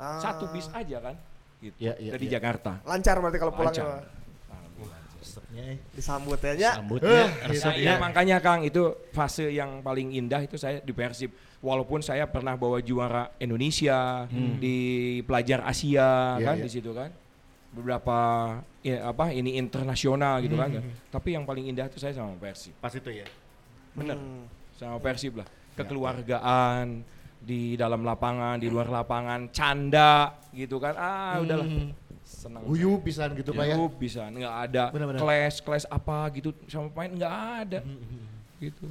[0.00, 0.16] Ah.
[0.16, 1.14] Satu bis aja kan.
[1.60, 1.76] Gitu.
[1.76, 2.40] Iya, iya, Dari iya.
[2.40, 2.80] Jakarta.
[2.82, 4.23] Lancar berarti kalau pulang Lancar.
[5.52, 5.64] Ya.
[5.92, 6.52] Disambut ya.
[6.54, 6.70] nya.
[6.80, 11.34] sambutnya Nah, iya, makanya Kang itu fase yang paling indah itu saya di Persib.
[11.64, 14.28] Walaupun saya pernah bawa juara Indonesia
[14.60, 14.78] di
[15.24, 16.64] pelajar Asia Iya, kan iya.
[16.64, 17.10] di situ kan.
[17.74, 18.18] Beberapa
[18.84, 20.70] ya, apa ini internasional gitu kan.
[21.10, 22.76] Tapi yang paling indah itu saya sama Persib.
[22.78, 23.26] Pas itu ya.
[23.96, 24.16] Bener.
[24.16, 24.44] Hmm.
[24.76, 25.48] Sama Persib lah.
[25.74, 27.02] Kekeluargaan
[27.44, 30.94] di dalam lapangan, di luar lapangan, canda gitu kan.
[30.96, 31.66] Ah, udahlah.
[32.44, 32.62] Senang.
[32.68, 33.76] Guyup pisan gitu Pak ya.
[33.96, 34.82] Bisa nggak ada
[35.16, 37.34] clash clash apa gitu sama pemain nggak
[37.64, 37.78] ada
[38.64, 38.84] gitu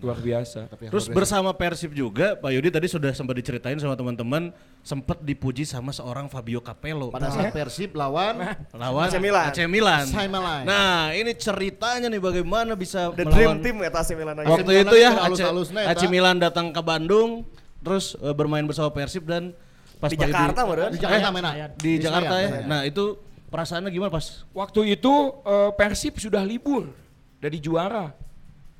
[0.00, 1.18] luar biasa Tapi Terus luar biasa.
[1.20, 4.48] bersama Persib juga, Pak Yudi tadi sudah sempat diceritain sama teman-teman,
[4.80, 8.40] sempat dipuji sama seorang Fabio Capello pada saat Persib lawan
[8.72, 9.52] lawan AC Milan.
[9.52, 10.64] AC Milan.
[10.64, 14.48] Nah, ini ceritanya nih bagaimana bisa The melawan Dream Team ya AC Milan aja.
[14.48, 15.40] Waktu itu ya AC,
[15.84, 16.02] AC.
[16.08, 17.44] Milan datang ke Bandung,
[17.84, 19.52] terus eh, bermain bersama Persib dan
[20.00, 20.90] pas Di Jakarta, Meren.
[20.90, 21.50] di Jakarta Eh, mana?
[21.76, 22.48] di Jakarta ya.
[22.48, 22.64] Senayan.
[22.66, 23.04] Nah, itu
[23.46, 24.48] perasaannya gimana pas?
[24.50, 25.12] Waktu itu
[25.44, 26.88] eh, Persib sudah libur.
[27.36, 28.12] Dari juara.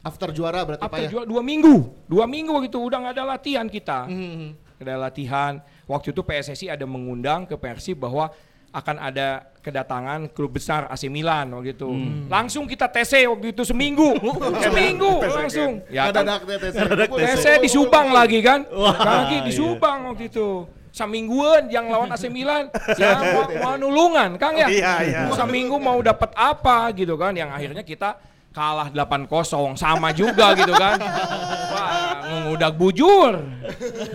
[0.01, 1.09] After juara berarti After ya.
[1.13, 1.93] juara dua minggu.
[2.09, 2.81] Dua minggu waktu itu.
[2.81, 4.09] Udah nggak ada latihan kita.
[4.09, 4.57] Hmm.
[4.81, 5.53] Nggak ada latihan.
[5.85, 8.33] Waktu itu PSSI ada mengundang ke Persib bahwa
[8.71, 11.91] akan ada kedatangan klub besar AC Milan waktu itu.
[12.31, 14.15] Langsung kita TC waktu itu seminggu.
[14.65, 15.83] Seminggu langsung.
[15.91, 16.73] Ya kan tes.
[17.37, 18.65] TC di Subang lagi kan?
[18.71, 22.71] Lagi di Subang waktu itu samingguan yang lawan AC Milan.
[23.01, 24.67] Ya mau, mau nulungan Kang ya?
[24.67, 25.21] Oh, iya, iya.
[25.33, 27.33] saminggu mau dapat apa gitu kan?
[27.33, 28.11] Yang akhirnya kita
[28.51, 30.99] kalah 8-0 sama juga gitu kan?
[31.71, 33.41] Wah mengudak bujur.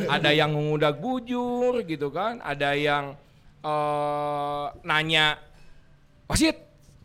[0.08, 2.40] Ada yang mengudak bujur gitu kan?
[2.44, 3.16] Ada yang
[3.66, 5.42] eh nanya
[6.30, 6.56] wasit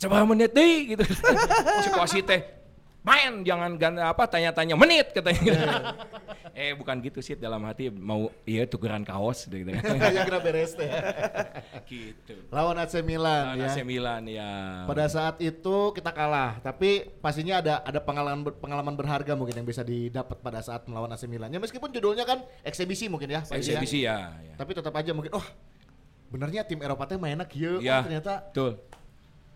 [0.00, 1.04] coba menit deh gitu.
[1.84, 2.59] Si wasit teh
[3.00, 5.56] main jangan gan apa tanya-tanya menit katanya
[6.60, 10.76] eh bukan gitu sih dalam hati mau iya tukeran kaos gitu kan yang kira beres
[10.76, 10.90] teh.
[11.90, 13.68] gitu Lawan AC Milan Lawan ya.
[13.70, 14.50] AC Milan ya
[14.84, 19.80] Pada saat itu kita kalah, tapi pastinya ada ada pengalaman pengalaman berharga mungkin yang bisa
[19.86, 21.48] didapat pada saat melawan AC Milan.
[21.48, 23.56] Ya meskipun judulnya kan eksebisi mungkin ya, ya.
[23.56, 24.54] eksebisi ya, ya.
[24.58, 25.46] Tapi tetap aja mungkin oh
[26.30, 28.72] benernya tim Eropa teh mainnya kieu Ya, oh, ternyata betul.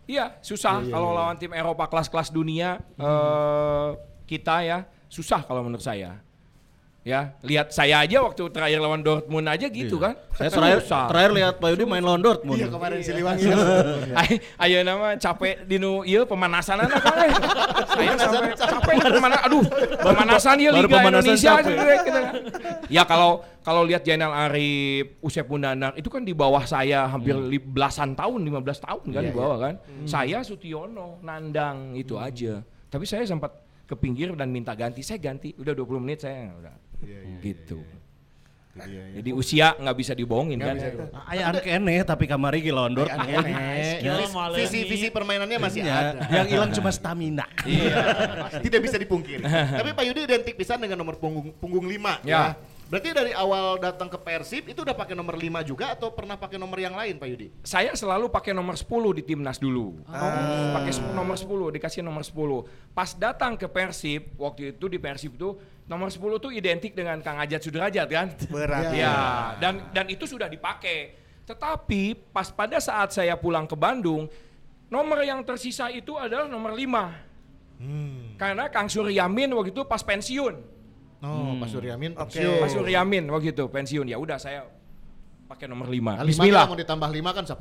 [0.05, 1.18] Iya, susah Iya, iya, kalau iya.
[1.20, 3.88] lawan tim Eropa kelas-kelas dunia eh,
[4.28, 4.78] kita ya
[5.09, 6.20] susah kalau menurut saya.
[7.05, 10.16] Ya, lihat saya aja waktu terakhir lawan Dortmund aja gitu kan.
[10.32, 11.05] Saya terakhir Susah.
[11.05, 12.57] terakhir lihat Pak Yudi main lawan Dortmund.
[12.57, 13.44] iya kemarin Siliwangi.
[14.24, 17.28] Ay- Ayo nama capek di nu ieu pemanasan anak kan.
[17.92, 19.61] Saya sampai capek pemana aduh
[20.00, 21.68] pemanasan ieu baru Liga pemanasan Indonesia capek.
[21.68, 22.24] gitu, kan.
[22.88, 23.30] Ya kalau
[23.61, 28.40] kalau lihat Jainal Arif, Usep Mundanar itu kan di bawah saya hampir li- belasan tahun,
[28.40, 29.74] 15 tahun kan Iya, di bawah kan.
[30.05, 32.64] Saya Sutiono, Nandang itu aja.
[32.88, 33.52] Tapi saya sempat
[33.84, 35.52] ke pinggir dan minta ganti, saya ganti.
[35.55, 36.84] Udah 20 menit saya udah.
[37.40, 37.80] Gitu.
[38.74, 40.74] Jadi usia nggak bisa dibohongin kan.
[41.30, 42.74] Aya anu keneh tapi kamari ge
[44.34, 46.26] malah Visi visi permainannya masih Iya, ada.
[46.42, 47.47] Yang hilang cuma stamina.
[47.64, 47.95] Iya,
[48.61, 49.47] tidak bisa dipungkiri.
[49.80, 52.28] Tapi Pak Yudi identik pisan dengan nomor punggung punggung 5 Ya.
[52.28, 52.42] ya.
[52.84, 56.61] Berarti dari awal datang ke Persib itu udah pakai nomor 5 juga atau pernah pakai
[56.61, 57.49] nomor yang lain Pak Yudi?
[57.64, 60.03] saya selalu pakai nomor 10 di timnas dulu.
[60.74, 62.66] Pakai sep- nomor 10, dikasih nomor 10.
[62.92, 67.37] Pas datang ke Persib, waktu itu di Persib itu nomor 10 tuh identik dengan Kang
[67.37, 68.32] Ajat Sudrajat kan?
[68.49, 68.93] Berat.
[68.93, 69.14] Ya,
[69.59, 71.12] dan dan itu sudah dipakai.
[71.45, 74.24] Tetapi pas pada saat saya pulang ke Bandung,
[74.89, 77.35] nomor yang tersisa itu adalah nomor 5.
[78.41, 80.55] Karena Kang Suryamin waktu itu pas pensiun.
[81.20, 82.32] Oh, Pak Suryamin Oke.
[82.32, 82.61] pensiun.
[82.61, 84.07] Pak Suryamin waktu itu pensiun.
[84.09, 84.64] Ya udah saya
[85.45, 86.01] pakai nomor 5.
[86.16, 86.64] Nah, lima Bismillah.
[86.64, 87.61] kan mau ditambah lima kan 10.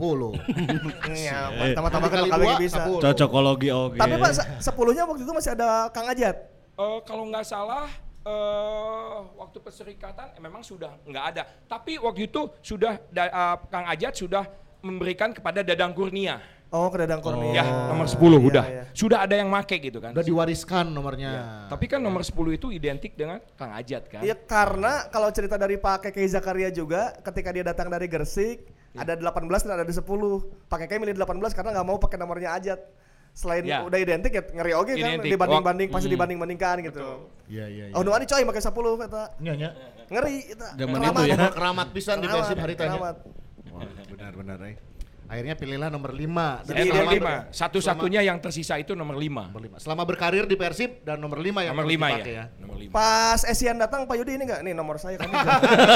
[1.20, 1.40] Iya,
[1.76, 2.76] tambah-tambah kan Kali dua, lagi bisa.
[2.80, 3.02] sepuluh.
[3.04, 3.98] Cocokologi oke.
[4.00, 6.36] Tapi Pak, se- sepuluhnya waktu itu masih ada Kang Ajat.
[6.74, 7.86] Eh, kalau nggak salah
[8.24, 11.44] eh waktu perserikatan eh, memang sudah nggak ada.
[11.64, 14.44] Tapi waktu itu sudah da- eh, Kang Ajat sudah
[14.80, 16.40] memberikan kepada Dadang Kurnia.
[16.74, 17.54] Oh, ke Dadang Kurnia.
[17.54, 18.66] Ya, nomor 10 Iya, udah.
[18.66, 18.84] iya.
[18.92, 20.10] Sudah ada yang make gitu kan.
[20.10, 21.30] Udah diwariskan nomornya.
[21.30, 24.26] Ya, Tapi kan nomor 10 itu identik dengan Kang Ajat kan.
[24.26, 29.06] Iya karena kalau cerita dari Pak Keke Zakaria juga ketika dia datang dari Gersik Iya.
[29.06, 30.02] ada 18 dan ada 10.
[30.66, 32.80] Pak Keke milih 18 karena nggak mau pakai nomornya Ajat.
[33.34, 33.82] Selain Ya.
[33.82, 35.32] udah identik ya ngeri oke kan Identik.
[35.34, 36.14] dibanding-banding pasti Hmm.
[36.16, 37.02] dibanding-bandingkan gitu.
[37.50, 37.96] Iya, iya, iya.
[37.98, 39.24] Oh, nu coy pakai 10 kata.
[39.42, 39.70] Nya, nya.
[40.06, 40.68] Ngeri eta.
[40.78, 41.18] Zaman Keramat.
[41.18, 41.38] itu ya.
[41.50, 42.28] Keramat pisan di
[42.62, 42.94] hari tanya.
[42.94, 43.16] keramat.
[43.74, 44.76] Wah, benar-benar eh.
[45.34, 46.70] Akhirnya pilihlah nomor 5.
[46.70, 47.10] Jadi nomor
[47.50, 47.58] 5.
[47.58, 49.50] Satu-satunya yang tersisa itu nomor 5.
[49.50, 49.82] nomor 5.
[49.82, 52.46] Selama berkarir di Persib dan nomor 5 yang Nomor harus 5 dipakai ya.
[52.62, 52.94] Nomor 5.
[52.94, 54.62] Pas Esian datang Pak Yudi ini enggak?
[54.62, 55.34] Nih nomor saya kan.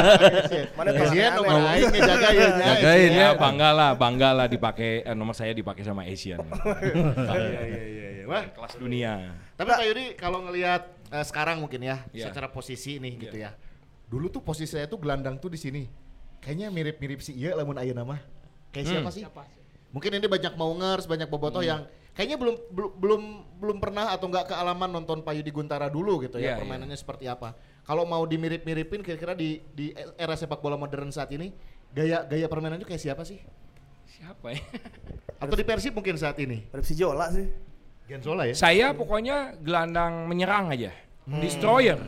[0.77, 1.29] Mana Iya, aneh.
[1.37, 2.65] nomor aing ngejagain ya.
[2.73, 3.29] Jagain Ya ya.
[3.37, 6.41] bangga lah, bangga lah dipakai eh, nomor saya dipakai sama Asian.
[7.37, 8.25] Iya, iya, iya, iya.
[8.25, 9.37] Wah, Kelas dunia.
[9.53, 10.81] Tapi Pak Yudi kalau ngelihat
[11.13, 12.33] eh, sekarang mungkin ya, Iya.
[12.33, 13.53] secara posisi nih gitu ya.
[14.09, 15.85] Dulu tuh posisi saya tuh gelandang tuh di sini.
[16.41, 18.21] Kayaknya mirip-mirip si Iya lamun ayeuna mah.
[18.77, 19.23] Kayak siapa sih?
[19.89, 22.55] Mungkin ini banyak maungers, banyak bobotoh yang kayaknya belum
[22.97, 23.21] belum
[23.57, 27.25] belum pernah atau nggak kealaman nonton Pak Yudi Guntara dulu gitu ya Iya, permainannya seperti
[27.25, 27.57] apa.
[27.81, 31.49] Kalau mau dimirip-miripin kira-kira di di era sepak bola modern saat ini
[31.89, 33.41] gaya gaya permainannya kayak siapa sih?
[34.05, 34.61] Siapa ya?
[35.41, 36.65] Atau di Persib mungkin saat ini?
[36.85, 37.47] Si Jola sih.
[38.07, 38.55] Genzola ya?
[38.55, 40.95] Saya pokoknya gelandang menyerang aja.
[41.27, 41.99] Destroyer.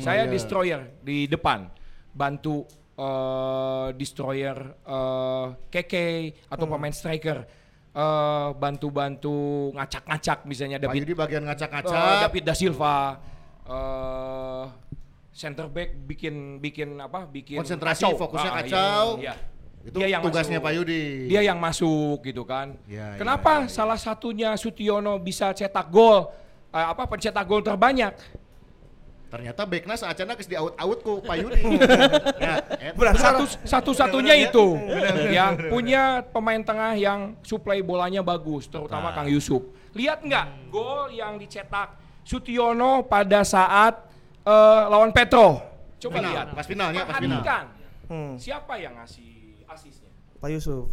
[0.00, 1.68] Saya destroyer di depan.
[2.16, 2.64] Bantu
[2.94, 6.08] eh, destroyer eh, keke
[6.46, 7.44] atau pemain striker.
[7.92, 12.28] Eh, bantu-bantu ngacak-ngacak misalnya David Yudi bagian ngacak-ngacak.
[12.28, 13.20] David da Silva
[13.62, 14.64] eh
[15.32, 17.24] center back bikin bikin apa?
[17.24, 18.62] Bikin Konsentrasi, fokusnya Ah, iya.
[18.64, 19.06] kacau.
[19.20, 19.34] Iya.
[19.82, 20.66] Itu Dia yang tugasnya masuk.
[20.68, 21.02] Pak Yudi.
[21.26, 22.78] Dia yang masuk gitu kan.
[22.86, 26.30] Ya, Kenapa salah satunya Sutiono bisa cetak gol?
[26.72, 28.14] eh, apa pencetak gol terbanyak?
[29.32, 31.64] Ternyata Beknas acana geus di out out ku Pak Yudi.
[32.44, 34.76] ya, et- Satu satu-satunya itu
[35.32, 39.64] ya punya pemain tengah yang suplai bolanya bagus, terutama Kang Yusuf.
[39.96, 41.96] Lihat nggak gol yang dicetak
[42.28, 44.04] Sutiono pada saat
[44.44, 45.64] eh, lawan Petro?
[45.96, 46.46] Coba Final, lihat.
[46.52, 47.40] pas finalnya, pas final.
[47.40, 47.64] Perhatikan.
[48.12, 48.32] Hmm.
[48.36, 50.12] Siapa yang ngasih asisnya?
[50.44, 50.92] Pak Yusuf.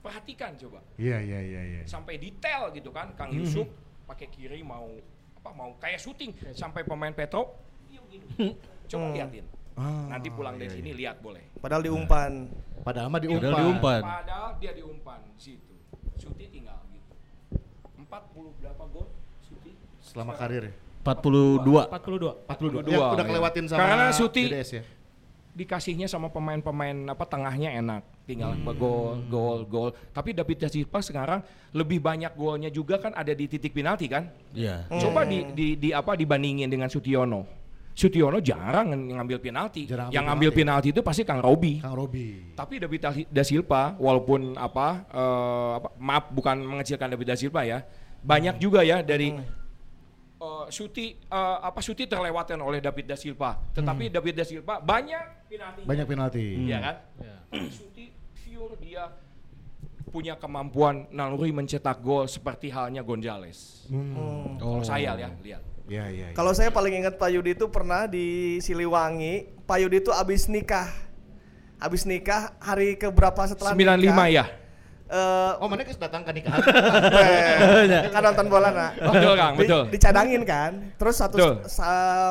[0.00, 0.80] Perhatikan coba.
[0.96, 1.80] Iya iya iya iya.
[1.84, 3.68] sampai detail gitu kan Kang Yusuf
[4.08, 4.88] pakai kiri mau
[5.36, 7.60] apa mau kayak syuting sampai pemain Petro
[8.90, 9.44] coba liatin
[10.06, 12.46] nanti pulang dari sini lihat boleh Padahal diumpan.
[12.80, 13.42] Padahal mah diumpan.
[13.42, 14.02] Padahal diumpan.
[14.04, 15.74] padahal dia diumpan situ
[16.14, 17.10] Suti tinggal gitu
[17.96, 19.08] 40 berapa gol
[19.40, 20.70] Suti Selama karir.
[21.02, 21.90] 42.
[21.90, 22.48] 42.
[22.48, 22.86] 42.
[22.86, 23.24] 42, Ya, udah ya.
[23.26, 24.82] kelewatin sama Karena Suti- GDS ya.
[25.54, 28.74] dikasihnya sama pemain-pemain apa tengahnya enak tinggal Hmm.
[28.74, 31.40] gol gol gol tapi David da Silva sekarang
[31.70, 34.86] lebih banyak golnya juga kan ada di titik penalti kan Iya.
[34.90, 37.63] Coba di, di, di apa dibandingin dengan Sutiono.
[37.94, 39.86] Sutiono jarang ng- ngambil penalti.
[39.86, 41.78] Jarang ambil Yang ngambil penalti itu pasti Kang Robi.
[41.78, 42.50] Kang Robi.
[42.58, 47.62] Tapi David Da- da Silva walaupun apa, eh, apa maaf bukan mengecilkan David da Silva
[47.62, 47.86] ya.
[48.18, 53.62] Banyak juga ya dari eh, Suti eh, apa Suti terlewatkan oleh David da Silva.
[53.70, 55.80] Tetapi David da Silva banyak penalti.
[55.86, 56.44] Banyak penalti.
[56.66, 56.96] Iya kan?
[57.70, 58.10] Suti
[58.42, 59.06] pure dia
[60.10, 63.86] punya kemampuan naluri mencetak gol seperti halnya Gonzales.
[63.86, 64.58] Hmm.
[64.58, 65.73] Kalau saya ya lihat.
[65.84, 66.26] Iya iya.
[66.32, 66.36] iya.
[66.36, 70.88] Kalau saya paling ingat Pak Yudi itu pernah di Siliwangi, Pak Yudi itu abis nikah.
[71.76, 74.28] Abis nikah hari keberapa setelah 95 nikah?
[74.32, 74.44] ya.
[75.04, 76.64] Eh, Oh, mana datang ke nikahan?
[78.16, 78.90] kan nonton bola nah.
[78.96, 79.82] Betul Kang, Di- betul.
[79.92, 80.72] dicadangin kan.
[80.96, 81.36] Terus satu
[81.68, 81.86] sa,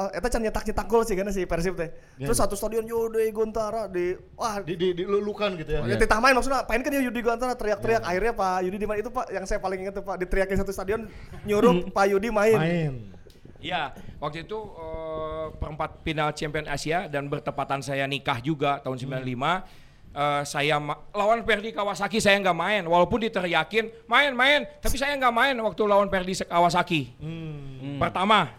[0.09, 1.93] eta can nyetak nyetak gol sih kan si Persib teh.
[2.17, 5.85] Terus satu stadion Yudi Gontara di wah di di dilulukan gitu ya.
[5.85, 8.97] Ya titah main maksudnya pain kan ya Yudi Gontara teriak-teriak akhirnya Pak Yudi di mana
[9.05, 11.05] itu Pak yang saya paling ingat tuh Pak diteriakin satu stadion
[11.45, 12.57] nyuruh Pak Yudi main.
[12.57, 13.12] Main.
[13.63, 19.63] Iya, waktu itu eh, perempat final Champion Asia dan bertepatan saya nikah juga tahun 95.
[20.13, 25.15] eh, saya ma- lawan Perdi Kawasaki saya nggak main, walaupun diteriakin main main, tapi saya
[25.15, 27.15] nggak main waktu lawan Perdi Kawasaki.
[27.97, 28.51] Pertama,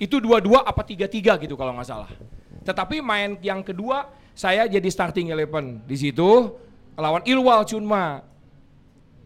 [0.00, 2.10] itu dua-dua apa tiga-tiga gitu kalau nggak salah.
[2.64, 6.56] Tetapi main yang kedua saya jadi starting eleven di situ
[6.96, 8.24] lawan Ilwal Chunma.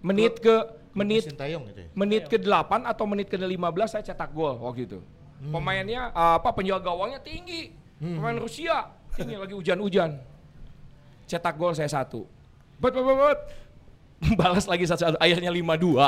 [0.03, 1.89] Menit ke menit Sintayong gitu ya.
[1.93, 5.01] menit ke-8 atau menit ke-15 saya cetak gol waktu itu.
[5.43, 7.73] Pemainnya uh, apa penjual gawangnya tinggi.
[7.99, 8.93] Pemain Rusia.
[9.15, 10.17] Ini lagi hujan-hujan.
[11.27, 12.29] Cetak gol saya satu.
[12.77, 13.41] Bet bet bet.
[14.39, 15.99] balas lagi satu-satu akhirnya 5-2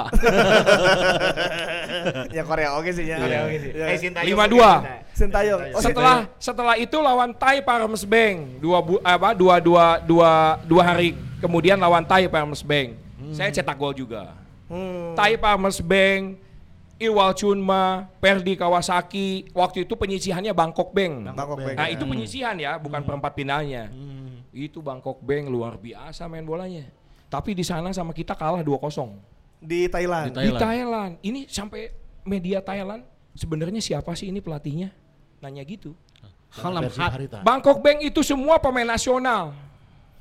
[2.30, 3.18] ya Korea oke sih ya.
[3.18, 3.43] Korea Iya.
[3.43, 3.70] oke sih.
[3.74, 3.85] Iya.
[3.91, 4.28] Eh, Sintayong.
[4.30, 4.70] Lima dua.
[5.11, 5.61] Sintayong.
[5.74, 10.30] Oh, setelah setelah itu lawan Thai Parmes Bank dua bu, apa dua dua dua
[10.62, 12.95] dua hari kemudian lawan Thai Parmes Bank
[13.35, 14.30] saya cetak gol juga
[14.65, 15.12] Hmm.
[15.12, 16.41] Thai Parmes Bank
[16.97, 21.77] Iwal Chunma Perdi Kawasaki waktu itu penyisihannya Bangkok Bank Bangkok Bank.
[21.77, 23.93] nah itu penyisihan ya bukan perempat finalnya
[24.55, 26.89] itu Bangkok Bank luar biasa main bolanya
[27.29, 29.35] tapi di sana sama kita kalah 2-0
[29.65, 30.29] di Thailand.
[30.29, 30.61] Di di Thailand.
[30.61, 31.12] Thailand.
[31.25, 31.89] Ini sampai
[32.29, 33.03] media Thailand
[33.33, 34.93] sebenarnya siapa sih ini pelatihnya?
[35.41, 35.97] Nanya gitu.
[36.55, 37.11] Halam hat.
[37.17, 37.41] Harita.
[37.41, 39.57] Bangkok Bank itu semua pemain nasional.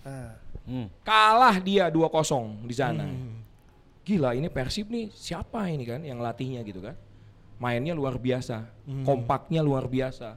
[0.02, 0.40] Ah.
[0.64, 0.88] Hmm.
[1.04, 3.04] Kalah dia 2-0 di sana.
[4.04, 6.96] Gila ini Persib nih siapa ini kan yang latihnya gitu kan.
[7.56, 8.68] Mainnya luar biasa,
[9.08, 10.36] kompaknya luar biasa.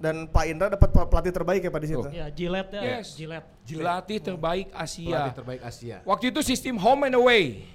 [0.00, 2.00] Dan Pak Indra dapat pelatih terbaik ya Pak di situ.
[2.00, 2.08] Oh.
[2.08, 2.82] Ya, Gillette ya.
[3.00, 3.12] Yes.
[3.16, 3.48] Gillette.
[3.68, 5.08] Pelatih terbaik Asia.
[5.12, 5.96] Pelatih terbaik Asia.
[6.08, 7.68] Waktu itu sistem home and away.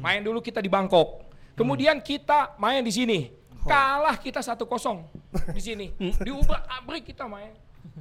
[0.00, 1.24] Main dulu kita di Bangkok.
[1.52, 3.32] Kemudian kita main di sini.
[3.64, 4.64] Kalah kita 1-0
[5.52, 5.86] di sini.
[5.98, 7.52] Diubah abrik kita main.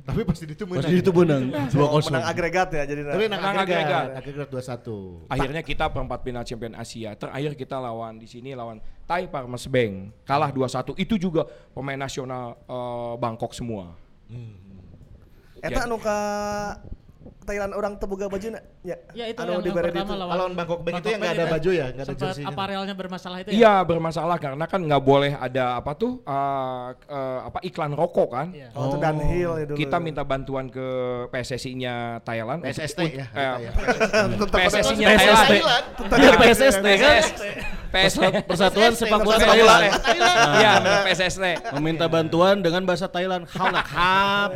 [0.06, 0.84] Tapi pasti itu menang.
[0.84, 1.44] Pasti itu menang.
[1.74, 2.14] Dua kosong.
[2.14, 3.02] menang agregat ya jadi.
[3.10, 3.66] Tapi menang agregat.
[3.66, 4.08] agregat.
[4.22, 5.34] Agregat 2-1.
[5.34, 7.12] Akhirnya kita perempat final champion Asia.
[7.18, 8.78] Terakhir kita lawan di sini lawan
[9.10, 10.14] Thai Parmes Bank.
[10.28, 10.98] Kalah 2-1.
[11.00, 13.98] Itu juga pemain nasional eh, Bangkok semua.
[15.66, 16.18] Eta anu ka
[17.46, 18.60] Thailand orang teboga baju na?
[18.82, 18.98] Ya.
[19.14, 20.14] Ya itu anu yang, di yang pertama itu.
[20.18, 22.50] lawan Lawan Bangkok Bank itu yang nggak ada baju ya, nggak ada sempat jersey-nya.
[22.50, 23.56] aparelnya bermasalah itu ya.
[23.56, 28.48] Iya bermasalah karena kan nggak boleh ada apa tuh eh, eh, apa iklan rokok kan.
[28.50, 28.70] Iya.
[28.74, 29.78] Oh, itu Dunhill ya dulu.
[29.78, 30.88] Kita minta bantuan ke
[31.30, 32.60] PSSI-nya Thailand.
[32.66, 33.26] PSST ya.
[33.30, 33.72] eh, ya.
[34.50, 35.52] PSSI-nya PSST.
[35.54, 35.84] Thailand.
[36.18, 37.16] Iya PSST kan.
[37.96, 38.28] PSSI.
[38.44, 39.84] Persatuan Sepak Bola Thailand.
[40.60, 40.72] Iya,
[41.08, 41.54] PSSI.
[41.80, 43.48] Meminta bantuan dengan bahasa Thailand.
[43.48, 44.50] Hanak hap.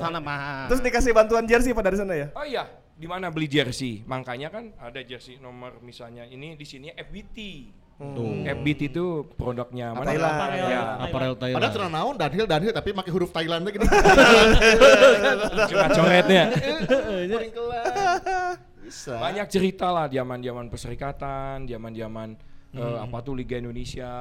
[0.67, 2.27] Terus dikasih bantuan jersey Pak dari sana ya?
[2.35, 2.67] Oh iya,
[2.99, 4.03] di mana beli jersey?
[4.03, 7.37] Makanya kan ada jersey nomor misalnya ini di sini FBT.
[7.99, 8.47] Tuh.
[8.47, 10.07] FBT itu produknya mana?
[10.07, 10.39] Thailand.
[10.39, 10.67] Aparel.
[10.71, 11.73] Ya, Aparel Padahal Thailand.
[11.75, 13.83] tenang naon, Danhil, Danhil, tapi pakai huruf Thailand gini.
[15.71, 16.43] cuma coretnya.
[18.83, 19.13] Bisa.
[19.19, 22.39] Banyak cerita lah zaman-zaman perserikatan, zaman-zaman
[22.71, 24.11] eh, apa tuh Liga Indonesia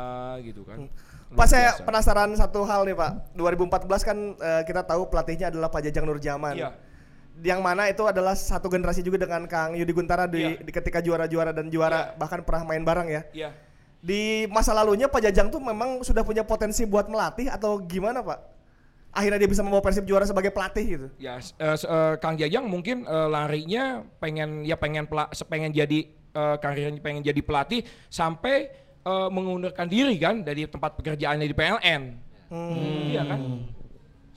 [0.42, 0.90] gitu kan.
[1.28, 1.86] Luar Pak saya biasa.
[1.86, 3.38] penasaran satu hal nih Pak.
[3.38, 6.54] 2014 kan eh, kita tahu pelatihnya adalah Pak Jajang Nurjaman.
[6.58, 6.70] Iya.
[7.38, 10.58] Yang mana itu adalah satu generasi juga dengan Kang Yudi Guntara di, Iya.
[10.58, 12.18] di ketika juara-juara dan juara Iya.
[12.18, 13.22] bahkan pernah main bareng ya.
[13.30, 13.50] Iya.
[13.98, 18.58] Di masa lalunya Pak Jajang tuh memang sudah punya potensi buat melatih atau gimana Pak?
[19.08, 21.06] Akhirnya dia bisa membawa Persib juara sebagai pelatih gitu.
[21.16, 25.70] Ya, s- eh, s- eh, Kang Jajang mungkin eh, larinya pengen ya pengen pela, pengen
[25.70, 28.68] jadi eh, karirnya pengen jadi pelatih sampai
[29.00, 32.02] eh, mengundurkan diri kan dari tempat pekerjaannya di PLN.
[33.08, 33.40] Iya kan?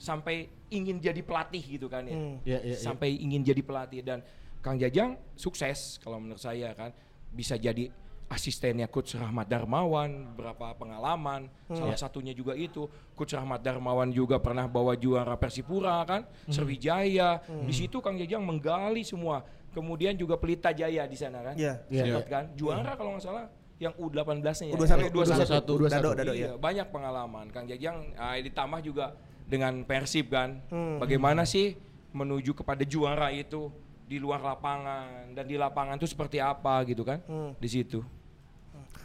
[0.02, 2.18] Sampai ingin jadi pelatih gitu kan ya.
[2.18, 2.42] Hmm.
[2.42, 2.76] Iya, iya, iya.
[2.76, 4.18] Sampai ingin jadi pelatih dan
[4.58, 6.90] Kang Jajang sukses kalau menurut saya kan
[7.30, 7.86] bisa jadi
[8.26, 14.64] asistennya coach Rahmat Darmawan berapa pengalaman salah satunya juga itu coach Rahmat Darmawan juga pernah
[14.64, 21.04] bawa juara Persipura kan Sriwijaya di situ Kang Jajang menggali semua kemudian juga Pelita Jaya
[21.04, 21.84] di sana kan Iya.
[21.90, 22.02] Iya.
[22.08, 23.44] Sempat kan juara kalau nggak salah
[23.76, 24.74] yang U18-nya ya.
[24.78, 25.58] U21, Eh, U21.
[25.66, 25.90] U21.
[25.90, 26.50] Dado, Dado Iya, ya.
[26.54, 27.50] banyak pengalaman.
[27.50, 29.10] Kang Jajang ah, ditambah juga
[29.52, 30.64] dengan Persib kan.
[30.72, 30.96] Hmm.
[30.96, 31.76] Bagaimana sih
[32.16, 33.68] menuju kepada juara itu
[34.08, 37.20] di luar lapangan dan di lapangan itu seperti apa gitu kan?
[37.28, 37.52] Hmm.
[37.60, 38.00] Di situ.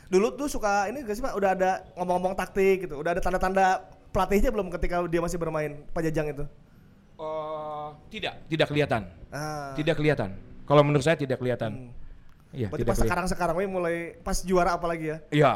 [0.08, 2.95] Dulu tuh suka ini gak sih Pak udah ada ngomong-ngomong taktik gitu.
[3.04, 3.84] Udah ada tanda-tanda
[4.16, 6.45] pelatihnya belum ketika dia masih bermain Pak Jajang itu?
[7.18, 9.02] Eh, tidak, tidak kelihatan.
[9.28, 9.76] Ah.
[9.76, 10.32] Tidak kelihatan.
[10.64, 11.91] Kalau menurut saya tidak kelihatan.
[12.56, 15.18] Iya, Berarti tidak pas sekarang-sekarang mulai pas juara apalagi ya?
[15.36, 15.52] Iya.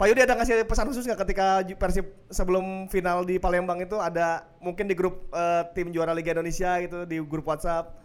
[0.00, 4.00] Pak Yudi ada ngasih pesan khusus nggak ketika Ju- Persib sebelum final di Palembang itu
[4.00, 8.00] ada mungkin di grup eh, tim juara Liga Indonesia gitu di grup WhatsApp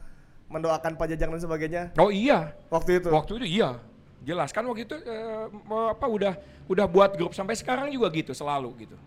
[0.45, 2.51] mendoakan Pak Jajang dan sebagainya Oh iya.
[2.67, 3.07] waktu itu.
[3.07, 3.79] Waktu itu iya.
[4.21, 5.47] Jelas kan waktu itu eh,
[5.87, 6.33] apa udah
[6.67, 8.97] udah buat grup sampai sekarang juga gitu selalu gitu.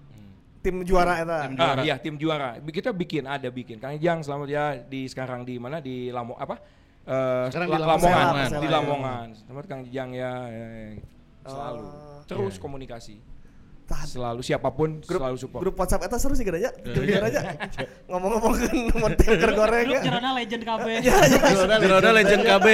[0.59, 1.45] Tim juara eta.
[1.45, 1.81] Tim Ah, juara.
[1.85, 2.49] iya tim juara.
[2.59, 3.77] Kita bikin ada bikin.
[3.79, 6.57] Kang Jang selamat ya di sekarang di mana di Lamo apa?
[7.05, 9.27] Eh, Sekarang di Lamongan, di Lamongan.
[9.37, 11.18] Selamat Kang Jang ya, ya, ya.
[11.49, 11.85] Selalu.
[11.85, 12.21] Oh.
[12.29, 13.17] Terus komunikasi.
[13.89, 15.65] Tah, Selalu siapa pun grup, selalu support.
[15.65, 16.45] grup WhatsApp eta seru sih.
[16.45, 17.41] Jujur aja.
[18.05, 20.01] Ngomong-ngomong kan mau temker goreng Grup ya.
[20.05, 20.87] Jerona legend KB.
[21.81, 22.67] Geroda Legend KB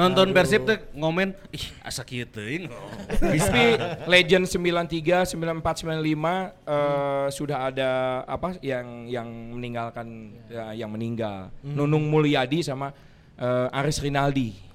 [0.00, 2.72] nonton Persib teh ngomen, ih asa kieu teuing.
[3.20, 3.64] Tapi
[4.08, 7.90] Legend 93, 94, 95 eh, sudah ada
[8.24, 11.52] apa yang yang meninggalkan ya, yang meninggal.
[11.60, 12.96] Nunung Mulyadi sama
[13.36, 14.71] eh, Aris Rinaldi.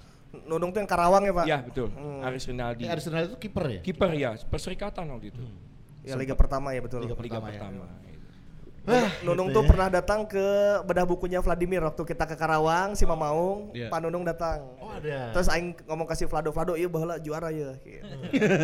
[0.47, 1.45] Nunung tuh yang Karawang ya Pak.
[1.45, 1.91] Ya betul.
[2.23, 2.83] Aris Rinaldi.
[2.83, 3.81] Eh, Arsenal itu kiper ya?
[3.83, 5.41] Kiper ya, perserikatan waktu itu.
[6.01, 7.03] Ya Liga pertama ya betul.
[7.03, 7.59] Liga Liga pertama ya.
[7.59, 7.85] pertama.
[8.07, 9.27] gitu.
[9.27, 10.39] Nunung tuh pernah datang ke
[10.87, 13.91] bedah bukunya Vladimir waktu kita ke Karawang, si Mamaung, Iya.
[13.91, 14.76] Pak Nunung datang.
[14.97, 15.19] Oh ada.
[15.31, 17.77] Terus aing ngomong kasih Vlado, Vlado iya baheula juara ya.
[17.79, 18.01] Gitu.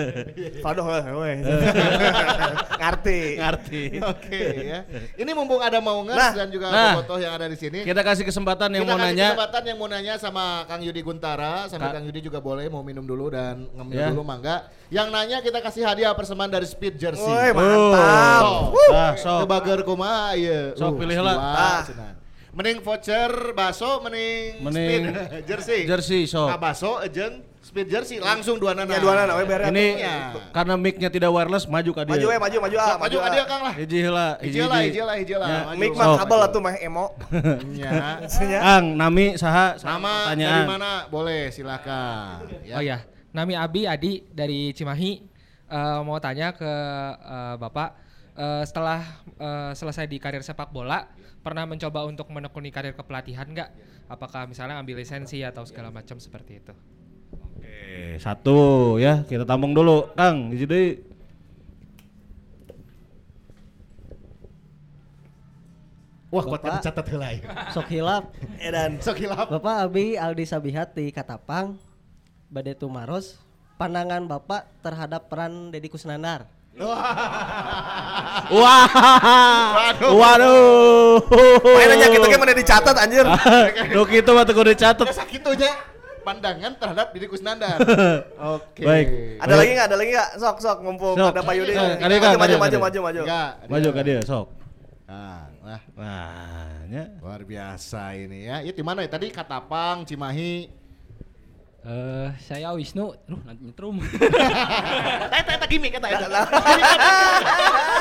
[0.63, 1.37] Vlado heuh.
[2.81, 3.19] Ngerti.
[3.37, 3.83] Ngerti.
[4.01, 4.79] Oke ya.
[5.13, 6.93] Ini mumpung ada Maungers Nah, dan juga nah.
[6.95, 7.83] Bobotoh yang ada di sini.
[7.83, 9.27] Kita kasih kesempatan yang Kita mau kasih nanya.
[9.29, 12.81] kesempatan yang mau nanya sama Kang Yudi Guntara, sambil Ka- Kang Yudi juga boleh mau
[12.81, 14.07] minum dulu dan ngemil Ya.
[14.09, 14.67] dulu mangga.
[14.89, 17.23] Yang nanya kita kasih hadiah persembahan dari Speed Jersey.
[17.23, 18.43] Woi, mantap.
[18.43, 19.45] Oh, Ah, sok.
[19.45, 20.73] Kebager kumaha ieu.
[20.73, 22.22] Sok, Uh,
[22.53, 22.57] Ah.
[22.61, 25.81] Mending voucher baso, mending, Mending Speed Jersey.
[25.89, 26.53] Jersey sok.
[26.53, 28.93] Nah, baso jeung Speed Jersey langsung dua nana.
[28.93, 29.73] Ya dua nana we bere.
[29.73, 30.15] Ini Iya.
[30.53, 32.13] karena mic-nya tidak wireless maju ka dia.
[32.13, 33.73] Maju we, maju maju ah, maju ada Kang lah.
[33.73, 35.47] Hiji heula, Hiji lah, hiji lah, hiji lah.
[35.49, 35.61] Ya.
[35.73, 35.79] Maju.
[35.81, 37.05] Mik mah kabel atuh mah emo.
[37.73, 37.91] Nya.
[38.21, 39.81] Maksudnya Kang, nami saha?
[39.81, 41.09] Nama dari mana?
[41.09, 42.45] Boleh, silakan.
[42.61, 42.77] Ya.
[42.77, 43.01] Oh ya,
[43.33, 45.33] Nami Abi Adi dari Cimahi
[45.73, 46.69] Eh, mau tanya ke
[47.17, 47.97] eh, Bapak
[48.37, 49.01] eh, setelah
[49.41, 51.09] eh, selesai di karir sepak bola
[51.43, 53.69] pernah mencoba untuk menekuni karir kepelatihan nggak?
[54.07, 56.73] Apakah misalnya ambil lisensi atau segala macam seperti itu?
[57.35, 60.07] Oke, satu ya, kita tampung dulu.
[60.15, 61.03] Kang, deui.
[66.33, 67.29] Wah, kuatnya dicatat heula.
[67.29, 67.41] ya.
[67.69, 68.33] Sok hilap.
[68.57, 68.97] edan.
[68.97, 69.53] Sok hilap.
[69.53, 71.77] Bapak Abi Aldi Sabihat di Katapang,
[72.49, 73.37] Bade Tumaros,
[73.77, 76.49] pandangan Bapak terhadap peran Deddy Kusnandar.
[78.53, 78.85] Wah.
[79.99, 81.17] Waduh.
[81.63, 83.25] Mainannya gitu kan mana dicatat anjir.
[83.97, 85.09] Lu kitu mah kudu dicatet.
[85.09, 85.73] Sakitu aja
[86.23, 87.77] pandangan terhadap diri Kusnandar.
[88.55, 88.85] Oke.
[88.85, 89.07] Baik.
[89.43, 89.87] Ada lagi nggak?
[89.91, 90.29] Ada lagi nggak?
[90.39, 91.33] Sok sok mumpung Sok.
[91.33, 91.73] ada Pak Yudi.
[91.73, 92.77] Sok, Maju ada, Kang, maju ada, maju ada.
[92.79, 93.21] maju maju.
[93.25, 93.49] Enggak.
[93.67, 94.47] Maju ka dia, sok.
[95.03, 97.03] Nah, nah, Nah, nya.
[97.19, 98.63] luar biasa ini ya.
[98.63, 99.11] Itu di mana ya?
[99.11, 100.82] Tadi Katapang, Cimahi.
[101.83, 103.99] Eh, saya Wisnu, aduh nanti nyetrum.
[105.39, 106.27] Eta eta gimmick eta eta.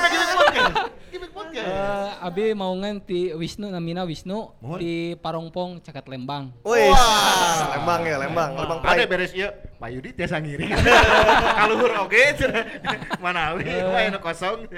[0.06, 0.74] Gimmick podcast.
[1.10, 1.66] Gimmick podcast.
[1.66, 4.78] Eh, abi mau nganti Wisnu namina Wisnu Mohon.
[4.78, 6.54] di Parongpong Cakat Lembang.
[6.62, 7.74] Wih, Wah.
[7.74, 9.50] Lembang ya, Lembang, Lembang Ada beres ieu.
[9.50, 10.70] Pak Yudi tiasa ngiri.
[11.58, 12.62] Kaluhur oge cenah.
[13.24, 13.66] Mana we?
[13.66, 14.70] Wah, anu kosong.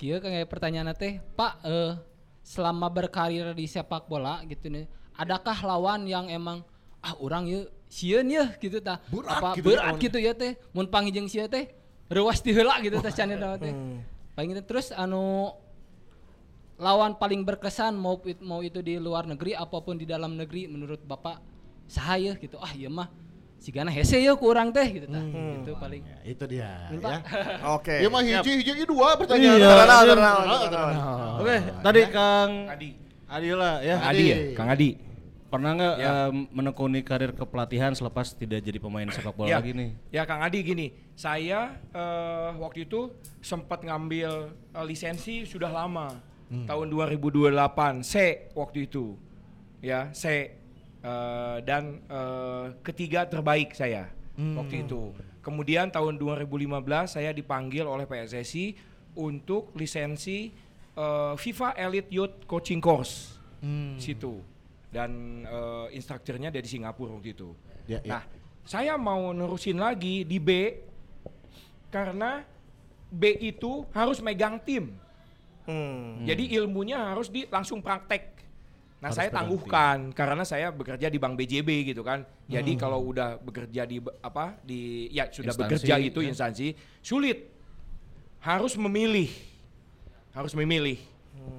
[0.00, 2.00] Kieu kayak pertanyaan teh, Pak, eh
[2.40, 4.88] selama berkarir di sepak bola gitu nih,
[5.20, 6.64] adakah lawan yang emang
[7.04, 10.52] ah orang ya sieun ya gitu tah Berat apa gitu ya berat gitu ya teh
[10.72, 11.68] mun panggijeng sia teh
[12.08, 13.72] reuas di heula gitu teh cenah teh teh
[14.32, 15.52] paling itu terus anu
[16.74, 20.66] lawan paling berkesan mau it- mau itu di luar negeri apa pun di dalam negeri
[20.66, 21.38] menurut Bapak
[21.86, 23.06] sahaya gitu ah iya mah
[23.60, 27.20] sigana hese ya ku urang teh gitu tah gitu paling Itu dia Nun, ya.
[27.76, 27.94] Oke.
[27.94, 29.54] Ya mah hiji hiji dua pertanyaan.
[29.54, 30.88] Iya, Terkenal, terkenal, terkenal.
[31.38, 32.90] Oke, tadi Kang Adi.
[33.24, 33.94] Adi lah ya.
[33.96, 34.36] Kang Adi ya?
[34.52, 34.90] Kang Adi.
[35.54, 36.10] Pernah nggak Ya.
[36.34, 39.90] em, menekuni karir kepelatihan selepas tidak jadi pemain sepak bola ya, lagi nih?
[40.10, 46.18] Ya Kang Adi gini, saya eh, waktu itu sempat ngambil eh, lisensi sudah lama,
[46.66, 49.14] tahun 2028 C waktu itu,
[49.78, 50.24] ya C.
[50.26, 54.10] Eh, dan eh, ketiga terbaik saya
[54.58, 55.14] waktu itu.
[55.38, 58.74] Kemudian tahun 2015 saya dipanggil oleh PSSI
[59.14, 60.50] untuk lisensi
[60.98, 63.38] eh, FIFA Elite Youth Coaching Course.
[64.02, 64.53] Situ
[64.94, 67.50] dan eh, instrukturnya dari Singapura waktu itu.
[67.90, 68.14] Ya, ya.
[68.14, 68.22] Nah,
[68.62, 70.78] saya mau nerusin lagi di B
[71.90, 72.46] karena
[73.10, 74.94] B itu harus megang tim.
[75.66, 76.22] Hmm.
[76.22, 78.30] Jadi ilmunya harus di langsung praktek.
[79.02, 82.22] Nah, Harus saya pegang tangguhkan karena saya bekerja di Bank BJB gitu kan.
[82.46, 86.28] Jadi kalau udah bekerja di apa di ya sudah Instansi, bekerja itu ya.
[86.30, 86.68] instansi
[87.04, 87.50] sulit.
[88.40, 89.28] Harus memilih.
[90.32, 91.00] Harus memilih.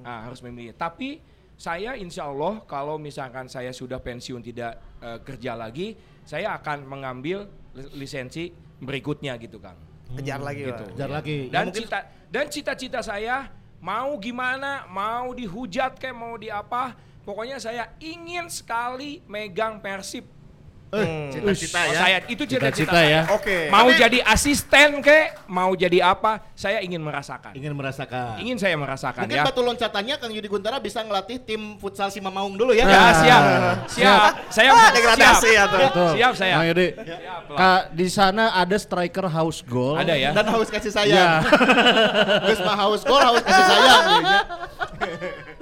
[0.02, 0.74] Nah, harus memilih.
[0.74, 1.22] Tapi
[1.56, 7.48] saya insya Allah kalau misalkan saya sudah pensiun tidak eh, kerja lagi, saya akan mengambil
[7.72, 9.80] li- lisensi berikutnya gitu, Kang.
[10.14, 10.84] Kejar lagi Gitu.
[10.84, 10.90] lah.
[10.92, 11.38] Kejar lagi.
[11.48, 11.98] Dan cita
[12.28, 13.48] dan cita-cita saya
[13.80, 16.92] mau gimana, mau dihujat kayak mau di apa,
[17.24, 20.35] pokoknya saya ingin sekali megang Persib.
[20.86, 21.98] Eh, cita-cita Oh, ya.
[21.98, 23.20] Saya itu cita-cita Cita-cita ya.
[23.34, 23.66] Oke.
[23.68, 27.52] Mau Tapi- jadi asisten kek, mau jadi apa, saya ingin merasakan.
[27.52, 28.38] Ingin merasakan.
[28.38, 29.44] Ingin saya merasakan Mungkin ya.
[29.44, 32.86] batu loncatannya Kang Yudi Guntara bisa ngelatih tim futsal Sima Maung dulu ya.
[32.86, 33.42] Ya, siap.
[33.90, 34.20] Siap.
[34.48, 35.80] Saya Ah, degradasi ya tuh.
[35.82, 36.14] siap.
[36.14, 36.54] Siap saya.
[36.56, 36.88] Mang Yudi.
[36.94, 37.40] Siap.
[37.50, 39.98] Kak, di sana ada striker house goal.
[39.98, 40.30] Ada ya.
[40.30, 41.42] Dan haus kasih sayang.
[42.46, 44.04] Gus mah haus gol, haus kasih sayang.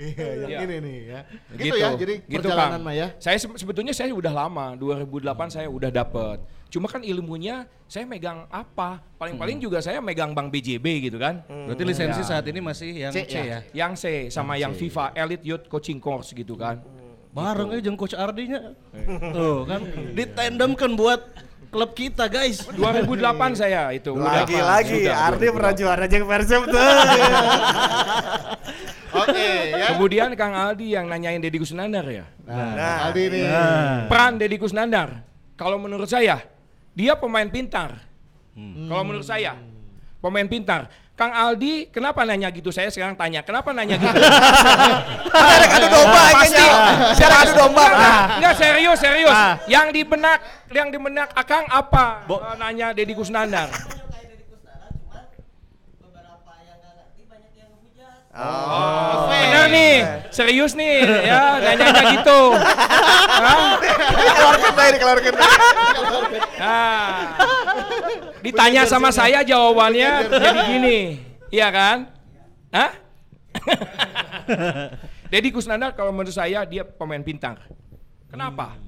[0.00, 0.16] gitu.
[0.16, 0.58] Iya, yang Iya.
[0.64, 1.20] ini nih ya.
[1.52, 3.08] Gitu, ya, jadi gitu, perjalanan mah ya.
[3.20, 6.40] Saya se- sebetulnya saya udah lama, 2008 saya udah dapet.
[6.70, 9.02] Cuma kan ilmunya saya megang apa?
[9.18, 11.44] Paling-paling juga saya megang Bank BJB gitu kan.
[11.44, 12.26] Berarti lisensi Ya.
[12.26, 13.44] saat ini masih yang C, C, ya.
[13.44, 13.58] ya.
[13.76, 14.86] Yang C sama yang, C.
[14.86, 16.80] FIFA Elite Youth Coaching Course gitu kan.
[17.30, 18.74] Bareng aja jeung coach Ardinya.
[19.30, 19.82] Tuh kan
[20.14, 21.20] ditandemkan buat
[21.70, 22.66] klub kita guys.
[22.68, 23.06] 2008
[23.54, 24.10] saya itu.
[24.12, 25.54] udah- Lagi-lagi sudah, Ardi 2008.
[25.54, 26.78] pernah juara jeung Persib tuh.
[29.10, 29.86] Oke ya.
[29.90, 32.26] Kemudian Kang Aldi yang nanyain Deddy Kusnandar ya.
[32.46, 33.42] Nah, Aldi nih.
[34.06, 35.22] Peran Deddy Kusnandar,
[35.54, 36.42] kalau menurut saya
[36.92, 38.06] dia pemain pintar.
[38.86, 39.56] Kalau menurut saya
[40.18, 40.90] pemain pintar.
[41.20, 42.72] Kang Aldi, kenapa nanya gitu?
[42.72, 44.08] Saya sekarang tanya, kenapa nanya gitu?
[45.36, 46.66] Ada adu domba kayaknya.
[47.12, 47.84] Siapa adu domba?
[47.92, 49.36] Enggak, enggak serius, serius.
[49.68, 50.40] Yang di benak,
[50.72, 52.24] yang di benak Akang apa?
[52.56, 53.68] Nanya Deddy Kusnandar.
[58.40, 59.28] Oh.
[59.28, 59.94] Bener nih,
[60.32, 62.40] serius nih, ya nanya gitu.
[62.56, 63.76] Hah?
[64.16, 65.32] Keluarkan dari, keluarkan.
[66.56, 67.36] Nah,
[68.40, 70.98] ditanya sama saya jawabannya jadi gini,
[71.52, 72.08] iya kan?
[72.72, 72.90] Hah?
[75.30, 77.60] Deddy Kusnandar kalau menurut saya dia pemain pintar.
[78.32, 78.80] Kenapa?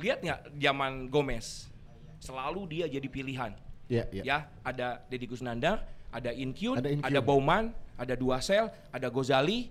[0.00, 1.68] Lihat nggak zaman Gomez,
[2.16, 3.52] selalu dia jadi pilihan.
[3.90, 4.22] Iya, iya.
[4.24, 7.22] Ya, ada Deddy Kusnandar, ada Inkyun, Ada ada, Inkyun.
[7.26, 7.64] Bauman,
[8.00, 9.68] ada Duasel, ada Gozali,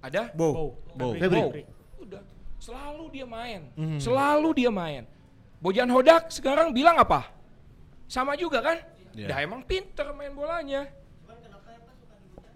[0.00, 0.80] ada Bo.
[0.96, 1.12] Bo.
[1.12, 1.68] Febri.
[2.00, 2.24] Udah,
[2.56, 3.68] selalu dia main.
[3.76, 4.00] Mhm.
[4.00, 5.04] Selalu dia main.
[5.60, 7.28] Bojan Hodak sekarang bilang apa?
[8.08, 8.80] Sama juga kan?
[9.12, 9.28] Iya.
[9.28, 10.88] Dah emang pinter main bolanya.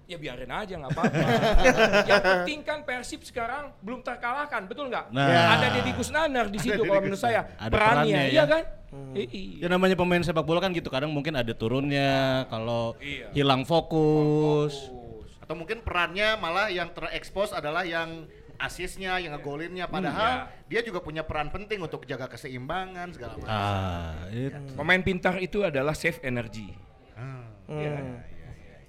[0.06, 1.18] Ya biarin aja nggak apa-apa.
[2.10, 5.10] Yang penting kan Persib sekarang belum terkalahkan, betul nggak?
[5.10, 5.58] Nah.
[5.58, 7.50] Ada Deddy Kusnandar di situ kalau menurut saya.
[7.58, 8.44] Ada Perannya, perannya, iya ya.
[8.46, 8.62] kan?
[8.94, 9.12] Hmm.
[9.18, 9.66] Iya.
[9.66, 10.86] Ya namanya pemain sepak bola kan gitu.
[10.94, 13.34] Kadang mungkin ada turunnya kalau Iya.
[13.34, 14.94] hilang fokus.
[15.42, 18.30] Atau mungkin perannya malah yang terekspos adalah yang
[18.62, 19.90] asisnya, yang ngegolinnya.
[19.90, 23.50] Padahal dia juga punya peran penting untuk jaga keseimbangan segala macam.
[23.50, 24.54] Ah, itu.
[24.78, 26.70] Pemain pintar itu adalah save energy.
[27.18, 27.42] Hmm.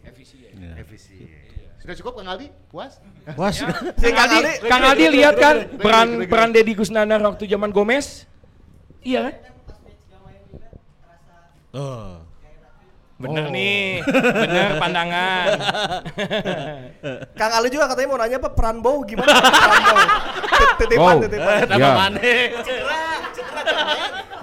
[0.07, 0.53] Efisien.
[0.75, 1.27] Efisien.
[1.77, 2.47] Sudah cukup Kang Aldi?
[2.67, 2.99] Puas?
[3.35, 3.63] Wah, Si
[4.09, 8.25] Kang Aldi, Kang Aldi lihat kan peran peran Deddy Kusnandar waktu zaman Gomez?
[9.01, 9.35] Iya kan?
[11.71, 12.17] Oh.
[13.17, 15.47] Bener nih, bener pandangan.
[17.33, 20.07] Kang Ali juga katanya mau nanya apa peran Bow gimana peran
[20.77, 21.25] Titipan, Wow.
[21.25, 21.65] titipan.
[21.73, 21.89] Ya.
[21.97, 22.21] mana?
[22.61, 23.01] Cedera,
[23.33, 23.77] cedera can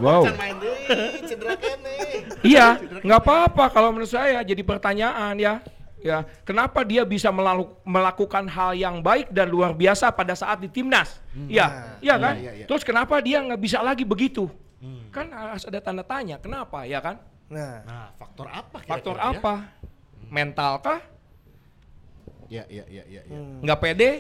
[0.03, 0.23] Wow.
[0.27, 0.75] Can main deh,
[1.23, 1.99] cedera kene.
[2.45, 2.67] Iya,
[3.01, 5.55] nggak apa-apa kalau menurut saya jadi pertanyaan ya.
[6.05, 10.69] Ya, kenapa dia bisa melalu- melakukan hal yang baik dan luar biasa pada saat di
[10.69, 11.17] timnas?
[11.49, 12.35] Iya, iya kan?
[12.37, 12.67] iya, iya.
[12.69, 14.53] Terus kenapa dia nggak bisa lagi begitu?
[15.09, 16.37] Kan harus ada tanda tanya.
[16.37, 16.85] Kenapa?
[16.85, 17.17] Ya kan?
[17.49, 19.25] Nah, Nah, faktor apa kira-kira Faktor ya?
[19.33, 19.55] apa?
[20.29, 21.01] Mental kah?
[22.53, 23.39] Ya, ya, ya, ya, ya.
[23.65, 24.11] Nggak pede?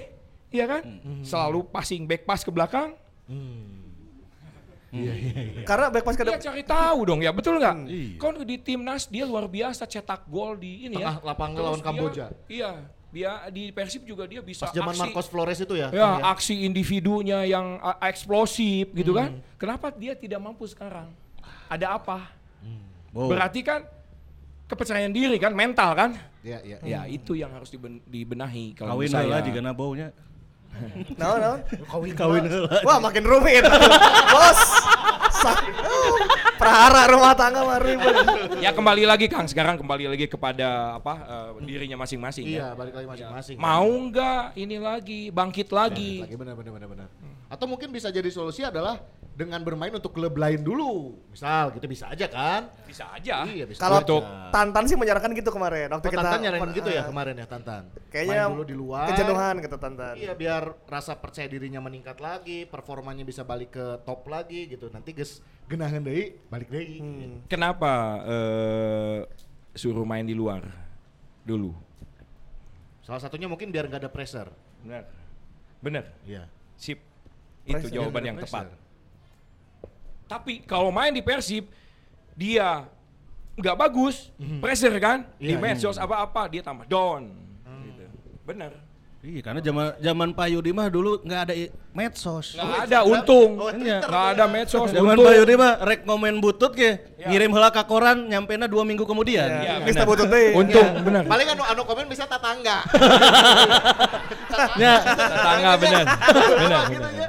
[0.48, 0.82] Iya kan?
[1.20, 2.96] Selalu passing back pass ke belakang?
[5.62, 6.46] Karena back pass ke Dia depan.
[6.46, 7.76] cari tahu dong ya, betul nggak?
[7.86, 8.16] Iya.
[8.16, 11.14] Kan di timnas dia luar biasa cetak gol di ini ya.
[11.14, 12.24] Tengah lapangan Terus lawan dia- Kamboja.
[12.46, 12.70] Iya,
[13.10, 15.88] dia di Persib juga dia bisa Pas zaman aksi, Marcos Flores itu ya?
[15.90, 19.38] ya, aksi individunya yang uh, eksplosif gitu kan.
[19.58, 21.10] Kenapa dia tidak mampu sekarang?
[21.66, 22.30] Ada apa?
[23.14, 23.30] Oh.
[23.30, 23.86] Berarti kan
[24.66, 26.10] kepercayaan diri kan, mental kan?
[26.42, 26.76] Ya, ya.
[26.82, 30.10] Ya itu yang harus diben- dibenahi kalau Kawin juga na baunya.
[31.20, 31.56] Nah, nah.
[31.90, 32.78] Kawin heula.
[32.82, 33.62] Wah, makin rumit.
[34.30, 34.60] Bos.
[35.34, 35.62] Sa-
[36.54, 38.14] Prahara rumah tangga mah ribet.
[38.62, 42.78] Ya kembali lagi Kang, sekarang kembali lagi kepada apa uh, dirinya masing-masing Iya, ya.
[42.78, 43.56] balik lagi masing-masing.
[43.58, 46.22] Mau nggak ini lagi bangkit lagi?
[46.24, 47.08] Lagi benar, benar, benar, benar.
[47.50, 49.02] Atau mungkin bisa jadi solusi adalah
[49.34, 51.18] dengan bermain untuk klub lain dulu.
[51.34, 52.70] Misal gitu bisa aja kan?
[52.86, 53.42] Bisa aja.
[53.42, 54.50] Iya, bisa Kalau aja.
[54.54, 57.46] Tantan sih menyarankan gitu kemarin waktu Oh, kita Tantan nyaranin gitu ya eh, kemarin ya
[57.50, 57.82] Tantan.
[58.14, 59.06] Kayaknya Main dulu di luar.
[59.10, 60.14] kejenuhan kata Tantan.
[60.14, 64.86] Iya biar rasa percaya dirinya meningkat lagi, performanya bisa balik ke top lagi gitu.
[64.94, 67.02] Nanti guys genahan deui, balik deui.
[67.02, 67.34] Hmm.
[67.50, 69.18] Kenapa eh,
[69.74, 70.62] suruh main di luar
[71.42, 71.74] dulu?
[73.02, 74.48] Salah satunya mungkin biar nggak ada pressure.
[74.86, 75.04] Benar.
[75.82, 76.04] Benar.
[76.22, 76.46] Iya.
[76.78, 77.02] Sip.
[77.64, 77.96] Itu Pressure.
[77.96, 78.83] jawaban yang ada tepat.
[80.24, 81.68] Tapi kalau main di Persib
[82.32, 82.88] dia
[83.54, 87.30] nggak bagus, pressure kan di Iya, medsos apa-apa dia tambah down.
[87.84, 88.04] Gitu.
[88.42, 88.72] Benar.
[89.24, 91.54] Iya, karena zaman zaman Pak Yudi mah dulu nggak ada
[91.90, 92.52] medsos.
[92.52, 93.56] Nggak ada untung.
[93.56, 94.04] Oh, Iya.
[94.04, 94.84] Nggak ada medsos.
[94.86, 95.24] Zaman untung.
[95.24, 97.30] Pak Yudi mah rek ngomen butut ke, Ya.
[97.30, 99.48] ngirim heula ka koran nyampena dua minggu kemudian.
[99.48, 100.02] Iya, Geus benar.
[100.02, 100.50] teu butut deui.
[100.52, 101.22] Untung, benar.
[101.24, 102.84] Paling anu anu komen bisa tatangga.
[104.76, 104.94] Ya.
[105.00, 106.04] Tetangga benar.
[106.58, 106.82] Benar.
[106.90, 107.26] gitu ya.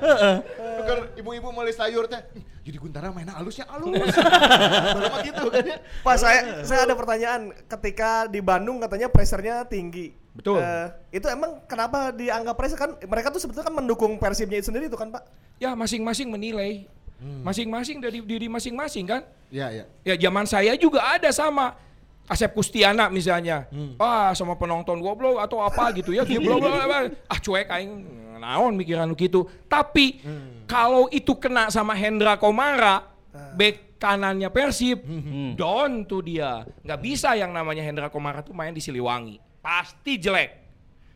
[1.16, 2.22] Ibu-ibu mulai sayur teh.
[2.66, 4.10] Jadi Guntara mainnya halusnya halus.
[4.98, 5.78] Baru mah gitu kan ya.
[6.02, 10.18] Pak saya saya ada pertanyaan ketika di Bandung katanya pressure-nya tinggi.
[10.34, 10.58] Betul.
[10.66, 14.90] Eh, itu emang kenapa dianggap pressure kan mereka tuh sebetulnya kan mendukung Persibnya itu sendiri
[14.90, 15.24] itu kan, Pak?
[15.62, 16.90] Ya masing-masing menilai.
[17.22, 19.22] Masing-masing dari diri masing-masing kan.
[19.54, 19.86] Iya, iya.
[20.04, 21.78] Ya zaman saya juga ada sama
[22.26, 23.70] Asep Kustiana misalnya.
[23.96, 26.26] Ah sama penonton goblok atau apa gitu ya.
[26.26, 27.04] Dia blok blok, blok.
[27.26, 27.92] ah cuek aing
[28.36, 29.46] naon mikiran lu gitu.
[29.66, 30.22] Tapi
[30.66, 33.06] kalau itu kena sama Hendra Komara,
[33.54, 35.54] back kanannya Persib, Hmm.
[35.56, 36.66] down tuh dia.
[36.82, 39.38] Nggak bisa yang namanya Hendra Komara tuh main di Siliwangi.
[39.62, 40.52] Pasti jelek.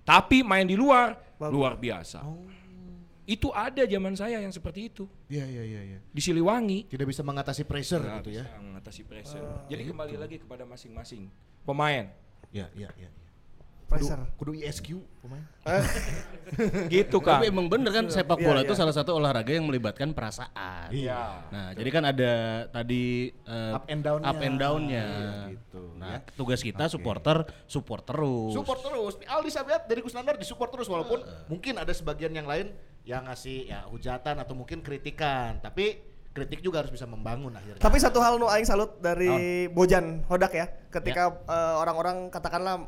[0.02, 2.22] Tapi main di luar, luar biasa.
[3.30, 5.06] Itu ada zaman saya yang seperti itu.
[5.30, 6.00] Iya iya iya iya.
[6.10, 6.90] Di Siliwangi.
[6.90, 8.44] Tidak bisa mengatasi pressure Nggak gitu ya.
[8.50, 9.46] bisa mengatasi pressure.
[9.70, 11.30] Jadi kembali lagi kepada masing-masing
[11.62, 12.10] pemain.
[12.50, 13.10] Iya iya iya.
[13.86, 14.22] Pressure.
[14.38, 15.46] Kudu, kudu ISQ pemain.
[16.94, 17.42] gitu kan.
[17.42, 18.66] Tapi emang bener kan sepak Iya, bola iya.
[18.70, 20.90] itu salah satu olahraga yang melibatkan perasaan.
[20.94, 21.22] Iya.
[21.50, 22.34] Nah, jadi kan ada
[22.70, 24.26] tadi eh, Up and down-nya.
[24.30, 25.06] up and down-nya.
[25.06, 26.34] Iya, gitu, Nah, ya.
[26.38, 28.54] tugas kita supporter support terus.
[28.54, 29.14] Support terus.
[29.26, 32.70] Aldi saya lihat dari Kusnandar disupport terus walaupun mungkin ada sebagian yang lain
[33.10, 35.98] yang ngasih ya hujatan atau mungkin kritikan, tapi
[36.30, 37.82] kritik juga harus bisa membangun akhirnya.
[37.82, 42.86] Tapi satu hal nu aing salut dari Bojan Hodak ya, ketika eh, orang-orang katakanlah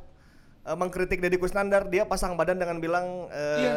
[0.61, 3.73] eh, mengkritik Deddy Kusnandar, dia pasang badan dengan bilang eh Iya.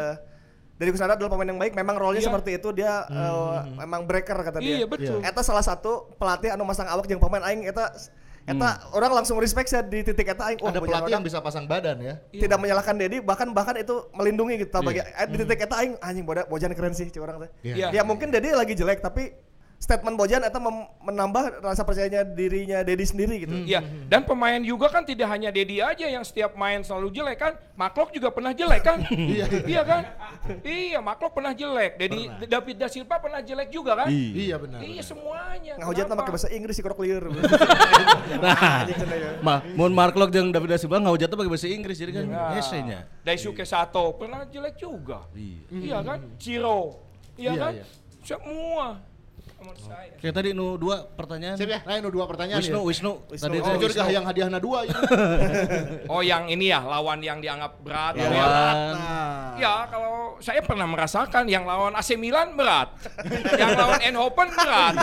[0.77, 2.29] Deddy Kusnandar adalah pemain yang baik, memang role-nya Iya.
[2.29, 4.85] seperti itu, dia eh, memang breaker kata dia.
[4.85, 5.25] Iya, betul.
[5.25, 7.89] Eta salah satu pelatih anu masang awak jeung pemain aing eta
[8.45, 10.61] eta orang langsung respect saya di titik eta aing.
[10.61, 12.15] Wah, ada pelatih yang bisa pasang badan ya.
[12.29, 16.25] tidak menyalahkan Dedi bahkan bahkan itu melindungi gitu bagi eh, di titik eta aing anjing
[16.29, 17.51] boda Bojan keren sih cik orang teh.
[17.73, 17.93] Iya.
[17.93, 19.33] Ya mungkin Dedi lagi jelek tapi
[19.85, 23.53] statement Bojan mem- menambah rasa percayanya dirinya Dedi sendiri gitu.
[23.63, 27.53] Iya, dan pemain juga kan tidak hanya Dedi aja yang setiap main selalu jelek kan.
[27.75, 29.05] Maklok juga pernah jelek kan?
[29.69, 30.03] iya kan?
[30.63, 32.01] Iya, Maklok pernah jelek.
[32.01, 34.09] Dedi David da Silva pernah jelek juga kan?
[34.09, 34.81] Iya benar.
[34.81, 35.77] Iya semuanya.
[35.77, 36.21] Ngahujatna Kenapa?
[36.23, 37.29] pakai bahasa Inggris si korok lieur.
[38.35, 39.31] Nah, Anjing cenah ya.
[39.41, 42.57] mah mun Mark Locke jeung David da Silva ngahujatna pakai bahasa Inggris jadi kan Nah,
[42.57, 43.05] hese-nya.
[43.21, 45.29] Daisuke Sato pernah jelek juga.
[45.69, 46.25] Iya kan?
[46.37, 47.05] Ciro.
[47.35, 47.73] Iya Iya, kan?
[47.75, 47.85] iya.
[48.25, 48.87] Semua.
[49.81, 50.13] Saya.
[50.21, 51.57] Kayak tadi nu dua pertanyaan.
[51.57, 52.85] Sip ya, nah ini dua pertanyaan Wisnu, ya.
[52.85, 54.97] Wisnu, tadi Oh, jadi yang hadiahna dua ya.
[56.13, 58.15] Oh yang ini ya lawan yang dianggap berat.
[58.17, 58.33] Lawan.
[58.33, 58.47] ya.
[58.95, 59.55] Nah.
[59.57, 62.93] Ya kalau saya pernah merasakan yang lawan AC Milan berat,
[63.57, 64.95] yang lawan Eindhoven berat.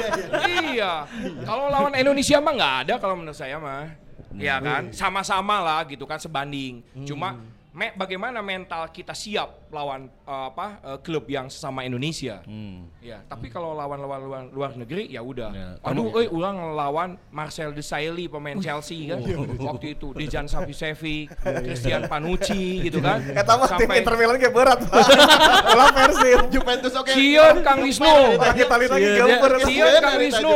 [0.74, 1.06] iya.
[1.48, 3.88] Kalau lawan Indonesia mah nggak ada kalau menurut saya mah.
[4.32, 6.80] Iya kan, sama-sama lah gitu kan sebanding.
[7.04, 7.36] Cuma
[7.72, 12.44] me- bagaimana mental kita siap lawan eh, apa eh, klub yang sesama Indonesia.
[12.44, 12.92] Hmm.
[13.00, 15.50] Ya, tapi kalau lawan lawan luar, luar negeri ya udah.
[15.50, 19.24] Ya, Aduh, euy ulang lawan Marcel Desailly pemain Chelsea kan.
[19.58, 23.24] Waktu itu Dejan Savicevic, Christian Panucci gitu kan.
[23.40, 24.80] Eta mah tim Sampai Inter Milan kayak berat.
[24.84, 26.40] Bola Persib.
[26.52, 27.10] Juventus oke.
[27.10, 28.16] Sion Kang Wisnu.
[28.36, 29.52] Lagi tali lagi Iya, gambar.
[29.62, 30.56] Sion Iya, Kang Wisnu.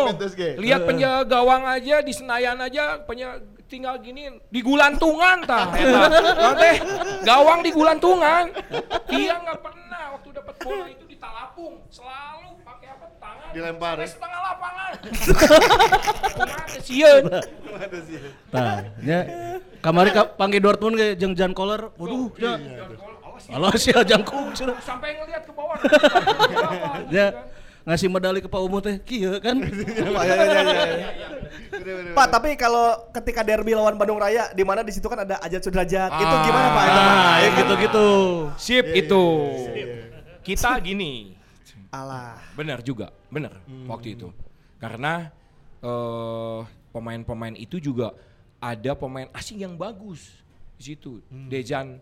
[0.59, 6.03] Lihat penjaga gawang aja di Senayan aja penjaga tinggal gini di gulantungan tah eta.
[6.37, 6.75] Nah, teh
[7.25, 8.53] gawang di gulantungan.
[9.09, 14.07] Dia nggak pernah waktu dapat bola itu di talapung selalu pakai apa tangan Dilempar, ya?
[14.09, 14.91] setengah lapangan.
[16.85, 17.23] Sieun.
[18.53, 19.19] Tah, nya
[19.81, 21.89] kamari ka panggil Dortmund ge jeung Jan Koller.
[21.97, 22.61] Waduh, ya.
[23.51, 24.55] Alas ya jangkung.
[24.81, 25.77] Sampai ngelihat ke bawah.
[27.13, 27.45] Ya
[27.85, 29.61] ngasih medali ke Pak Umu teh kieu kan.
[29.61, 31.07] Pak, ya, ya, ya, ya.
[32.17, 35.61] Pak, tapi kalau ketika derby lawan Bandung Raya di mana di situ kan ada Ajat
[35.61, 36.09] Sudrajat.
[36.17, 36.85] itu gimana Pak?
[36.89, 38.07] Ah, ya gitu-gitu.
[38.57, 39.23] Sip itu.
[40.41, 41.37] Kita gini.
[41.93, 42.41] Alah.
[42.57, 44.33] Benar juga, benar waktu itu.
[44.81, 45.29] Karena
[45.85, 46.59] eh,
[46.89, 48.17] pemain-pemain itu juga
[48.57, 50.41] ada pemain asing yang bagus
[50.81, 51.21] di situ.
[51.29, 52.01] Dejan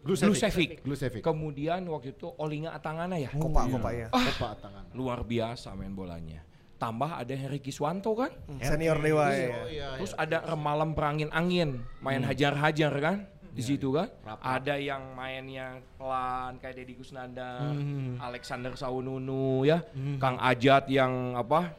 [0.00, 0.80] Glusevic.
[0.80, 1.20] Glusevic.
[1.20, 3.28] Kemudian waktu itu Olinga Atangana ya.
[3.36, 4.06] Kopa, kopa ya.
[4.08, 4.84] Opa tangan.
[4.96, 6.40] Luar biasa main bolanya.
[6.80, 8.32] Tambah ada Henry Kiswanto kan.
[8.64, 10.00] Senior dewa Oh, ya.
[10.00, 13.16] Terus ada Remalam Perangin Angin, main hajar-hajar kan
[13.52, 14.08] di situ kan.
[14.40, 17.76] Ada yang mainnya pelan kayak Deddy Kusnandar,
[18.24, 19.84] Alexander Saununu ya,
[20.16, 21.76] Kang Ajat yang apa?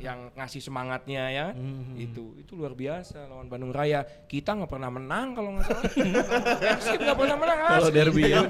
[0.00, 1.46] Yang ngasih semangatnya ya.
[1.94, 4.00] Itu itu luar biasa lawan Bandung Raya.
[4.02, 5.82] Kita nggak pernah menang kalau nggak salah.
[6.64, 7.58] Persib nggak pernah menang.
[7.62, 8.40] Kalau derby ya.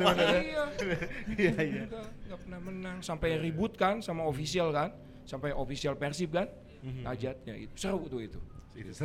[1.37, 1.53] iya.
[1.85, 2.97] Nggak- nggak pernah menang.
[3.01, 4.95] Sampai ribut kan sama official kan.
[5.23, 6.47] Sampai official Persib kan.
[7.05, 7.75] Ajatnya itu.
[7.77, 8.39] Seru tuh itu.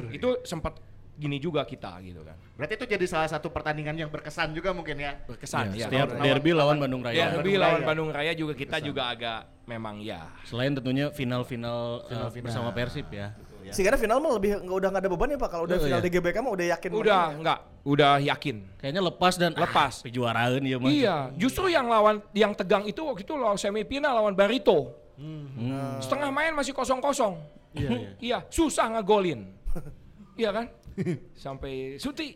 [0.09, 0.79] Itu sempat
[1.15, 4.95] gini juga kita gitu kan Berarti itu jadi salah satu pertandingan yang berkesan juga mungkin
[4.95, 5.15] ya.
[5.21, 7.25] berkesan ya, Setiap lawan- derby lawan Bandung ya Raya.
[7.33, 7.87] derby Bandung lawan Raya.
[7.87, 13.31] Bandung Raya juga kita juga agak memang ya Selain tentunya final-final eh, bersama Persib ya.
[13.65, 16.05] Sehingga final mah lebih udah nggak ada beban ya Pak kalau udah Oh, final iya.
[16.05, 16.89] di GBK mah udah yakin.
[16.91, 17.39] udah menang.
[17.41, 19.93] enggak udah yakin Kayaknya lepas dan Lepas.
[19.95, 20.87] ah, pejuaraan ya mah.
[20.87, 24.93] Iya, justru yang lawan yang tegang itu waktu itu lawan semifinal lawan Barito.
[25.17, 25.97] Hmm.
[25.97, 27.41] Setengah main masih kosong-kosong.
[27.73, 28.09] Iya, iya.
[28.21, 29.49] Iya, susah ngegolin.
[30.37, 30.65] iya kan?
[31.45, 32.35] Sampai Suti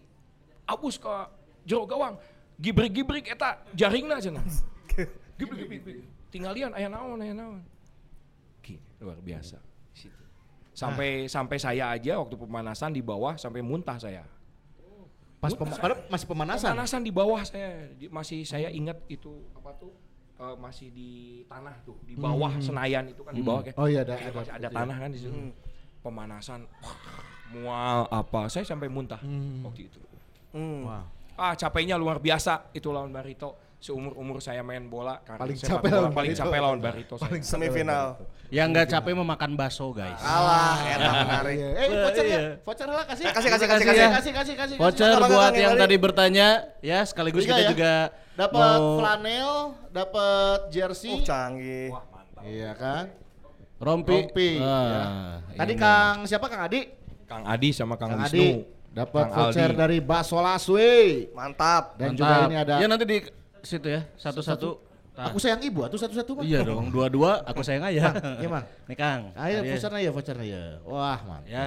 [0.65, 1.13] abus ke
[1.63, 2.19] jero gawang.
[2.55, 4.43] Gibrik-gibrik eta jaringna cenah.
[5.39, 6.03] Gibrik-gibrik.
[6.29, 7.63] Tinggalian aya naon aya naon.
[8.59, 9.57] Ki, luar biasa.
[9.95, 10.23] Situ.
[10.75, 14.27] Sampai sampai saya aja waktu pemanasan di bawah sampai muntah saya.
[15.39, 15.71] Pas pem-
[16.11, 16.75] masih pemanasan.
[16.75, 19.95] Pemanasan di bawah saya Di- masih saya ingat itu apa tuh
[20.35, 21.09] eh, masih di
[21.47, 24.67] tanah tuh di bawah Senayan itu kan di bawah kayak Oh iya, ada- ada ada
[24.67, 24.69] ya.
[24.69, 25.39] tanah kan di situ
[25.99, 26.95] pemanasan wah,
[27.49, 29.19] mual apa saya sampai muntah
[29.65, 29.99] waktu itu
[30.85, 31.05] Wah.
[31.37, 35.87] ah capeknya luar biasa itu lawan Barito seumur umur saya main bola karena Paling capek
[35.87, 36.43] bola lawan paling Barito.
[36.43, 37.23] capek lawan Barito saya.
[37.31, 38.07] Paling Semifinal.
[38.51, 40.19] Yang nggak capek memakan bakso guys.
[40.19, 41.55] Alah, eta menarik.
[41.55, 41.69] Iya.
[41.69, 42.27] Eh, voucher ya.
[42.27, 42.41] Iya.
[42.59, 43.25] Voucher lah kasih.
[43.29, 44.09] Kasih, kasih, kasih, kasih, kasih, ya.
[44.11, 44.75] kasih, kasih, kasih.
[44.81, 46.47] Voucher buat yang tadi bertanya
[46.83, 47.69] ya sekaligus kita ya?
[47.71, 47.93] juga
[48.35, 49.51] Dapat mau flanel,
[49.95, 51.15] dapat jersey.
[51.15, 51.87] Uh, canggih.
[52.43, 53.05] Iya kan?
[53.79, 54.27] rompi.
[54.27, 54.49] Rompi.
[54.59, 55.03] Ah, ya.
[55.55, 55.79] Tadi ini.
[55.79, 56.98] Kang siapa Kang Adi?
[57.29, 58.47] Kang Adi sama Kang, Kang Wisnu Adi
[58.89, 59.77] dapat voucher Aldi.
[59.77, 61.29] dari Bakso Laswi.
[61.31, 61.93] Mantap.
[61.95, 62.17] Dan Mantap.
[62.17, 63.17] juga ini ada Ya nanti di
[63.61, 64.69] situ ya, satu-satu.
[65.13, 65.27] Nah.
[65.27, 66.43] Aku sayang ibu, atau satu-satu Bang.
[66.43, 68.15] Iya dong, dua-dua aku sayang ayah.
[68.39, 68.65] Iya, Bang.
[68.87, 69.21] Nih Kang.
[69.35, 70.63] Ayo vouchernya ya, vouchernya ya.
[70.81, 71.45] Wah, mantap.
[71.45, 71.63] Ya,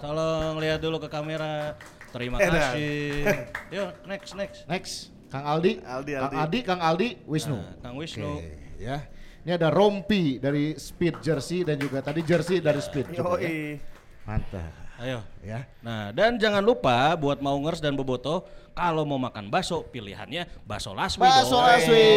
[0.00, 1.76] tolong lihat dulu ke kamera.
[2.10, 3.26] Terima Eh, kasih.
[3.76, 4.58] Yuk, next next.
[4.64, 4.94] Next,
[5.28, 5.78] Kang Aldi.
[5.78, 6.36] Aldi, Kang Aldi.
[6.40, 7.58] Adi, Kang Aldi, Wisnu.
[7.58, 8.40] Nah, Kang Wisnu.
[8.40, 8.98] Oke, ya.
[9.44, 13.12] Ini ada rompi dari Speed Jersey dan juga tadi jersey dari Speed.
[13.12, 13.44] juga ya.
[13.44, 13.76] Yoi.
[14.24, 14.72] Mantap.
[14.94, 15.18] Ayo.
[15.42, 15.66] Ya.
[15.82, 21.22] Nah, dan jangan lupa buat Maungers dan Boboto kalau mau makan bakso pilihannya bakso Laswi
[21.22, 21.56] Bakso.
[21.56, 22.10] Laswi.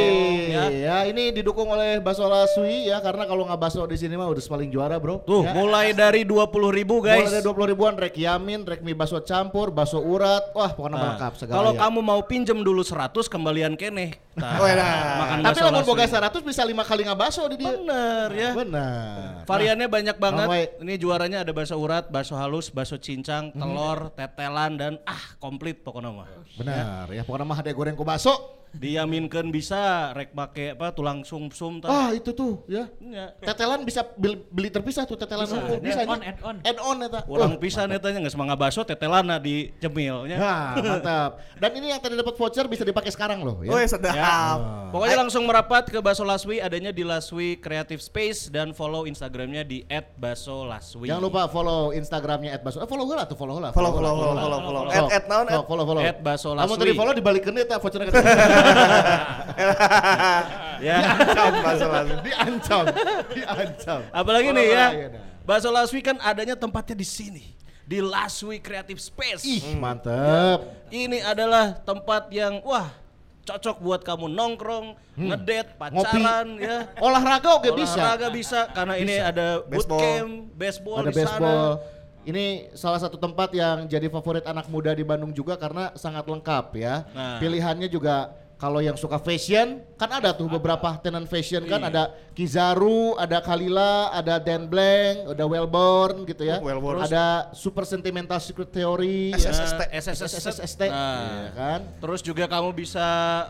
[0.49, 0.66] Ya.
[0.68, 0.97] Ya.
[1.05, 4.68] ini didukung oleh Bakso Laswi ya karena kalau nggak bakso di sini mah udah paling
[4.68, 5.22] juara, Bro.
[5.22, 5.53] Tuh, ya.
[5.53, 7.24] mulai dari 20 ribu guys.
[7.24, 10.49] Mulai dari 20 ribuan rek yamin, rek mie bakso campur, bakso urat.
[10.51, 11.80] Wah, pokoknya Nah, lengkap segala kalau ya.
[11.80, 14.18] kamu mau pinjem dulu 100 kembalian keneh.
[14.34, 15.18] Nah, Oh, nah.
[15.20, 15.89] makan Tapi lamun Laswi.
[15.89, 17.70] boga 100 bisa lima kali nggak bakso di dia.
[17.70, 18.51] Bener ya.
[18.53, 19.45] Benar.
[19.45, 20.47] Variannya banyak banget.
[20.80, 26.10] Ini juaranya ada bakso urat, bakso halus, bakso cincang, telur, tetelan dan ah komplit pokoknya
[26.10, 26.30] mah.
[26.56, 28.57] Benar ya, pokoknya mah ada goreng ku bakso.
[28.78, 31.89] Diyaminkan bisa rek make apa tulang sumsum tah.
[31.89, 32.86] Ah, itu tuh ya.
[33.01, 33.34] Ya.
[33.41, 35.82] Tetelan bisa beli, beli terpisah tuh tetelan unggul.
[35.82, 36.30] Bisa Add on, nya.
[36.30, 36.55] add on.
[36.61, 37.19] Add on eta.
[37.25, 40.38] Ulang Wah, pisan etanya geus mangga bakso tetelana di cemilnya.
[40.38, 41.32] Nah, mantap.
[41.57, 43.73] Dan ini yang tadi dapat voucher bisa dipakai sekarang loh ya.
[43.73, 44.13] Woi, sedap.
[44.93, 49.84] Pokoknya langsung merapat ke Baso Laswi, adanya di Laswi Creative Space dan follow Instagramnya di
[50.15, 51.09] @basolaswi.
[51.09, 52.80] Jangan lupa follow Instagramnya @baso.
[52.80, 53.69] Eh, follow heula tuh, follow heula.
[53.73, 54.82] Follow, follow, follow, follow, follow.
[54.88, 55.65] At, at naon, at.
[55.65, 56.01] Follow, follow.
[56.05, 56.80] At Baso Kamu Laswi.
[56.80, 58.15] tadi follow dibalikin deh tak vouchernya ke
[60.82, 60.97] ya.
[61.01, 62.15] Diancam, Baso Laswi.
[62.24, 62.84] Diancam.
[63.34, 63.99] Diancam.
[64.13, 64.88] Apalagi nih ya.
[65.47, 67.43] Baso Laswi kan adanya tempatnya di sini.
[67.88, 69.47] Di Laswi Creative Space.
[69.47, 70.59] Ih, mantep.
[70.91, 72.91] Ini adalah tempat yang wah
[73.47, 76.91] cocok buat kamu nongkrong, ngedate, pacaran ya.
[76.99, 77.95] Olahraga oke bisa.
[77.95, 80.03] Olahraga bisa karena ini ada Baseball.
[80.03, 81.24] bootcamp, baseball Ada di sana.
[81.24, 81.68] baseball.
[82.28, 82.45] Ini
[82.76, 87.07] salah satu tempat yang jadi favorit anak muda di Bandung juga karena sangat lengkap ya.
[87.15, 87.39] Nah.
[87.39, 91.89] Pilihannya juga kalau yang suka fashion kan ada tuh beberapa tenan fashion kan Iya.
[91.89, 92.03] ada
[92.34, 96.58] Kizaru, ada Kalila, ada Dan Blank, ada Wellborn gitu ya.
[96.58, 97.01] Oh, Wellborn.
[97.01, 99.82] Ada Super Sentimental Secret Theory, SSST.
[99.89, 100.01] ya.
[100.01, 101.22] SSST, Nah.
[101.22, 101.80] iya kan.
[101.97, 103.05] Terus juga kamu bisa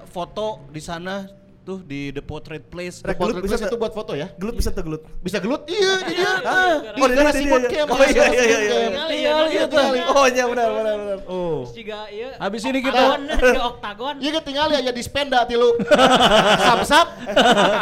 [0.07, 1.27] foto di sana
[1.67, 3.03] tuh di The Portrait Place.
[3.03, 4.31] The Rek, Portrait gelut bisa Place itu buat foto ya.
[4.39, 5.03] Gelut bisa tuh gelut.
[5.19, 5.67] Bisa gelut?
[5.67, 5.91] Iya.
[5.99, 6.13] Di
[7.03, 7.71] Oh, dia, di boot dia.
[7.75, 7.87] camp.
[7.91, 8.77] Oh, iya, iya, iya, iya.
[8.87, 9.99] Tinggali ya, Iya, tinggali.
[10.07, 11.19] Oh iya benar benar benar.
[11.27, 11.67] Oh.
[11.75, 12.39] Jika iya.
[12.39, 14.15] Habis ini kita Oktagon, di oktagon.
[14.23, 15.75] Iya kan tinggal ya di spenda tilu.
[16.71, 17.07] Samsat.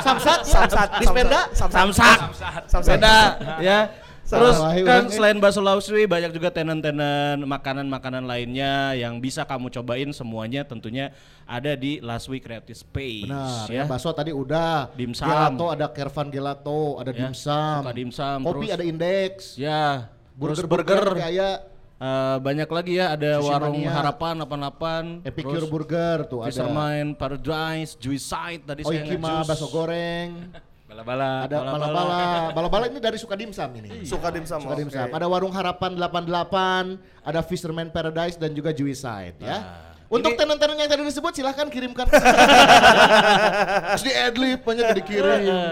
[0.02, 0.40] Samsat.
[0.50, 0.90] Samsat.
[0.98, 1.40] Di spenda.
[1.54, 2.18] Samsak.
[2.66, 2.98] Samsat.
[2.98, 3.18] Beda
[3.62, 3.80] ya.
[4.26, 5.06] Terus kan orang.
[5.08, 11.14] selain bakso Lauswi banyak juga tenan-tenan makanan-makanan lainnya yang bisa kamu cobain semuanya tentunya
[11.44, 13.76] ada di Laswi Creative Space Benar ya.
[13.76, 13.84] ya.
[13.86, 14.90] Bakso tadi udah.
[14.92, 15.26] Dimsum.
[15.26, 17.82] Gelato ada Kervan Gelato, ada Ya, dimsum.
[17.92, 19.32] dimsum, Kopi terus- ada Index.
[19.56, 21.22] Ya, terus Burger burger.
[21.22, 21.58] kayak
[21.96, 23.96] Eh, banyak lagi ya ada Sushi warung Mania.
[23.96, 26.52] harapan 88 Epicure terus Burger tuh ada.
[26.52, 30.52] Fisherman Paradise Juicide tadi saya Oikima bakso goreng.
[30.96, 32.18] bala-bala Ada bala-bala.
[32.56, 34.08] Bala-bala ini dari suka dimsum ini.
[34.08, 34.64] Suka dimsum.
[34.64, 34.80] Suka oke.
[34.80, 35.08] dimsum.
[35.12, 39.92] Ada warung harapan 88, ada Fisherman Paradise dan juga Juicide ya.
[40.08, 42.08] Untuk ini- tenan-tenan yang tadi disebut silahkan kirimkan.
[43.92, 45.40] Terus di adlib banyak dikirim.
[45.44, 45.66] Iya.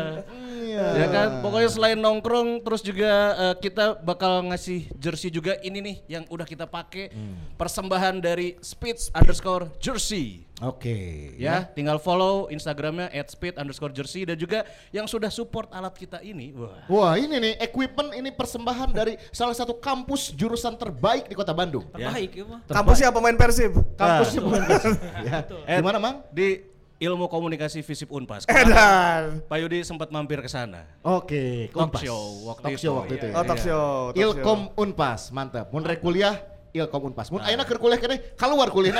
[0.74, 5.96] Ya kan, pokoknya selain nongkrong, terus juga eh, kita bakal ngasih jersey juga ini nih
[6.18, 7.14] yang udah kita pakai
[7.54, 10.50] persembahan dari Speed underscore jersey.
[10.64, 10.96] Oke.
[11.36, 16.56] Ya, tinggal follow Instagramnya @speed underscore jersey dan juga yang sudah support alat kita ini.
[16.56, 21.52] Wah, Wah ini nih equipment ini persembahan dari salah satu kampus jurusan terbaik di kota
[21.52, 21.84] Bandung.
[21.90, 22.60] Terbaik ya mah.
[22.64, 23.76] Kampusnya pemain Persib.
[23.94, 24.62] Kampusnya bukan
[25.28, 25.38] ya.
[25.66, 26.16] Eh, Di mana mang?
[26.30, 26.64] di
[26.96, 28.48] Ilmu Komunikasi Visip Unpas.
[28.48, 29.44] Edan.
[29.44, 30.88] Pak Yudi sempat mampir ke sana.
[31.04, 32.00] Oke, Talk Unpas.
[32.00, 32.80] show waktu Talk itu.
[32.80, 33.34] show waktu itu ya.
[33.34, 33.84] Oh talk show.
[34.08, 34.22] talk show.
[34.24, 35.68] Ilkom Unpas, mantap.
[35.70, 36.40] Mun rek kuliah
[36.74, 37.30] Ilkom Unpas.
[37.30, 38.98] Mun ayeuna keur kuliah kene keluar kuliahna.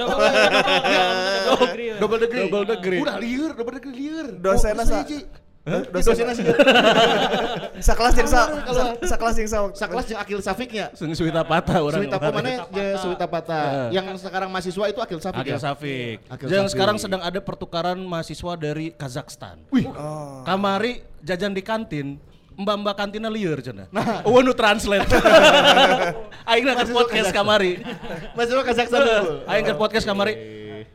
[0.00, 1.92] Double degree.
[2.00, 2.42] double degree.
[2.48, 3.00] Double degree.
[3.00, 4.26] Udah lieur, double degree lieur.
[4.34, 5.20] Dosenna Oh, sa- hiji.
[5.68, 6.44] Dosennya sih.
[7.84, 9.58] Sakelas jeung sa sa- sakelas jeung sa.
[9.70, 10.88] Sakelas jeung Akil Safiknya.
[10.96, 12.00] Sung Suwita Patah orang.
[12.00, 12.64] Suwita mana?
[12.96, 13.92] Suwita Pata.
[13.92, 15.60] Yang sekarang mahasiswa itu Akil Safik Akil ya?
[15.60, 16.16] Safik.
[16.42, 16.72] Yang Safik.
[16.72, 19.60] sekarang sedang ada pertukaran mahasiswa dari Kazakhstan.
[19.68, 19.84] Wih.
[20.42, 22.16] Kamari jajan di kantin.
[22.58, 23.86] Mbak-mbak kantinnya liar cenah.
[23.94, 25.06] Nah, oh nu translate.
[26.50, 27.78] Aing ke podcast kamari.
[28.34, 29.02] Mahasiswa Kazakhstan.
[29.50, 30.34] Aing ke podcast kamari.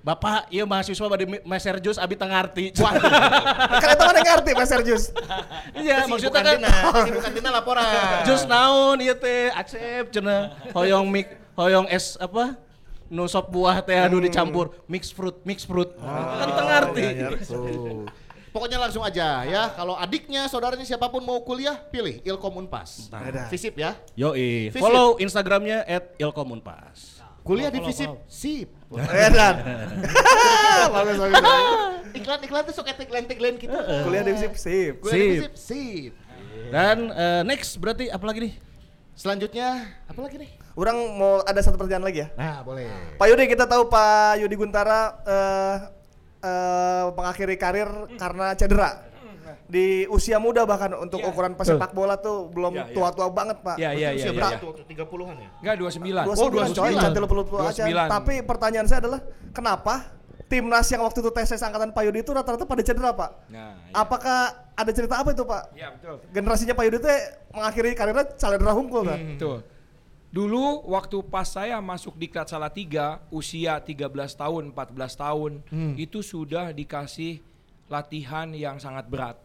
[0.04, 2.76] Bapak, iya mahasiswa bade meser jus abi tengarti.
[3.82, 5.16] Kan eta mana ngerti Mas Sergius.
[5.72, 6.60] Iya, maksudnya kan
[7.08, 8.28] bukan tina laporan.
[8.28, 10.60] jus naon ieu teh acep cenah.
[10.76, 12.60] Hoyong mik hoyong es apa?
[13.08, 15.96] Nu sop buah teh anu dicampur mix fruit, mix fruit.
[16.04, 17.04] kan tengarti.
[18.54, 19.74] Pokoknya langsung aja ya.
[19.74, 23.10] Kalau adiknya, saudaranya siapa pun mau kuliah, pilih Ilkom Unpas.
[23.10, 23.50] Nah.
[23.50, 23.98] Visip ya.
[24.14, 24.78] Yoi, Visit.
[24.78, 27.18] follow Instagramnya at ilkomunpas.
[27.42, 28.70] Kuliah di Visip, sip.
[28.94, 29.56] Edan.
[30.96, 31.44] Bagus bagus.
[32.14, 34.06] Iklan-iklan tuh suka iklan-iklan kita.
[34.06, 35.02] Kuliah di Visip sip.
[35.02, 35.52] Kuliah di Sip.
[35.52, 36.14] Visip, sip.
[36.70, 38.54] Dan eh, next berarti apa lagi nih?
[39.18, 40.50] Selanjutnya, apa lagi nih?
[40.78, 42.28] Orang mau ada satu pertanyaan lagi ya.
[42.38, 42.86] Nah, boleh.
[43.18, 45.76] Pak Yudi kita tahu Pak Yudi Guntara eh
[46.44, 47.90] eh, mengakhiri karir
[48.20, 48.92] karena cedera.
[49.64, 52.94] Di usia muda bahkan untuk ukuran pesepak bola tuh belum Ya, ya.
[52.94, 53.76] tua-tua banget, Pak.
[53.80, 54.62] Iya, iya, iya, Usia iya, berapa iya.
[54.62, 54.68] tuh?
[54.70, 55.50] Waktu 30-an ya?
[55.64, 56.24] Enggak 29.
[56.28, 57.02] Dua Oh, sembilan, coy, 29.
[57.02, 57.84] cantik lu tua aja.
[57.88, 58.08] 29.
[58.12, 59.96] Tapi pertanyaan saya adalah kenapa
[60.46, 63.30] timnas yang waktu itu tes angkatan Pak Yudi itu rata-rata pada cedera, Pak?
[63.50, 63.94] Nah, iya.
[63.98, 64.40] Apakah
[64.78, 65.64] ada cerita apa itu, Pak?
[65.74, 66.16] Iya, betul.
[66.30, 67.20] Generasinya Pak Yudi teh
[67.56, 69.20] mengakhiri karirnya cedera hungkul kan?
[69.34, 69.58] Betul.
[70.34, 75.52] Dulu waktu pas saya masuk di Klat Salatiga usia 13 tahun, 14 tahun,
[75.94, 77.38] itu sudah dikasih
[77.86, 79.38] latihan yang sangat berat.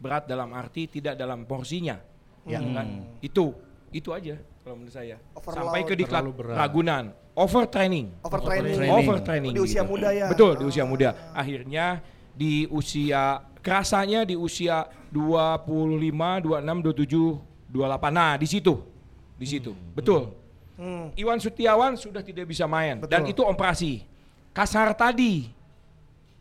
[0.00, 2.00] Berat dalam arti tidak dalam porsinya.
[2.48, 3.12] Ya kan?
[3.20, 3.52] Itu
[3.92, 5.20] itu aja kalau menurut saya.
[5.36, 6.56] Overload, Sampai ke diklat terlalu berat.
[6.56, 7.04] Ragunan,
[7.36, 8.06] overtraining.
[8.24, 8.88] Overtraining.
[8.88, 9.52] Overtraining.
[9.52, 9.90] Di usia gitu.
[9.92, 10.26] muda ya.
[10.32, 11.08] Betul, di usia muda.
[11.36, 12.00] Akhirnya
[12.32, 17.36] di usia kerasanya di usia 25, 26, 27,
[17.68, 18.16] 28.
[18.16, 18.91] Nah, di situ.
[19.42, 19.74] Di situ.
[19.98, 20.30] Betul.
[20.78, 21.10] Hmm.
[21.18, 24.06] Iwan Sutiawan sudah tidak bisa main dan itu operasi.
[24.54, 25.50] Kasar tadi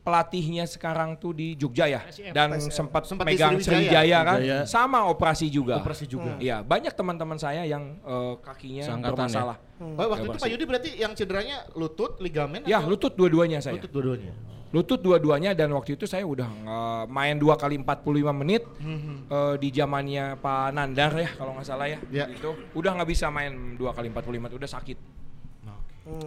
[0.02, 2.02] pelatihnya sekarang tuh di Jogja ya
[2.34, 4.20] dan sempat megang Sriwijaya.
[4.26, 5.78] Kan sama operasi juga.
[5.78, 6.38] Operasi juga.
[6.42, 9.58] Iya, banyak teman-teman saya yang eh, kakinya Seangkatan bermasalah.
[9.82, 12.94] Oh, waktu itu Pak Yudi berarti yang cederanya lutut, ligamen Ya, atau?
[12.94, 13.78] lutut dua-duanya saya.
[13.78, 14.34] Lutut dua-duanya.
[14.72, 19.70] Lutut dua-duanya dan waktu itu saya udah eh, main dua kali 45 menit eh, di
[19.70, 21.98] zamannya Pak Nandar ya kalau nggak salah ya.
[22.10, 22.26] Ya.
[22.26, 24.98] Itu udah nggak bisa main dua kali 45 menit, udah sakit.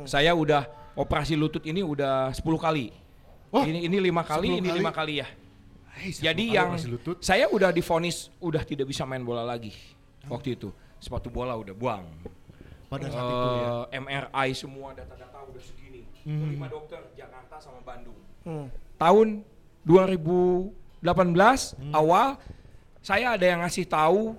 [0.06, 0.62] Saya udah
[0.94, 3.03] operasi lutut ini udah 10 kali.
[3.62, 4.78] Ini ini lima kali, 10 ini kali?
[4.82, 5.28] lima kali ya.
[5.94, 6.70] Hei, Jadi siapa yang
[7.22, 9.70] saya udah difonis udah tidak bisa main bola lagi
[10.26, 10.74] waktu itu.
[10.98, 12.02] Sepatu bola udah buang.
[12.90, 13.68] pada saat itu ya.
[13.90, 16.02] Eh, MRI semua data-data udah segini.
[16.22, 18.18] Itu lima dokter Jakarta sama Bandung.
[18.42, 18.66] Hmm.
[18.98, 19.42] Tahun
[19.86, 20.74] 2018
[21.94, 22.38] awal
[23.04, 24.34] saya ada yang ngasih tahu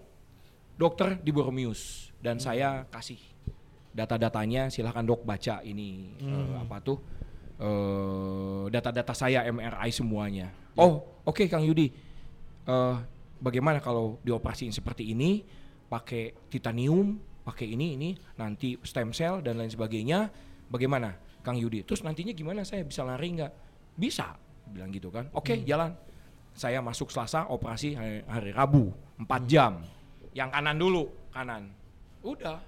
[0.76, 3.22] dokter di Bormius dan saya kasih
[3.96, 7.00] data-datanya silahkan dok baca ini eh, apa tuh
[7.60, 10.52] eh, data-data saya MRI semuanya.
[10.76, 11.92] Oh oke Kang Yudi.
[12.66, 12.96] Eh,
[13.40, 15.46] bagaimana kalau dioperasiin seperti ini
[15.86, 18.10] pakai titanium pakai ini ini
[18.42, 20.34] nanti stem cell dan lain sebagainya
[20.66, 21.14] bagaimana
[21.46, 21.86] Kang Yudi?
[21.86, 22.66] Terus nantinya gimana?
[22.66, 23.54] Saya bisa lari nggak?
[23.94, 24.34] Bisa
[24.66, 25.30] bilang gitu kan.
[25.38, 25.94] Oke jalan.
[26.56, 28.90] Saya masuk Selasa operasi hari, hari Rabu
[29.22, 29.84] 4 jam.
[30.34, 31.70] Yang kanan dulu kanan.
[32.26, 32.64] Udah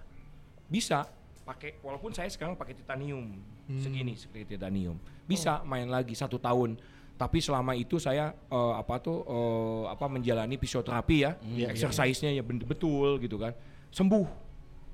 [0.70, 1.08] bisa
[1.48, 3.40] pakai walaupun saya sekarang pakai titanium
[3.76, 4.95] segini seperti titanium.
[5.27, 6.80] Bisa main lagi satu tahun.
[7.18, 11.35] Tapi selama itu saya eh, apa tuh eh, apa menjalani fisioterapi ya.
[11.68, 13.52] Exercise-nya ya ben- betul gitu kan.
[13.91, 14.48] Sembuh.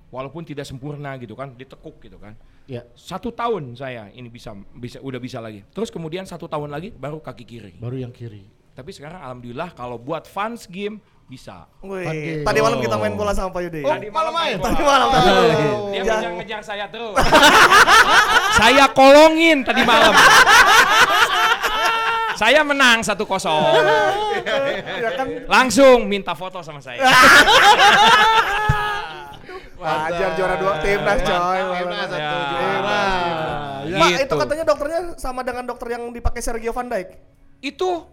[0.10, 2.34] Walaupun tidak sempurna gitu kan ditekuk gitu kan.
[2.64, 2.80] Ya.
[2.96, 5.68] satu tahun saya ini bisa bisa udah bisa lagi.
[5.76, 7.74] Terus kemudian satu tahun lagi baru kaki kiri.
[7.76, 8.48] Baru yang kiri.
[8.74, 13.50] tapi sekarang alhamdulillah kalau buat fans game bisa Wih, tadi malam kita main bola sama
[13.50, 13.82] Pak Yudi.
[13.82, 15.08] Tadi malam main Tadi malam.
[15.10, 15.50] tadi malam.
[15.90, 17.16] Dia Ja- ngejar-ngejar saya terus.
[18.60, 20.14] saya kolongin tadi malam.
[22.36, 23.14] saya menang 1-0.
[25.00, 27.00] ya kan Langsung minta foto sama saya.
[29.76, 31.60] wajar juara dua timnas coy.
[31.76, 32.32] Timnas satu Ya.
[32.32, 33.02] juara.
[33.84, 34.24] Pak, Gitu.
[34.24, 37.10] itu katanya dokternya sama dengan dokter yang dipakai Sergio Van Dijk.
[37.60, 38.08] Itu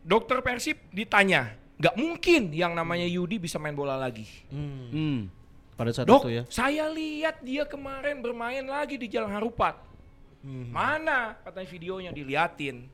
[0.00, 4.26] dokter Persib ditanya, nggak mungkin yang namanya Yudi bisa main bola lagi.
[4.50, 5.26] Hmm.
[5.74, 6.42] Pada saat Dok, itu ya.
[6.46, 9.74] saya lihat dia kemarin bermain lagi di Jalan Harupat.
[10.44, 12.86] Mana katanya videonya diliatin.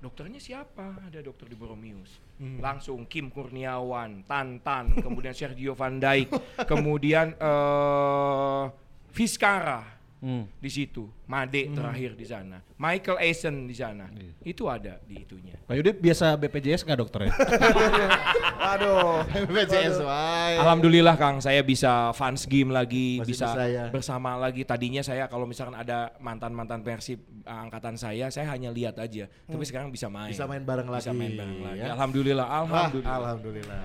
[0.00, 0.96] Dokternya siapa?
[1.08, 2.20] Ada dokter di Boromius.
[2.40, 6.28] Langsung Kim Kurniawan, Tantan, kemudian Sergio Van Dijk,
[6.64, 8.64] kemudian eh
[9.10, 9.99] Vizcara.
[10.20, 10.44] Hmm.
[10.60, 11.08] di situ.
[11.24, 12.60] Made terakhir di sana.
[12.76, 14.04] Michael Eisen di sana.
[14.12, 14.32] Iya.
[14.44, 15.56] Itu ada di itunya.
[15.64, 17.32] Pak Yudi biasa BPJS nggak dokter ya?
[18.76, 19.24] Aduh.
[19.48, 20.60] BPJS wae.
[20.60, 23.84] Alhamdulillah Kang, saya bisa fans game lagi, Masih bisa bisa ya.
[23.88, 24.60] bersama lagi.
[24.62, 29.24] Tadinya saya kalau misalkan ada mantan-mantan Persib uh, angkatan saya, saya hanya lihat aja.
[29.24, 30.30] Tapi sekarang bisa main.
[30.30, 31.08] Bisa main bareng lagi.
[31.08, 31.80] Bisa main bareng lagi.
[31.80, 31.96] ya.
[31.96, 33.16] Alhamdulillah, Wah, alhamdulillah.
[33.16, 33.78] alhamdulillah.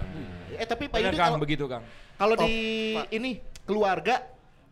[0.55, 1.83] Eh tapi Pak Yudi Kang, kalau begitu Kang.
[2.15, 2.55] kalau Oh, di
[3.11, 4.19] ini keluarga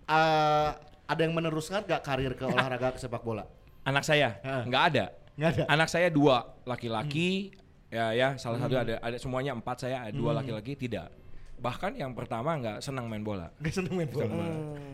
[0.03, 0.69] eh,
[1.13, 3.45] ada yang meneruskan gak karir ke olahraga ke sepak bola?
[3.83, 5.05] Anak saya nggak ada.
[5.33, 5.63] Nggak ada.
[5.67, 7.53] Anak saya dua laki-laki,
[7.87, 11.09] ya ya salah satu ada ada semuanya empat saya ada dua laki-laki tidak.
[11.53, 13.47] Bahkan yang pertama nggak senang main bola.
[13.63, 14.27] Gak seneng main bola.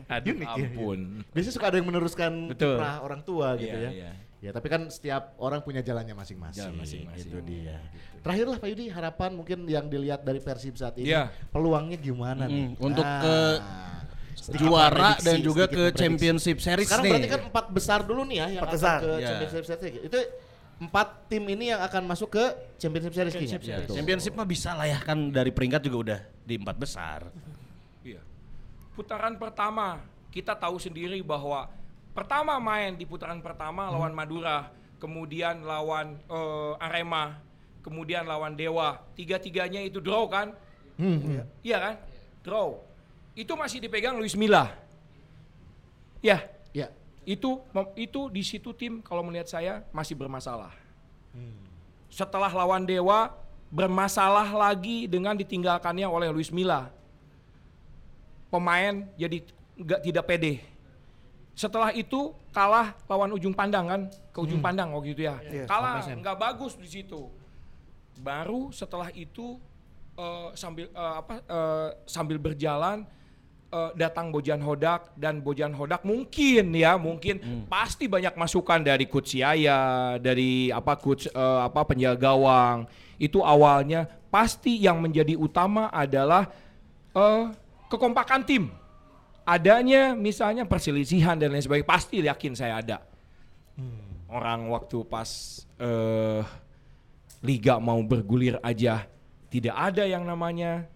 [0.06, 1.00] Aduh Unik ya, ampun.
[1.34, 2.78] Biasanya suka ada yang meneruskan Betul.
[2.78, 3.90] kiprah orang tua gitu Iya, ya.
[3.90, 4.10] iya.
[4.40, 6.62] Ya tapi kan setiap orang punya jalannya masing-masing.
[6.64, 7.28] Jalan masing-masing.
[7.28, 7.76] Itu dia.
[8.22, 11.28] Terakhir lah Pak Yudi harapan mungkin yang dilihat dari Persib saat ini Iya.
[11.52, 12.66] peluangnya gimana Hmm, nih?
[12.80, 13.34] untuk Ah, ke
[14.32, 15.98] sedikit Juara memprediksi, dan juga ke memprediksi.
[15.98, 17.12] Championship Series Sekarang nih.
[17.12, 18.98] berarti kan empat besar dulu nih ya yang Empat akan besar.
[18.98, 19.26] ke Iya.
[19.26, 20.00] Championship Series.
[20.02, 20.18] Itu
[20.80, 22.44] empat tim ini yang akan masuk ke
[22.76, 23.58] Championship Series kayaknya.
[23.60, 23.94] Ya, Betul.
[23.94, 27.20] Championship mah bisa lah ya kan dari peringkat juga udah di empat besar.
[28.00, 28.20] Iya.
[28.92, 31.68] Putaran pertama kita tahu sendiri bahwa
[32.10, 37.36] pertama main di putaran pertama lawan Madura, kemudian lawan eh, Arema,
[37.80, 39.04] kemudian lawan Dewa.
[39.12, 40.56] Tiga-tiganya itu draw kan?
[41.60, 41.94] Iya kan?
[42.40, 42.68] Draw.
[43.34, 44.74] Itu masih dipegang Luis Milla.
[46.20, 46.92] Ya, Ya.
[47.24, 47.58] itu
[47.96, 50.70] itu di situ tim kalau melihat saya masih bermasalah.
[52.10, 53.32] Setelah lawan Dewa
[53.70, 56.90] bermasalah lagi dengan ditinggalkannya oleh Luis Milla.
[58.50, 59.46] Pemain jadi
[59.78, 60.54] nggak tidak pede.
[61.54, 64.00] Setelah itu kalah lawan ujung pandang kan,
[64.34, 65.36] ke ujung pandang waktu itu ya.
[65.38, 67.30] Iya, kalah nggak bagus di situ.
[68.18, 69.56] Baru setelah itu
[70.18, 73.06] eh, sambil eh, apa eh, sambil berjalan
[73.70, 79.38] eh, datang Bojan Hodak dan Bojan Hodak mungkin ya mungkin pasti banyak masukan dari coach
[79.38, 82.90] Yaya dari apa coach eh, apa penjaga gawang.
[83.16, 86.50] Itu awalnya pasti yang menjadi utama adalah
[87.14, 87.44] eh,
[87.88, 88.64] kekompakan tim.
[89.46, 92.98] Adanya misalnya perselisihan dan lain sebagainya pasti yakin saya ada.
[94.30, 96.44] Orang waktu pas eh
[97.40, 99.08] liga mau bergulir aja
[99.50, 100.86] tidak ada yang namanya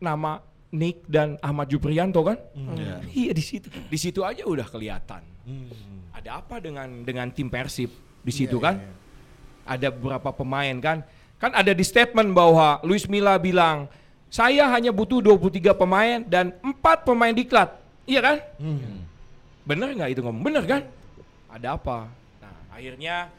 [0.00, 0.40] nama
[0.74, 2.38] Nick dan Ahmad Juprianto kan?
[3.14, 3.68] Iya di situ.
[3.70, 5.22] Di situ aja udah kelihatan.
[6.10, 7.92] Ada apa dengan dengan tim Persib
[8.24, 8.82] di situ kan?
[9.66, 11.06] Ada beberapa pemain kan?
[11.36, 13.86] Kan ada di statement bahwa Luis Milla bilang,
[14.32, 17.76] "Saya hanya butuh 23 pemain dan 4 pemain diklat."
[18.08, 18.36] Iya kan?
[19.66, 20.42] Bener nggak itu ngomong?
[20.42, 20.82] Bener kan?
[21.50, 22.10] Ada apa?
[22.38, 23.30] Nah, akhirnya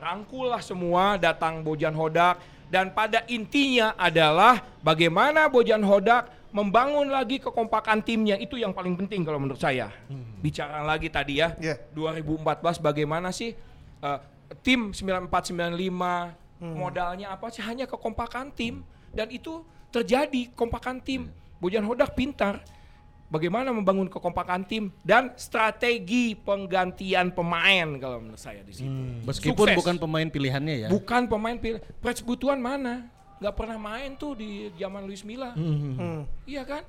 [0.00, 2.40] rangkullah semua datang Bojan Hodak
[2.72, 9.22] dan pada intinya adalah bagaimana Bojan Hodak membangun lagi kekompakan timnya itu yang paling penting
[9.22, 9.90] kalau menurut saya.
[10.42, 11.78] Bicara lagi tadi ya, Iya.
[11.94, 13.54] 2014 bagaimana sih
[14.00, 14.18] eh,
[14.60, 21.30] tim 9495 modalnya apa sih hanya kekompakan tim dan itu terjadi kompakan tim.
[21.60, 22.64] Bojan Hodak pintar
[23.28, 28.90] bagaimana membangun kekompakan tim dan strategi penggantian pemain kalau menurut saya di situ.
[29.22, 29.78] Meskipun Sukses.
[29.78, 30.88] bukan pemain pilihannya ya.
[30.88, 31.78] Bukan pemain pilih.
[32.00, 33.06] Pres Butuan mana?
[33.40, 35.56] Nggak pernah main tuh di zaman Luis Milla.
[35.56, 36.28] Hmm.
[36.44, 36.82] Iya kan?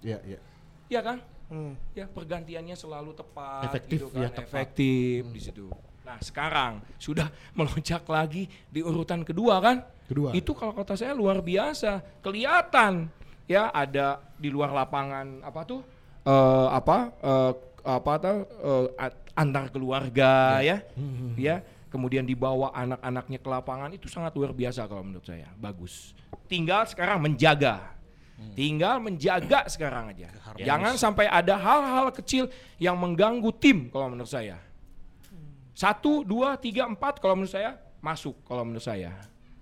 [0.00, 0.40] Iya, iya.
[0.88, 1.18] Iya kan?
[1.48, 1.72] Hmm.
[1.92, 4.20] Ya pergantiannya selalu tepat, Efektif, gitu kan?
[4.24, 4.48] ya, tepat.
[4.48, 5.66] efektif di situ.
[6.04, 9.84] Nah sekarang sudah melonjak lagi di urutan kedua kan?
[10.08, 10.32] Kedua.
[10.32, 13.12] Itu kalau kata saya luar biasa, kelihatan
[13.44, 15.80] ya ada di luar lapangan apa tuh?
[16.24, 17.12] eh apa?
[17.20, 17.52] eh,
[17.84, 18.38] apa tuh?
[18.44, 20.80] eh, a- antar keluarga ya,
[21.36, 21.60] ya.
[21.88, 26.12] Kemudian dibawa anak-anaknya ke lapangan itu sangat luar biasa kalau menurut saya, bagus.
[26.44, 27.96] Tinggal sekarang menjaga.
[28.54, 30.30] Tinggal menjaga sekarang aja.
[30.60, 32.46] Jangan sampai ada hal-hal kecil
[32.78, 34.62] yang mengganggu tim kalau menurut saya.
[35.74, 39.10] Satu, dua, tiga, empat kalau menurut saya masuk kalau menurut saya.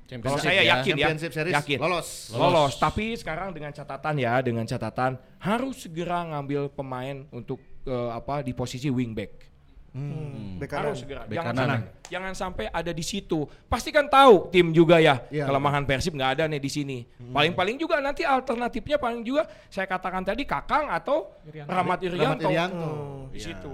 [0.06, 0.78] Kalau saya ya.
[0.78, 1.78] yakin ya, Series yakin.
[1.82, 2.30] lolos.
[2.30, 2.78] Lolos.
[2.78, 8.54] Tapi sekarang dengan catatan ya, dengan catatan harus segera ngambil pemain untuk eh, apa di
[8.54, 9.55] posisi wingback.
[9.96, 10.60] Hmm.
[10.60, 10.92] Bek kanan.
[10.92, 11.24] Harus segera.
[11.24, 11.64] Bek Jangan kanan.
[11.64, 13.48] sampai, jangan sampai ada di situ.
[13.64, 15.24] Pasti kan tahu tim juga ya.
[15.32, 15.48] Iya.
[15.48, 16.98] Kelemahan Persib nggak ada nih di sini.
[17.32, 22.44] Paling-paling juga nanti alternatifnya paling juga saya katakan tadi Kakang atau Rahmat Irianto.
[22.44, 22.90] Rahmat Irianto.
[23.32, 23.72] Di situ.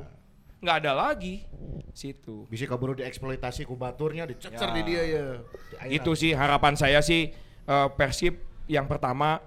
[0.63, 1.43] Nggak ada lagi.
[1.91, 2.47] Situ.
[2.47, 4.75] Bisa kaburu dieksploitasi ku baturnya dicecer Ya.
[4.79, 5.25] di dia ya.
[5.83, 5.99] Di.
[5.99, 7.35] Itu sih harapan saya sih
[7.67, 8.39] eh, Persib
[8.71, 9.43] yang pertama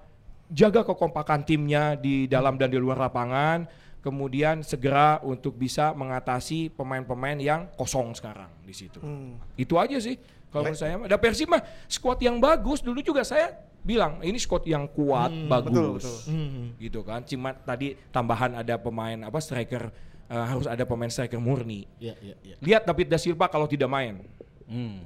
[0.52, 3.64] jaga kekompakan timnya di dalam dan di luar lapangan.
[4.06, 9.02] Kemudian segera untuk bisa mengatasi pemain-pemain yang kosong sekarang di situ.
[9.02, 9.42] Hmm.
[9.58, 10.22] Itu aja sih
[10.54, 10.94] kalau menurut saya.
[11.02, 13.50] Ada Persib mah squad yang bagus dulu juga saya
[13.82, 15.74] bilang ini squad yang kuat, bagus.
[15.74, 16.18] betul, betul.
[16.78, 17.26] Gitu kan.
[17.26, 19.90] Cuma tadi tambahan ada pemain apa striker
[20.30, 21.90] eh, harus ada pemain striker murni.
[21.98, 22.56] Iya, iya, iya.
[22.62, 24.22] Lihat David da Silva kalau tidak main.
[24.70, 25.02] Hmm.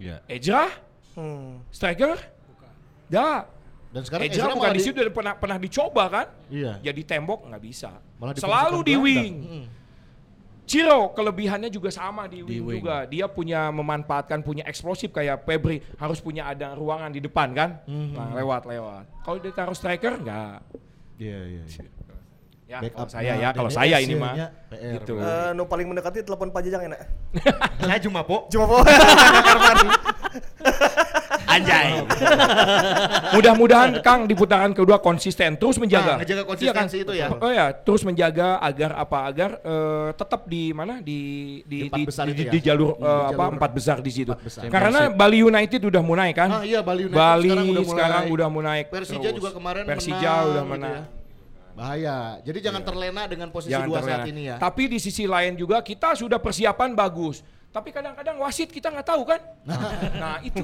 [0.00, 0.24] Ya.
[0.24, 0.72] Ejra
[1.14, 1.60] Hmm.
[1.70, 2.18] striker?
[3.06, 3.46] Da.
[3.94, 6.26] Dan sekarang Ejra Ezra bukan malah di di- situ udah pernah pernah dicoba kan?
[6.50, 6.72] Iya.
[6.82, 7.90] Jadi tembok nggak bisa.
[8.18, 9.34] Malah di Selalu di wing.
[9.38, 9.66] Mm.
[10.64, 12.82] Ciro kelebihannya juga sama di wing, wing.
[12.82, 13.06] juga.
[13.06, 17.70] Dia punya memanfaatkan punya eksplosif kayak Febri harus punya ada ruangan di depan kan?
[17.86, 18.18] Mhm.
[18.18, 19.04] Nah, lewat lewat.
[19.22, 20.58] Kalau dia taruh striker enggak.
[21.14, 21.62] Iya, iya.
[22.64, 24.34] Ya, Backup kalau saya ya, kalau saya ini ya, mah.
[24.74, 25.14] Gitu.
[25.20, 27.06] Eh, nu paling mendekati telepon Pak Jajang enak.
[27.84, 28.48] Saya cuma po.
[28.48, 28.80] Cuma po.
[31.54, 32.02] Anjay.
[33.34, 36.16] Mudah-mudahan Kang di putaran kedua konsisten terus menjaga.
[36.16, 37.26] Nah, ngejaga Iya, konsistensi itu ya.
[37.32, 39.18] Oh ya, terus menjaga agar apa?
[39.24, 40.98] Agar eh, tetap di mana?
[40.98, 41.18] Di
[41.64, 42.50] di Di di, besar di, itu ya?
[42.50, 43.32] di jalur di apa?
[43.32, 44.32] jalur Empat besar di situ.
[44.34, 44.66] besar.
[44.66, 46.48] Karena Bali United udah mulai kan?
[46.50, 47.92] Ah, iya, Bali United Bali sekarang udah mulai.
[47.92, 48.78] sekarang udah mulai.
[48.84, 49.36] Persija terus.
[49.38, 50.94] juga kemarin Persija menang udah gitu menang.
[50.94, 51.02] ya.
[51.74, 52.16] Bahaya.
[52.40, 54.14] Jadi jangan terlena dengan posisi Jangan dua terlena.
[54.14, 54.56] saat ini ya.
[54.58, 57.42] Tapi di sisi lain juga kita sudah persiapan bagus.
[57.74, 59.42] Tapi kadang-kadang wasit kita nggak tahu kan?
[60.22, 60.62] Nah itu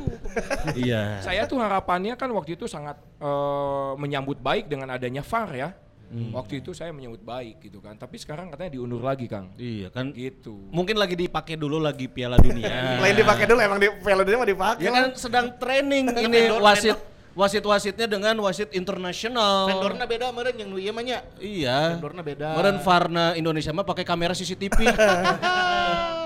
[0.78, 1.18] Iya.
[1.18, 5.70] saya tuh harapannya kan waktu itu sangat eh, menyambut baik dengan adanya VAR ya.
[6.10, 7.94] Waktu itu saya menyambut baik gitu kan.
[7.94, 9.54] Tapi sekarang katanya diundur lagi Kang.
[9.54, 10.10] Iya kan.
[10.10, 10.70] Gitu.
[10.70, 12.98] Mungkin lagi dipakai dulu lagi Piala Dunia.
[13.02, 14.82] Lain dipakai dulu emang di Piala Dunia mah dipakai.
[14.82, 16.98] ya kan sedang training ini Vendor- wasit
[17.30, 19.70] wasit-wasitnya dengan wasit internasional.
[19.70, 21.22] Vendornya beda meren yang ieu mah nya.
[21.38, 21.94] Iya.
[21.94, 22.48] Vendornya beda.
[22.54, 24.78] Meren Varna Indonesia mah pakai kamera CCTV.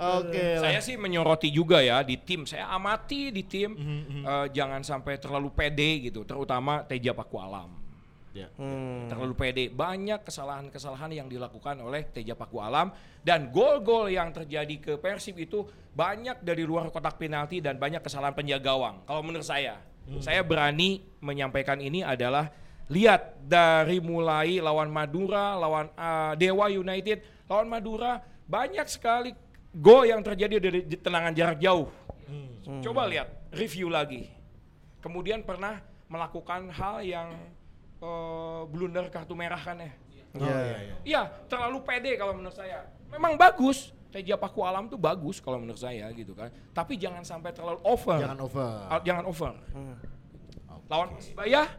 [0.00, 0.44] Oke.
[0.56, 0.64] lah.
[0.64, 2.48] Saya sih menyoroti juga ya di tim.
[2.48, 7.76] Saya amati di tim Mhm, eh, jangan sampai terlalu pede gitu, terutama Teja Paku Alam.
[8.30, 8.46] Ya.
[9.10, 9.64] Terlalu pede.
[9.74, 15.66] Banyak kesalahan-kesalahan yang dilakukan oleh Teja Paku Alam dan gol-gol yang terjadi ke Persib itu
[15.90, 19.02] banyak dari luar kotak penalti dan banyak kesalahan penjaga gawang.
[19.02, 19.82] Kalau menurut saya,
[20.22, 22.54] saya berani menyampaikan ini adalah
[22.86, 29.34] lihat dari mulai lawan Madura, lawan eh, Dewa United, lawan Madura banyak sekali
[29.74, 31.88] gol yang terjadi dari tendangan jarak jauh.
[32.82, 34.30] Coba lihat review lagi.
[35.02, 37.28] Kemudian pernah melakukan hal yang
[38.02, 39.92] eh, blunder kartu merah kan ya.
[40.30, 40.94] Iya, iya, iya.
[41.02, 42.86] Iya, terlalu pede kalau menurut saya.
[43.10, 43.90] Memang bagus.
[44.10, 46.50] Teja Paku Alam tuh bagus kalau menurut saya gitu kan.
[46.74, 48.18] Tapi jangan sampai terlalu over.
[48.18, 48.70] Jangan over.
[48.90, 49.54] Ah, jangan over.
[50.90, 51.70] Lawan Persibaya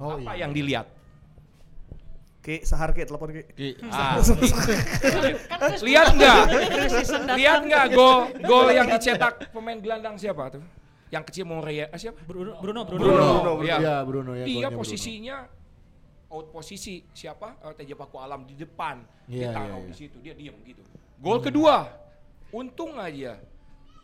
[0.00, 0.44] Oh apa iya.
[0.44, 0.86] yang dilihat?
[2.44, 3.42] Ki sahar ki telepon ki.
[3.88, 4.20] Ah,
[5.88, 6.44] lihat nggak?
[7.40, 10.60] Lihat nggak gol gol yang dicetak pemain gelandang siapa tuh?
[11.08, 12.20] Yang kecil Morea ah, siapa?
[12.28, 13.00] Bruno Bruno Bruno.
[13.00, 13.28] Bruno.
[13.40, 14.04] Bruno, Iya.
[14.04, 14.44] Bruno ya.
[14.44, 15.36] Iya golnya posisinya
[16.28, 17.56] out posisi siapa?
[17.64, 19.00] Eh, Teja Paku Alam di depan.
[19.24, 20.84] Iya, dia taruh iya, di situ, dia diam gitu.
[21.24, 21.88] Gol kedua.
[22.52, 23.40] Untung aja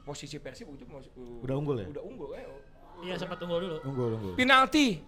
[0.01, 1.12] posisi Persib itu masih-
[1.45, 1.87] Udah unggul ya?
[1.93, 2.47] Udah unggul eh.
[3.05, 3.77] Iya sempat tunggu dulu.
[3.85, 4.35] Unggul, unggul.
[4.41, 5.01] Penalti.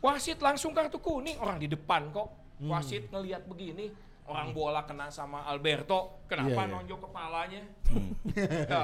[0.00, 2.45] Wasit langsung kartu kuning orang di depan kok.
[2.56, 2.70] Hmm.
[2.70, 3.92] Wasit ngelihat begini,
[4.24, 6.72] orang bola kena sama Alberto, kenapa Iya, iya.
[6.72, 7.62] nonjok kepalanya?
[8.66, 8.82] Ya,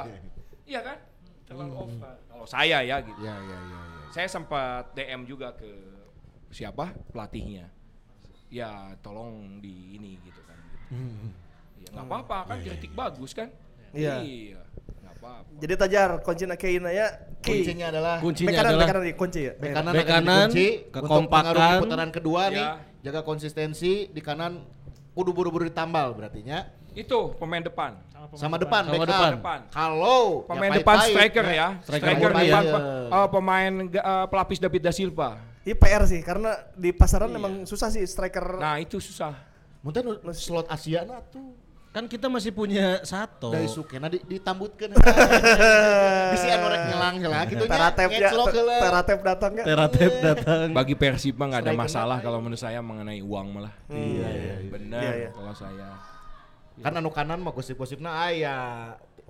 [0.68, 0.98] iya kan?
[1.42, 2.14] Terlalu over.
[2.22, 3.16] Kalau saya ya gitu.
[3.18, 4.02] Iya, iya, iya, iya.
[4.08, 5.68] Saya sempat DM juga ke
[6.48, 7.68] siapa pelatihnya.
[8.46, 10.58] Ya tolong di ini gitu kan.
[11.78, 13.48] Ya nggak apa-apa kan kritik bagus kan.
[13.90, 14.20] Iya.
[14.20, 14.60] Iya.
[15.00, 15.50] Nggak apa-apa.
[15.58, 17.08] Jadi tajar kuncinya keina ya.
[17.40, 17.58] Ki.
[17.58, 19.52] Kuncinya adalah Kuncinya Bek kanan, adalah bek kanan di kunci ya.
[19.56, 21.18] bek Eh, kanan Bek akan kanan, dikunci kekompakan.
[21.18, 22.66] untuk pengaruh putaran kedua nih.
[23.02, 24.62] Jaga konsistensi di kanan
[25.12, 26.70] kudu buru-buru ditambal berartinya.
[26.94, 27.98] Itu pemain depan.
[28.38, 29.30] Sama depan, Sama depan.
[29.42, 29.60] Depan.
[29.74, 31.54] Kalau Pemain ya depan striker ya.
[31.56, 31.68] ya.
[31.82, 35.30] Striker Striker depan pe- eh, pemain eh, pelapis David da Silva.
[35.62, 38.58] Ini PR sih karena di pasaran emang susah sih striker.
[38.58, 39.34] Nah, itu susah.
[39.82, 41.58] Mungkin slot Asia na tuh
[41.92, 43.52] kan kita masih punya satu.
[43.52, 44.96] dari Sukena di, ditambutkeun.
[46.32, 47.72] Bisi anu rek ngelang heula gitu nya.
[47.76, 48.30] Teratep ya,
[48.80, 49.64] teratep datang ya.
[49.68, 50.66] Teratep datang.
[50.72, 53.74] Bagi Persib mah nggak ada masalah kalau menurut saya mengenai uang malah.
[53.92, 54.72] Iya, iya, iya.
[54.72, 55.28] Benar iya.
[55.36, 56.00] kalau saya.
[56.80, 58.56] Kan anu kanan mah gosip-gosipna aya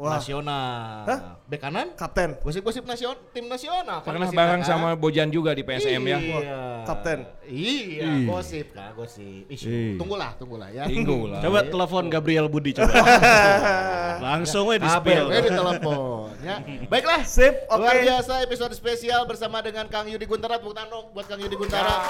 [0.02, 0.18] Wah.
[0.18, 1.06] nasional.
[1.06, 1.20] Hah?
[1.46, 4.70] Bek kanan Kapten, gosip-gosip nasion tim nasional kan Pernah gosipna bareng kan?
[4.72, 6.18] sama Bojan juga di PSM ya.
[6.18, 6.60] Iya.
[6.82, 7.18] Kapten.
[7.46, 9.46] Iya, gosip kak, gosip.
[9.46, 9.94] Ish, Ih.
[9.94, 10.88] tunggulah, tunggulah ya.
[10.90, 11.38] Minggu lah.
[11.38, 12.90] Coba telepon Gabriel Budi coba.
[14.26, 15.28] Langsung we di spill.
[15.28, 16.56] ya di telepon ya.
[16.88, 17.22] Baiklah.
[17.22, 17.78] Sip, oke.
[17.78, 20.56] Luar biasa episode spesial bersama dengan Kang Yudi Guntara.
[20.56, 22.00] Tepuk tangan buat Kang Yudi Guntara.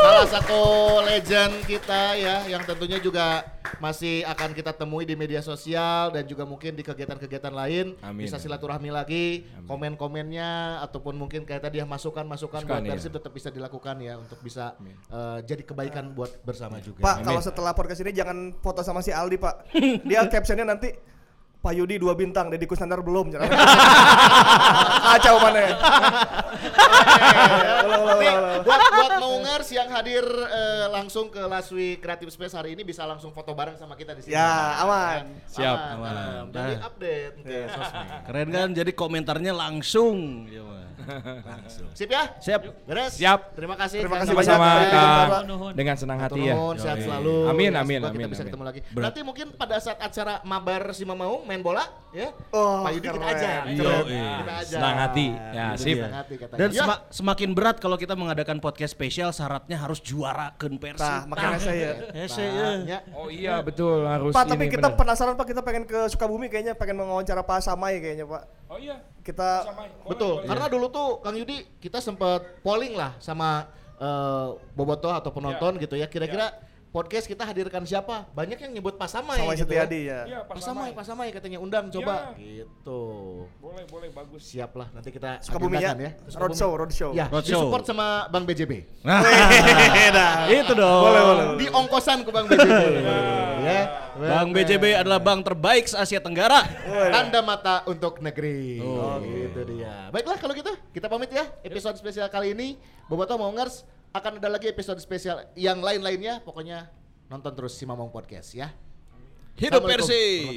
[0.00, 0.62] Salah satu
[1.04, 3.44] legend kita ya yang tentunya juga
[3.76, 8.00] masih akan kita temui di media sosial dan juga mungkin di kegiatan-kegiatan lain.
[8.00, 8.24] Amin.
[8.24, 12.92] Bisa silaturahmi lagi, komen-komennya ataupun mungkin kayak tadi ya masukan-masukan buat Masukan, iya.
[12.96, 14.72] Persib tetap bisa dilakukan ya untuk bisa
[15.12, 17.04] eh, jadi kebaikan buat bersama juga.
[17.04, 19.54] Pak kalau setelah podcast ini jangan foto sama si Aldi Pak.
[20.08, 21.13] Dia captionnya nanti
[21.64, 23.32] Pak Yudi dua bintang, Deddy Kusnandar belum.
[25.08, 25.72] Kacau mana ya.
[28.60, 32.84] Buat buat mau Simawongers yang hadir eh, langsung ke Last Week Creative Space hari ini
[32.84, 34.36] bisa langsung foto bareng sama kita di sini.
[34.36, 35.24] Ya, aman.
[35.48, 36.12] Siap, aman.
[36.12, 36.44] aman.
[36.52, 36.84] Jadi Nah.
[36.84, 38.08] update ke sosmed.
[38.28, 38.68] Keren kan?
[38.76, 40.44] Jadi komentarnya langsung.
[40.48, 40.60] Ya,
[41.44, 41.74] Mas.
[41.94, 42.22] Sip ya?
[42.40, 42.60] Siap.
[42.88, 43.12] Beres?
[43.16, 43.54] Siap.
[43.54, 43.98] Terima kasih.
[44.02, 44.50] Terima kasih banyak.
[44.50, 44.70] Sama
[45.72, 46.54] dengan senang hati ya.
[46.80, 47.50] Sehat selalu.
[47.50, 48.80] Amin, amin, amin, Kita bisa ketemu lagi.
[48.92, 51.84] Nanti mungkin pada saat acara Mabar si Mamaung main bola,
[52.14, 52.28] ya.
[52.48, 53.34] Oh, Pak Yudi kita keren.
[53.34, 53.50] aja.
[53.66, 53.90] Kita
[54.54, 54.64] aja.
[54.70, 55.26] Senang hati.
[55.34, 55.86] Ya, Itu sip.
[55.90, 56.04] dia.
[56.06, 56.58] Senang hati katanya.
[56.62, 56.78] Dan Ya.
[56.80, 61.02] sema- semakin berat kalau kita mengadakan podcast spesial syaratnya harus juarakan Persib.
[61.02, 61.90] Nah, makanya saya.
[62.10, 62.68] Hese ya.
[62.86, 62.98] Ya.
[63.12, 64.96] Oh iya betul harus Pak, tapi kita bener.
[64.96, 68.42] penasaran Pak, kita pengen ke Sukabumi kayaknya pengen mengawancara Pak Samai kayaknya Pak.
[68.70, 69.02] Oh iya.
[69.20, 69.90] Kita Samai.
[69.90, 70.46] Boleh, Betul, boleh.
[70.46, 73.66] karena dulu tuh Kang Yudi kita sempat polling lah sama
[73.96, 76.06] eh, bobotoh atau penonton gitu ya.
[76.06, 76.50] Kira-kira
[76.94, 78.30] podcast kita hadirkan siapa?
[78.30, 79.42] Banyak yang nyebut Pak Samai.
[79.42, 80.20] Samai gitu Setiadi ya.
[80.30, 80.38] ya.
[80.46, 82.38] Pak Samai, Pak Samai katanya undang coba.
[82.38, 82.70] Iya.
[82.70, 83.00] Gitu.
[83.58, 84.46] Boleh, boleh bagus.
[84.46, 85.90] Siap lah nanti kita Sukabumi ya.
[85.98, 86.14] ya.
[86.38, 87.10] Roadshow, roadshow.
[87.10, 87.66] Ya, Roadshow.
[87.66, 88.86] disupport sama Bang BJB.
[89.02, 89.26] Nah,
[90.46, 91.02] itu dong.
[91.10, 91.44] Boleh, boleh.
[91.58, 92.70] Di ongkosan ke Bang BJB.
[93.66, 93.82] ya.
[94.14, 96.62] Bang BJB adalah bank terbaik se Asia Tenggara.
[97.10, 98.78] Tanda mata untuk negeri.
[98.78, 100.14] Oh, gitu dia.
[100.14, 101.42] Baiklah kalau gitu, kita pamit ya.
[101.66, 102.78] Episode spesial kali ini
[103.10, 103.82] Bobotoh Mongers
[104.14, 106.38] akan ada lagi episode spesial yang lain-lainnya.
[106.46, 106.86] Pokoknya
[107.26, 108.70] nonton terus si Mamong Podcast ya.
[109.58, 110.54] Hidup Persib.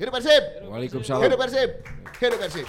[0.00, 0.42] Hidup Persib.
[0.64, 1.20] Waalaikumsalam.
[1.20, 1.70] Hidup Persib.
[2.16, 2.66] Hidup Persib.